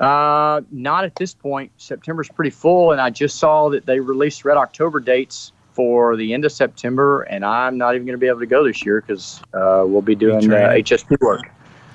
[0.00, 1.70] Uh, not at this point.
[1.78, 6.32] September's pretty full, and I just saw that they released Red October dates for the
[6.34, 9.00] end of September, and I'm not even going to be able to go this year
[9.00, 10.56] because uh, we'll be doing uh.
[10.70, 11.42] HSP work.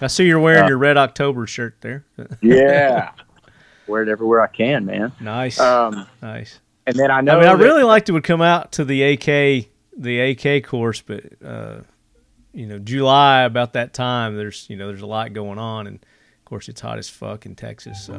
[0.02, 2.06] I see you're wearing Uh, your Red October shirt there.
[2.42, 3.12] Yeah,
[3.88, 5.12] wear it everywhere I can, man.
[5.20, 6.60] nice, Um, nice.
[6.88, 7.38] and then I know.
[7.38, 9.68] I mean, I really liked it would come out to the AK,
[9.98, 11.82] the AK course, but uh,
[12.54, 16.00] you know, July about that time, there's you know, there's a lot going on, and
[16.52, 18.06] course, it's hot as fuck in Texas.
[18.06, 18.14] So,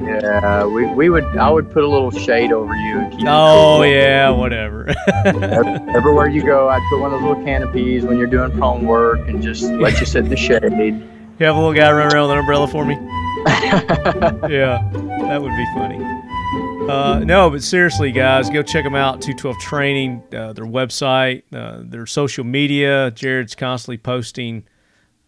[0.00, 1.24] Yeah, we, we would.
[1.36, 2.98] I would put a little shade over you.
[2.98, 3.86] And keep you oh cool.
[3.86, 4.88] yeah, whatever.
[5.26, 9.28] Everywhere you go, I'd put one of those little canopies when you're doing prone work,
[9.28, 10.62] and just let you sit in the shade.
[10.62, 12.94] You have a little guy run around with an umbrella for me?
[14.50, 14.88] yeah,
[15.28, 16.02] that would be funny.
[16.90, 19.20] Uh, no, but seriously, guys, go check them out.
[19.20, 23.10] 212 Training, uh, their website, uh, their social media.
[23.10, 24.64] Jared's constantly posting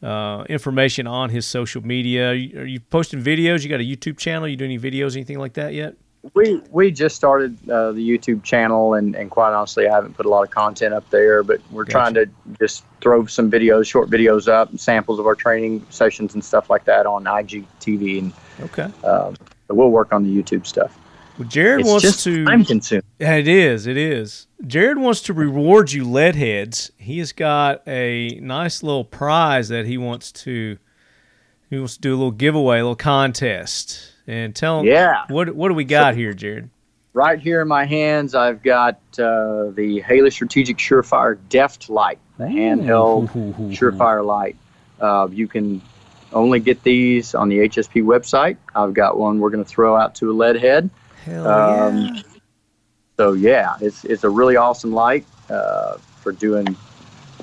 [0.02, 2.30] uh, information on his social media.
[2.30, 3.62] Are you, are you posting videos?
[3.62, 4.46] You got a YouTube channel?
[4.48, 5.94] You do any videos, anything like that yet?
[6.34, 10.26] We we just started uh, the YouTube channel, and, and quite honestly, I haven't put
[10.26, 11.42] a lot of content up there.
[11.44, 12.26] But we're trying to
[12.58, 16.84] just throw some videos, short videos up, samples of our training sessions and stuff like
[16.86, 18.90] that on IGTV, and Okay.
[19.04, 19.36] um,
[19.68, 20.98] we'll work on the YouTube stuff.
[21.38, 22.44] Well, Jared It's wants to.
[22.44, 23.04] time consuming.
[23.18, 23.86] It is.
[23.86, 24.46] It is.
[24.66, 26.90] Jared wants to reward you, lead heads.
[26.96, 30.78] He has got a nice little prize that he wants to.
[31.70, 34.86] He wants to do a little giveaway, a little contest, and tell him.
[34.86, 35.24] Yeah.
[35.28, 36.70] What What do we got here, Jared?
[37.12, 42.44] Right here in my hands, I've got uh, the Haley Strategic Surefire Deft Light, the
[42.44, 43.28] handheld
[43.72, 44.56] Surefire light.
[45.00, 45.80] Uh, you can
[46.32, 48.56] only get these on the HSP website.
[48.74, 50.90] I've got one we're going to throw out to a lead head.
[51.28, 52.22] Hell Um,
[53.18, 56.76] So yeah, it's it's a really awesome light uh, for doing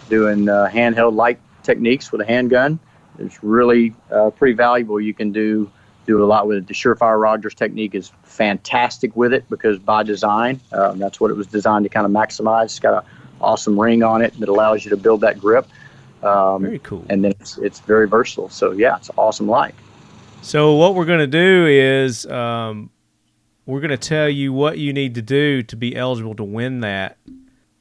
[0.10, 2.80] doing uh, handheld light techniques with a handgun.
[3.20, 5.02] It's really uh, pretty valuable.
[5.02, 5.70] You can do
[6.06, 6.68] do a lot with it.
[6.68, 11.34] The Surefire Rogers technique is fantastic with it because by design, um, that's what it
[11.36, 12.66] was designed to kind of maximize.
[12.66, 13.10] It's got an
[13.42, 15.68] awesome ring on it that allows you to build that grip.
[16.24, 17.04] Um, Very cool.
[17.10, 18.50] And then it's, it's very versatile.
[18.50, 19.76] So yeah, it's an awesome light.
[20.42, 22.92] So what we're gonna do is um,
[23.66, 27.18] we're gonna tell you what you need to do to be eligible to win that.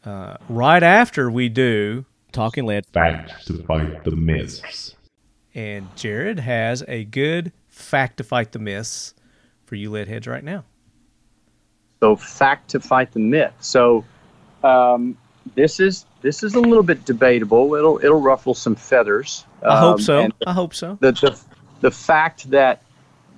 [0.05, 4.95] Uh, right after we do talking lead, Fact to fight the myths.
[5.55, 9.15] and Jared has a good fact to fight the myths
[9.67, 10.65] for you lead heads right now.
[12.01, 13.55] So fact to fight the myth.
[13.61, 14.05] So
[14.63, 15.17] um,
[15.55, 17.75] this is this is a little bit debatable.
[17.75, 19.45] It'll it'll ruffle some feathers.
[19.63, 20.29] I hope Um, so.
[20.47, 20.99] I hope so.
[21.01, 21.41] The, the
[21.81, 22.83] the fact that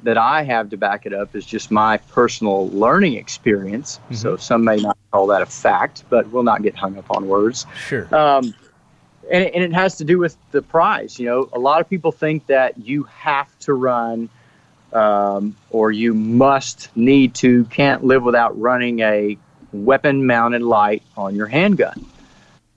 [0.03, 3.99] that I have to back it up is just my personal learning experience.
[4.13, 7.27] So some may not call that a fact, but we'll not get hung up on
[7.27, 7.67] words.
[7.89, 8.15] Sure.
[8.15, 8.55] Um,
[9.31, 11.19] and, it, and it has to do with the prize.
[11.19, 14.29] You know, a lot of people think that you have to run
[14.93, 19.37] um, or you must need to, can't live without running a
[19.73, 22.07] weapon mounted light on your handgun.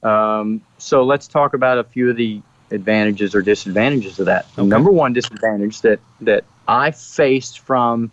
[0.04, 2.42] Um, so let's talk about a few of the
[2.72, 4.48] advantages or disadvantages of that.
[4.58, 4.68] Okay.
[4.68, 8.12] number one disadvantage that, that I faced from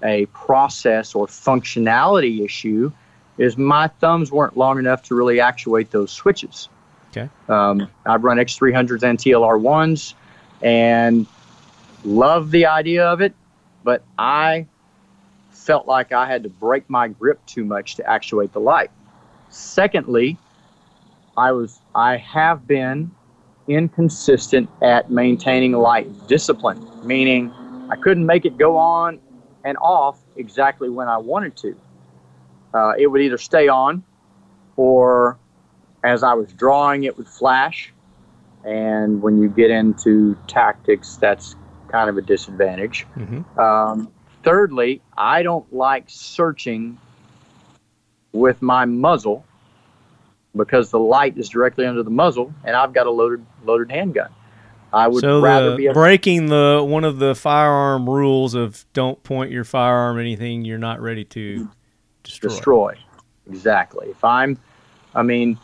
[0.00, 2.92] a process or functionality issue
[3.36, 6.68] is my thumbs weren't long enough to really actuate those switches.
[7.10, 7.28] Okay.
[7.48, 10.14] Um, I've run X300s and TLR1s
[10.62, 11.26] and
[12.04, 13.34] love the idea of it,
[13.82, 14.66] but I
[15.50, 18.92] felt like I had to break my grip too much to actuate the light.
[19.50, 20.38] Secondly,
[21.36, 23.10] I was I have been
[23.66, 27.52] inconsistent at maintaining light discipline, meaning
[27.88, 29.20] I couldn't make it go on
[29.64, 31.76] and off exactly when I wanted to.
[32.74, 34.04] Uh, it would either stay on
[34.76, 35.38] or
[36.04, 37.92] as I was drawing, it would flash.
[38.64, 41.56] And when you get into tactics, that's
[41.88, 43.06] kind of a disadvantage.
[43.16, 43.58] Mhm.
[43.58, 44.08] Um,
[44.42, 46.98] thirdly, I don't like searching
[48.32, 49.44] with my muzzle
[50.54, 54.30] because the light is directly under the muzzle, and I've got a loaded loaded handgun.
[54.96, 58.86] I would so rather the, be able breaking the one of the firearm rules of
[58.94, 61.68] don't point your firearm at anything you're not ready to
[62.22, 62.48] destroy.
[62.48, 62.98] destroy.
[63.46, 64.08] Exactly.
[64.08, 64.58] If I'm,
[65.14, 65.58] I mean,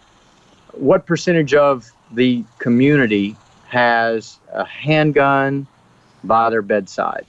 [0.73, 3.35] what percentage of the community
[3.69, 5.67] has a handgun
[6.25, 7.25] by their bedside?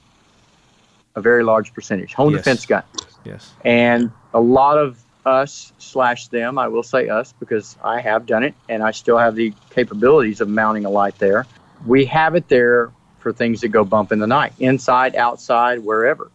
[1.15, 2.13] A very large percentage.
[2.15, 2.41] Home Yes.
[2.41, 2.83] defense gun.
[3.23, 3.53] Yes.
[3.63, 8.43] And a lot of us slash them, I will say us because I have done
[8.43, 11.45] it and I still have the capabilities of mounting a light there.
[11.85, 16.29] We have it there for things that go bump in the night, inside, outside, wherever.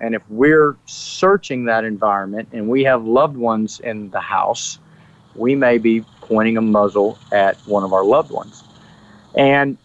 [0.00, 4.78] And if we're searching that environment and we have loved ones in the house,
[5.34, 8.64] we may be pointing a muzzle at one of our loved ones.
[9.34, 9.78] And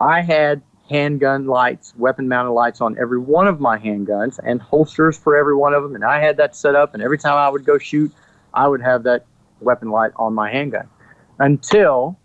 [0.00, 5.18] I had handgun lights, weapon mounted lights on every one of my handguns and holsters
[5.18, 5.94] for every one of them.
[5.94, 6.94] And I had that set up.
[6.94, 8.12] And every time I would go shoot,
[8.54, 9.26] I would have that
[9.60, 10.88] weapon light on my handgun
[11.38, 12.18] until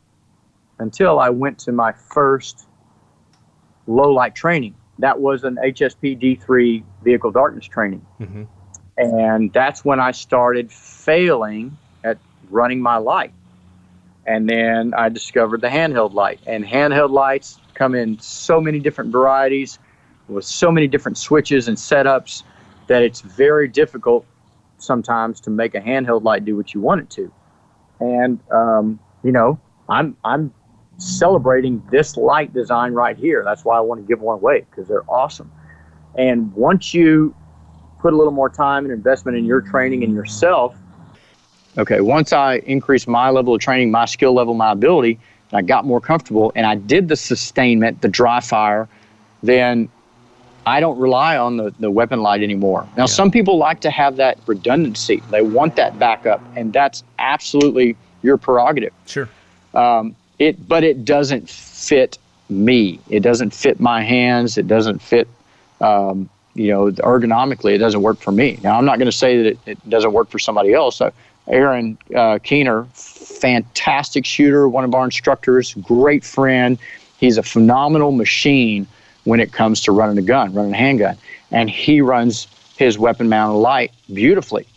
[0.83, 2.67] until I went to my first
[3.87, 4.75] low light training.
[4.99, 8.05] That was an HSP D3 vehicle darkness training.
[8.21, 8.47] Mhm.
[8.97, 12.17] And that's when I started failing at
[12.51, 13.31] running my light.
[14.25, 16.39] And then I discovered the handheld light.
[16.45, 19.79] And handheld lights come in so many different varieties
[20.27, 22.43] with so many different switches and setups
[22.87, 24.25] that it's very difficult
[24.77, 27.31] sometimes to make a handheld light do what you want it to.
[27.99, 30.53] And um, you know, I'm I'm
[30.97, 33.43] celebrating this light design right here.
[33.43, 35.51] That's why I want to give one away because they're awesome.
[36.15, 37.33] And once you
[37.99, 40.75] put a little more time and investment in your training and yourself,
[41.77, 45.19] okay, once I increased my level of training, my skill level, my ability,
[45.51, 48.87] and I got more comfortable and I did the sustainment, the dry fire,
[49.41, 49.89] then
[50.65, 52.87] I don't rely on the, the weapon light anymore.
[52.95, 55.21] Now, some people like to have that redundancy.
[55.29, 58.93] They want that backup, and that's absolutely your prerogative.
[59.05, 59.27] Sure.
[59.73, 62.17] Um, it, but it doesn't fit
[62.49, 62.99] me.
[63.09, 64.57] It doesn't fit my hands.
[64.57, 65.27] It doesn't fit,
[65.81, 67.73] um, you know, ergonomically.
[67.73, 68.59] It doesn't work for me.
[68.63, 70.97] Now, I'm not going to say that it, it doesn't work for somebody else.
[70.97, 71.11] So,
[71.47, 76.77] Aaron uh, Keener, fantastic shooter, one of our instructors, great friend.
[77.17, 78.87] He's a phenomenal machine
[79.25, 81.17] when it comes to running a gun, running a handgun,
[81.51, 82.47] and he runs
[82.77, 84.67] his weapon mounted light beautifully.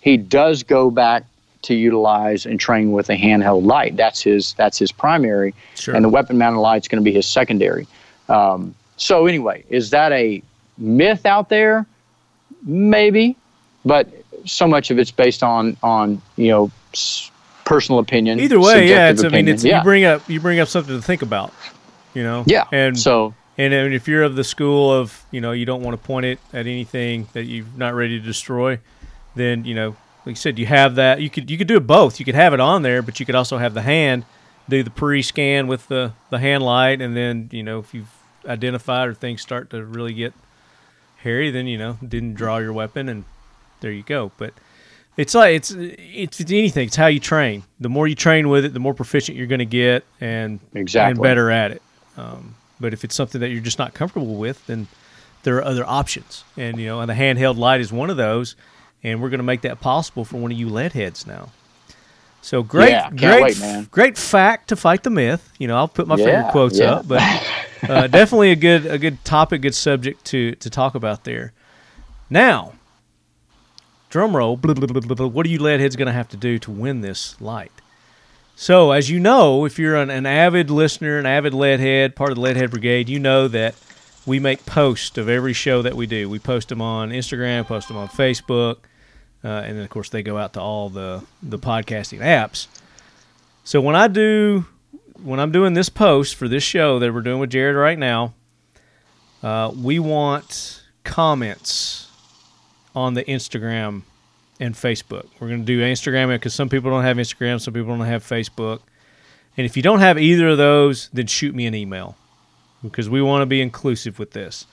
[0.00, 1.24] He does go back
[1.62, 3.96] to utilize and train with a handheld light.
[3.96, 5.94] That's his that's his primary, Sure.
[5.94, 7.86] and the weapon mounted light is going to be his secondary.
[8.28, 10.42] Um, so anyway, is that a
[10.76, 11.86] myth out there?
[12.64, 13.36] Maybe,
[13.84, 14.08] but
[14.44, 16.70] so much of it's based on on you know
[17.64, 18.40] personal opinion.
[18.40, 19.10] Either way, yeah.
[19.10, 19.78] It's, I mean, it's yeah.
[19.78, 21.52] you bring up you bring up something to think about.
[22.14, 22.42] You know.
[22.46, 22.64] yeah.
[22.72, 26.06] And so And if you're of the school of, you know, you don't want to
[26.06, 28.78] point it at anything that you're not ready to destroy,
[29.34, 29.96] then, you know,
[30.28, 31.22] like you said, you have that.
[31.22, 32.18] You could you could do it both.
[32.18, 34.26] You could have it on there, but you could also have the hand
[34.68, 38.12] do the pre-scan with the the hand light, and then you know if you've
[38.46, 40.34] identified or things start to really get
[41.16, 43.24] hairy, then you know didn't draw your weapon, and
[43.80, 44.30] there you go.
[44.36, 44.52] But
[45.16, 46.88] it's like it's it's, it's anything.
[46.88, 47.62] It's how you train.
[47.80, 51.12] The more you train with it, the more proficient you're going to get, and exactly
[51.12, 51.82] and better at it.
[52.18, 54.88] Um, but if it's something that you're just not comfortable with, then
[55.44, 56.44] there are other options.
[56.58, 58.54] And you know, and the handheld light is one of those.
[59.02, 61.50] And we're going to make that possible for one of you lead heads now.
[62.40, 65.52] So great, Yeah, great, wait, great fact to fight the myth.
[65.58, 66.92] You know, I'll put my Yeah, finger quotes yeah.
[66.94, 67.22] up, but
[67.88, 71.52] uh, definitely a good a good topic, good subject to to talk about there.
[72.30, 72.74] Now,
[74.08, 74.56] drum roll.
[74.56, 76.70] Blah, blah, blah, blah, blah, what are you leadheads going to have to do to
[76.70, 77.72] win this light?
[78.54, 82.36] So, as you know, if you're an, an avid listener, an avid leadhead, part of
[82.36, 83.76] the Leadhead Brigade, you know that
[84.28, 86.28] we make posts of every show that we do.
[86.28, 88.76] We post them on Instagram, post them on Facebook,
[89.42, 92.68] uh, and then of course they go out to all the the podcasting apps.
[93.64, 94.66] So when I do,
[95.22, 98.34] when I'm doing this post for this show that we're doing with Jared right now,
[99.42, 102.10] uh, we want comments
[102.94, 104.02] on the Instagram
[104.60, 105.26] and Facebook.
[105.40, 108.22] We're going to do Instagram because some people don't have Instagram, some people don't have
[108.22, 108.80] Facebook.
[109.56, 112.16] And if you don't have either of those, then shoot me an email
[112.82, 114.66] because we want to be inclusive with this.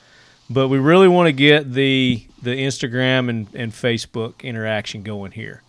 [0.50, 5.64] But we really want to get the the Instagram and, and Facebook interaction going here.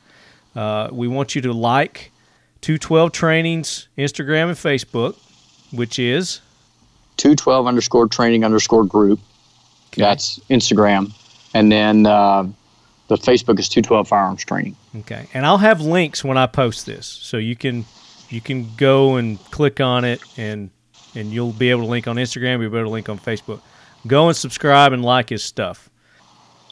[0.55, 2.13] Uh, we want you to like
[2.61, 5.17] 212 Trainings Instagram and Facebook,
[5.73, 6.41] which is
[7.17, 9.21] 212 underscore training underscore group.
[9.97, 11.13] That's Instagram.
[11.55, 12.47] And then uh,
[13.09, 14.77] the Facebook is 212 firearms training.
[14.97, 17.85] Okay, and I'll have links when I post this, so you can
[18.29, 20.71] you can go and click on it, and
[21.17, 22.61] and you'll be able to link on Instagram.
[22.61, 23.61] You'll be able to link on Facebook.
[24.07, 25.91] Go and subscribe and like his stuff.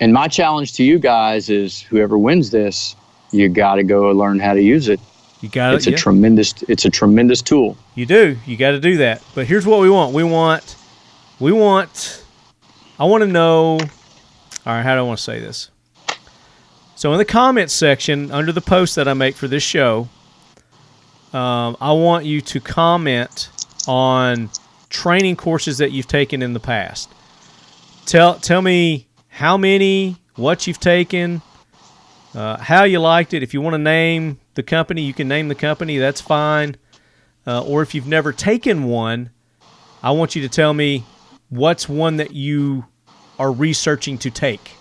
[0.00, 2.94] And my challenge to you guys is whoever wins this,
[3.30, 5.00] you got to go learn how to use it.
[5.40, 5.94] You got to It's it.
[5.94, 7.76] a tremendous it's a tremendous tool.
[7.94, 8.36] You do.
[8.46, 9.22] You got to do that.
[9.34, 10.14] But here's what we want.
[10.14, 10.76] We want,
[11.40, 12.24] we want,
[12.98, 13.78] I want to know.
[14.66, 15.70] All right, how do I want to say this?
[16.96, 20.08] So in the comments section under the post that I make for this show,
[21.32, 23.50] um, I want you to comment
[23.89, 24.51] on
[24.90, 27.11] training courses that you've taken in the past.
[28.06, 31.43] Tell tell me how many, what you've taken,
[32.35, 33.43] uh, how you liked it.
[33.43, 35.98] If you want to name the company, you can name the company.
[35.98, 36.77] That's fine
[37.47, 39.31] uh, or if you've never taken one,
[40.02, 41.05] I want you to tell me
[41.51, 42.85] what's one that you
[43.39, 44.73] are researching to take.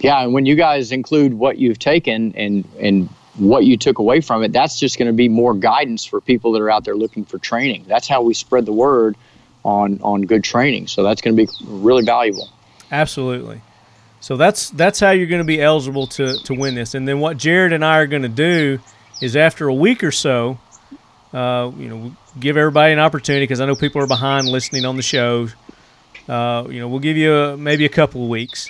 [0.00, 4.20] Yeah, and when you guys include what you've taken and and what you took away
[4.20, 6.96] from it, that's just going to be more guidance for people that are out there
[6.96, 7.84] looking for training.
[7.86, 9.16] That's how we spread the word
[9.64, 10.86] on on good training.
[10.86, 12.48] So that's going to be really valuable.
[12.90, 13.60] Absolutely.
[14.20, 16.94] So that's that's how you're going to be eligible to to win this.
[16.94, 18.78] And then what Jared and I are going to do
[19.20, 20.58] is after a week or so,
[21.32, 24.96] uh, you know, give everybody an opportunity because I know people are behind listening on
[24.96, 25.48] the show.
[26.28, 28.68] Uh, you know, we'll give you a, maybe a couple of weeks,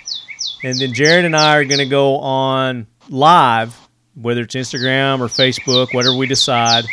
[0.62, 3.87] and then Jared and I are going to go on live,
[4.20, 6.84] whether it's Instagram or Facebook, whatever we decide,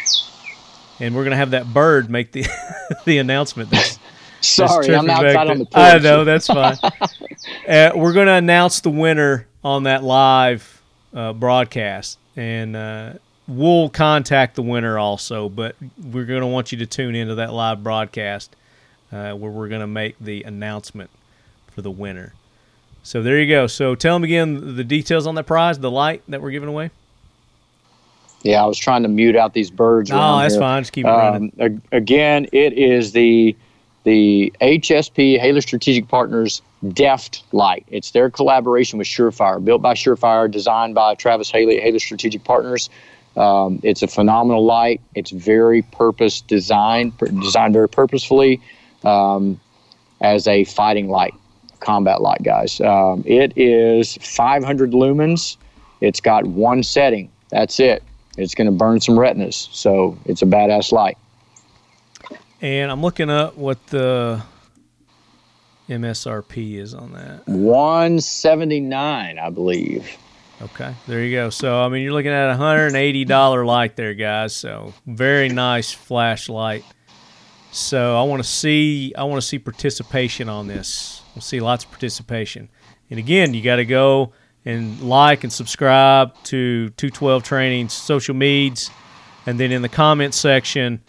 [0.99, 2.45] and we're going to have that bird make the
[3.05, 3.69] the announcement.
[3.69, 5.75] That's, that's Sorry, I'm chirping outside on the porch.
[5.75, 6.77] I know that's fine.
[7.67, 10.81] uh, we're going to announce the winner on that live
[11.13, 13.13] uh, broadcast, and uh,
[13.47, 15.49] we'll contact the winner also.
[15.49, 18.55] But we're going to want you to tune into that live broadcast
[19.11, 21.09] uh, where we're going to make the announcement
[21.71, 22.33] for the winner.
[23.03, 23.67] So there you go.
[23.67, 26.91] So tell them again the details on that prize, the light that we're giving away.
[28.45, 30.11] Yeah, I was trying to mute out these birds.
[30.11, 30.61] Oh, that's here.
[30.61, 30.83] fine.
[30.83, 31.51] Just keep it running.
[31.59, 33.55] Um, again, it is the
[34.03, 37.85] the HSP Haley Strategic Partners Deft Light.
[37.89, 42.43] It's their collaboration with Surefire, built by Surefire, designed by Travis Haley at Haley Strategic
[42.43, 42.91] Partners.
[43.35, 45.01] Um, it's a phenomenal light.
[45.15, 48.61] It's very purpose designed, designed very purposefully
[49.03, 49.59] um,
[50.21, 51.33] as a fighting light,
[51.79, 52.79] combat light, guys.
[52.79, 55.57] Um, it is 500 lumens.
[55.99, 57.31] It's got one setting.
[57.49, 58.03] That's it.
[58.37, 61.17] It's going to burn some retinas, so it's a badass light.
[62.61, 64.41] And I'm looking up what the
[65.89, 67.47] MSRP is on that.
[67.47, 70.09] 179, I believe.
[70.61, 71.49] Okay, there you go.
[71.49, 74.55] So I mean, you're looking at a hundred and eighty dollar light there, guys.
[74.55, 76.85] So very nice flashlight.
[77.71, 81.21] So I want to see, I want to see participation on this.
[81.35, 82.69] We'll see lots of participation.
[83.09, 84.31] And again, you got to go
[84.65, 88.89] and like and subscribe to 212 Training's social medias,
[89.45, 91.01] and then in the comments section,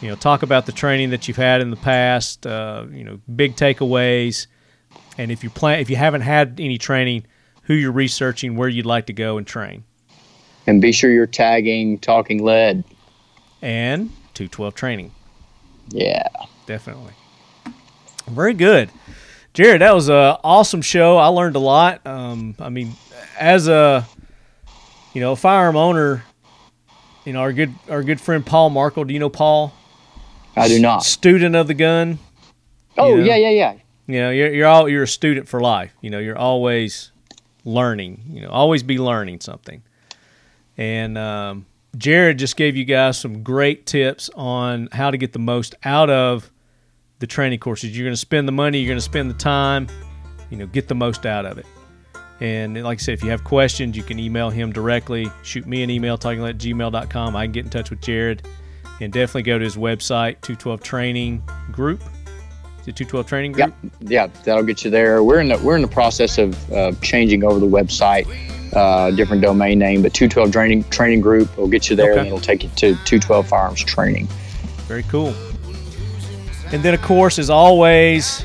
[0.00, 2.46] you know, talk about the training that you've had in the past.
[2.46, 4.46] Uh, you know, big takeaways,
[5.18, 7.24] and if you plan, if you haven't had any training,
[7.62, 9.84] who you're researching, where you'd like to go and train,
[10.66, 12.84] And be sure you're tagging Talking Lead.
[13.62, 15.12] and 212 Training.
[15.88, 16.26] Yeah.
[16.66, 17.12] Definitely.
[18.28, 18.90] Very good.
[19.56, 21.16] Jared, that was a awesome show.
[21.16, 22.06] I learned a lot.
[22.06, 22.92] Um, I mean,
[23.38, 24.06] as a
[25.14, 26.22] you know, firearm owner,
[27.24, 29.72] you know, our good our good friend Paul Markel, do you know Paul?
[30.54, 31.04] I do not.
[31.04, 32.18] Student of the gun.
[32.98, 33.24] Oh, you know?
[33.24, 33.74] yeah, yeah, yeah.
[34.06, 35.90] You know, you're you're all you're a student for life.
[36.02, 37.12] You know, you're always
[37.64, 38.24] learning.
[38.28, 39.82] You know, always be learning something.
[40.76, 41.64] And um,
[41.96, 46.10] Jared just gave you guys some great tips on how to get the most out
[46.10, 46.50] of
[47.18, 47.96] the training courses.
[47.96, 49.88] You're going to spend the money, you're going to spend the time,
[50.50, 51.66] you know, get the most out of it.
[52.40, 55.30] And like I said, if you have questions, you can email him directly.
[55.42, 57.34] Shoot me an email, talkinglead at gmail.com.
[57.34, 58.46] I can get in touch with Jared.
[59.00, 62.00] And definitely go to his website, 212 Training Group.
[62.80, 63.74] Is it 212 Training Group?
[63.82, 65.22] Yeah, yeah, that'll get you there.
[65.22, 68.26] We're in the we're in the process of uh, changing over the website,
[68.74, 72.20] uh, different domain name, but 212 Training Training Group will get you there, Okay.
[72.20, 74.26] and it'll take you to 212 Firearms Training.
[74.86, 75.34] Very cool.
[76.72, 78.44] And then, of course, as always,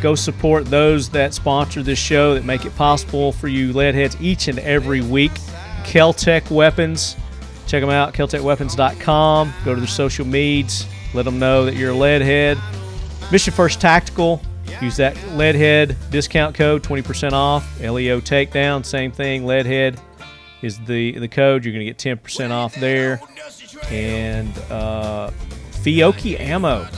[0.00, 4.16] go support those that sponsor this show that make it possible for you lead heads
[4.20, 5.32] each and every week.
[5.84, 7.16] Keltec Weapons.
[7.66, 9.52] Check them out, keltecweapons.com.
[9.64, 10.86] Go to their social medias.
[11.14, 12.58] Let them know that you're a lead head.
[13.30, 14.42] Mission First Tactical.
[14.80, 17.80] Use that lead head discount code, 20% off.
[17.80, 19.46] LEO Takedown, same thing.
[19.46, 20.00] Lead head
[20.60, 21.64] is the, the code.
[21.64, 23.20] You're going to get 10% off there.
[23.90, 25.30] And uh,
[25.70, 26.88] Fiocchi Ammo.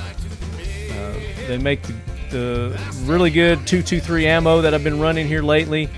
[0.95, 1.95] Uh, they make the,
[2.31, 5.89] the really good 223 ammo that I've been running here lately.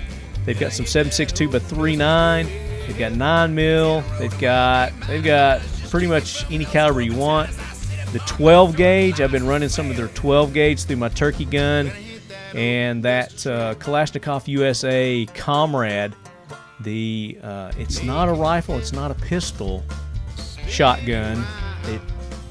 [0.45, 2.87] They've got some 7.62 by 3.9.
[2.87, 4.01] They've got 9 mil.
[4.17, 7.49] They've got they've got pretty much any caliber you want.
[8.13, 11.91] The 12 gauge, I've been running some of their 12 gauge through my turkey gun,
[12.55, 16.13] and that uh, Kalashnikov USA Komrad.
[16.79, 19.83] The uh, it's not a rifle, it's not a pistol
[20.67, 21.43] shotgun.
[21.85, 22.01] It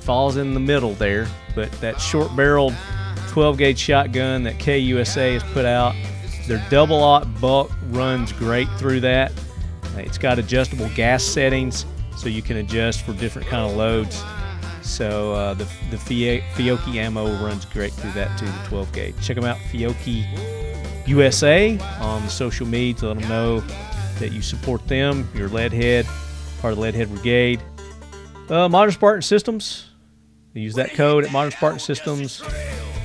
[0.00, 2.74] falls in the middle there, but that short barreled
[3.30, 5.96] 12 gauge shotgun that KUSA has put out,
[6.46, 9.32] their double aught buck runs great through that.
[9.96, 14.22] It's got adjustable gas settings, so you can adjust for different kind of loads.
[14.82, 19.14] So uh, the the Fiocchi ammo runs great through that too, the 12 gauge.
[19.20, 20.24] Check them out, Fiocchi
[21.08, 23.60] USA on the social media to Let them know
[24.18, 25.28] that you support them.
[25.34, 26.06] You're Leadhead,
[26.60, 27.60] part of the Leadhead Brigade.
[28.48, 29.85] Uh, Modern Spartan Systems.
[30.60, 32.40] Use that code at Modern Spartan Systems,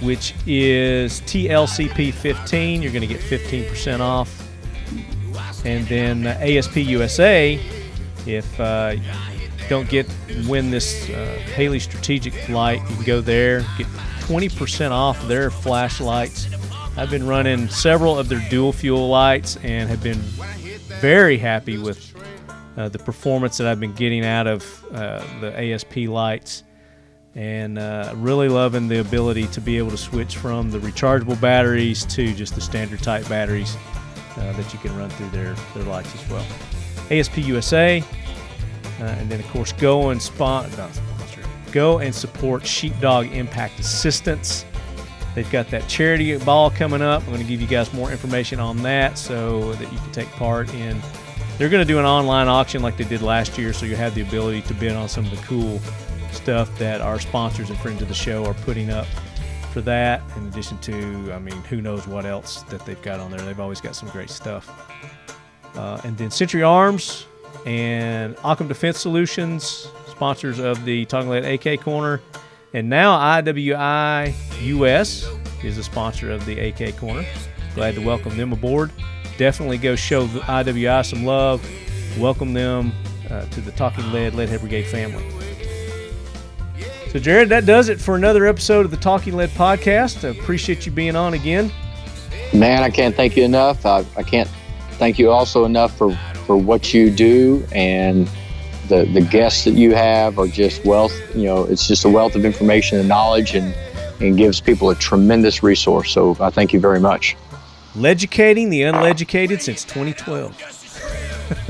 [0.02, 2.82] which is TLCP15.
[2.82, 4.48] You're going to get 15% off.
[5.65, 7.60] And then uh, ASP USA,
[8.26, 8.95] if uh,
[9.69, 10.07] don't get
[10.48, 13.88] win this uh, Haley Strategic Light, you can go there get
[14.22, 16.48] 20% off their flashlights.
[16.98, 20.19] I've been running several of their dual fuel lights and have been
[20.99, 22.14] very happy with
[22.78, 26.64] uh, the performance that I've been getting out of uh, the ASP lights,
[27.36, 32.06] and uh, really loving the ability to be able to switch from the rechargeable batteries
[32.06, 33.78] to just the standard type batteries
[34.38, 36.45] uh, that you can run through their, their lights as well.
[37.10, 38.02] ASP USA,
[38.99, 44.66] uh, and then of course go and spon- sponsor, go and support Sheepdog Impact Assistance.
[45.34, 47.22] They've got that charity ball coming up.
[47.24, 50.30] I'm going to give you guys more information on that so that you can take
[50.32, 51.02] part in.
[51.58, 54.14] They're going to do an online auction like they did last year, so you have
[54.16, 55.80] the ability to bid on some of the cool
[56.34, 59.08] stuff that our sponsors and friends of the show are putting up
[59.72, 60.22] for that.
[60.38, 63.41] In addition to, I mean, who knows what else that they've got on there.
[63.41, 64.70] They've always got some great stuff.
[65.76, 67.26] Uh, and then Century Arms
[67.66, 72.22] and Occam Defense Solutions, sponsors of the Talking Lead AK Corner.
[72.74, 75.30] And now IWI US
[75.64, 77.26] is a sponsor of the AK Corner.
[77.76, 78.91] Glad to welcome them aboard.
[79.38, 81.66] Definitely go show IWI some love.
[82.20, 82.91] Welcome them
[83.30, 85.41] uh, to the Talking Lead Leadhead Brigade family.
[87.12, 90.24] So, Jared, that does it for another episode of the Talking Lead podcast.
[90.24, 91.70] I appreciate you being on again.
[92.54, 93.86] Man, I can't thank you enough.
[93.86, 94.48] I, I can't
[94.92, 96.16] thank you also enough for,
[96.46, 98.30] for what you do and
[98.88, 101.12] the, the guests that you have are just wealth.
[101.36, 103.76] You know, it's just a wealth of information and knowledge and,
[104.22, 106.14] and gives people a tremendous resource.
[106.14, 107.36] So I thank you very much.
[107.94, 110.58] Leducating the uneducated since 2012.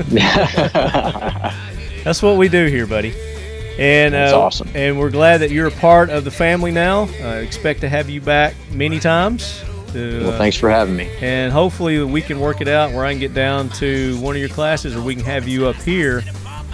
[2.04, 3.31] That's what we do here, buddy.
[3.78, 4.68] And That's uh, awesome.
[4.74, 7.08] And we're glad that you're a part of the family now.
[7.22, 9.62] Uh, expect to have you back many times.
[9.92, 11.10] To, Well, uh, thanks for having me.
[11.20, 14.40] and hopefully we can work it out where I can get down to one of
[14.40, 16.22] your classes, or we can have you up here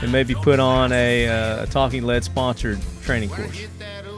[0.03, 3.67] and maybe put on a, uh, a Talking Lead sponsored training course.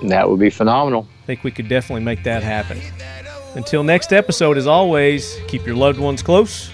[0.05, 1.07] That would be phenomenal.
[1.23, 2.79] I think we could definitely make that happen.
[3.55, 6.71] Until next episode, as always, keep your loved ones close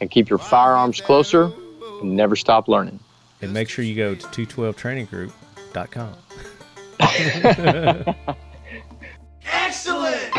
[0.00, 1.52] And keep your firearms closer
[2.00, 2.98] and never stop learning.
[3.42, 6.16] And make sure you go to 212traininggroup.com.
[9.44, 10.30] Excellent!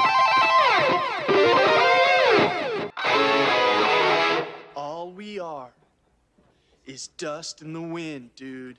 [4.75, 5.71] All we are
[6.85, 8.77] is dust in the wind, dude.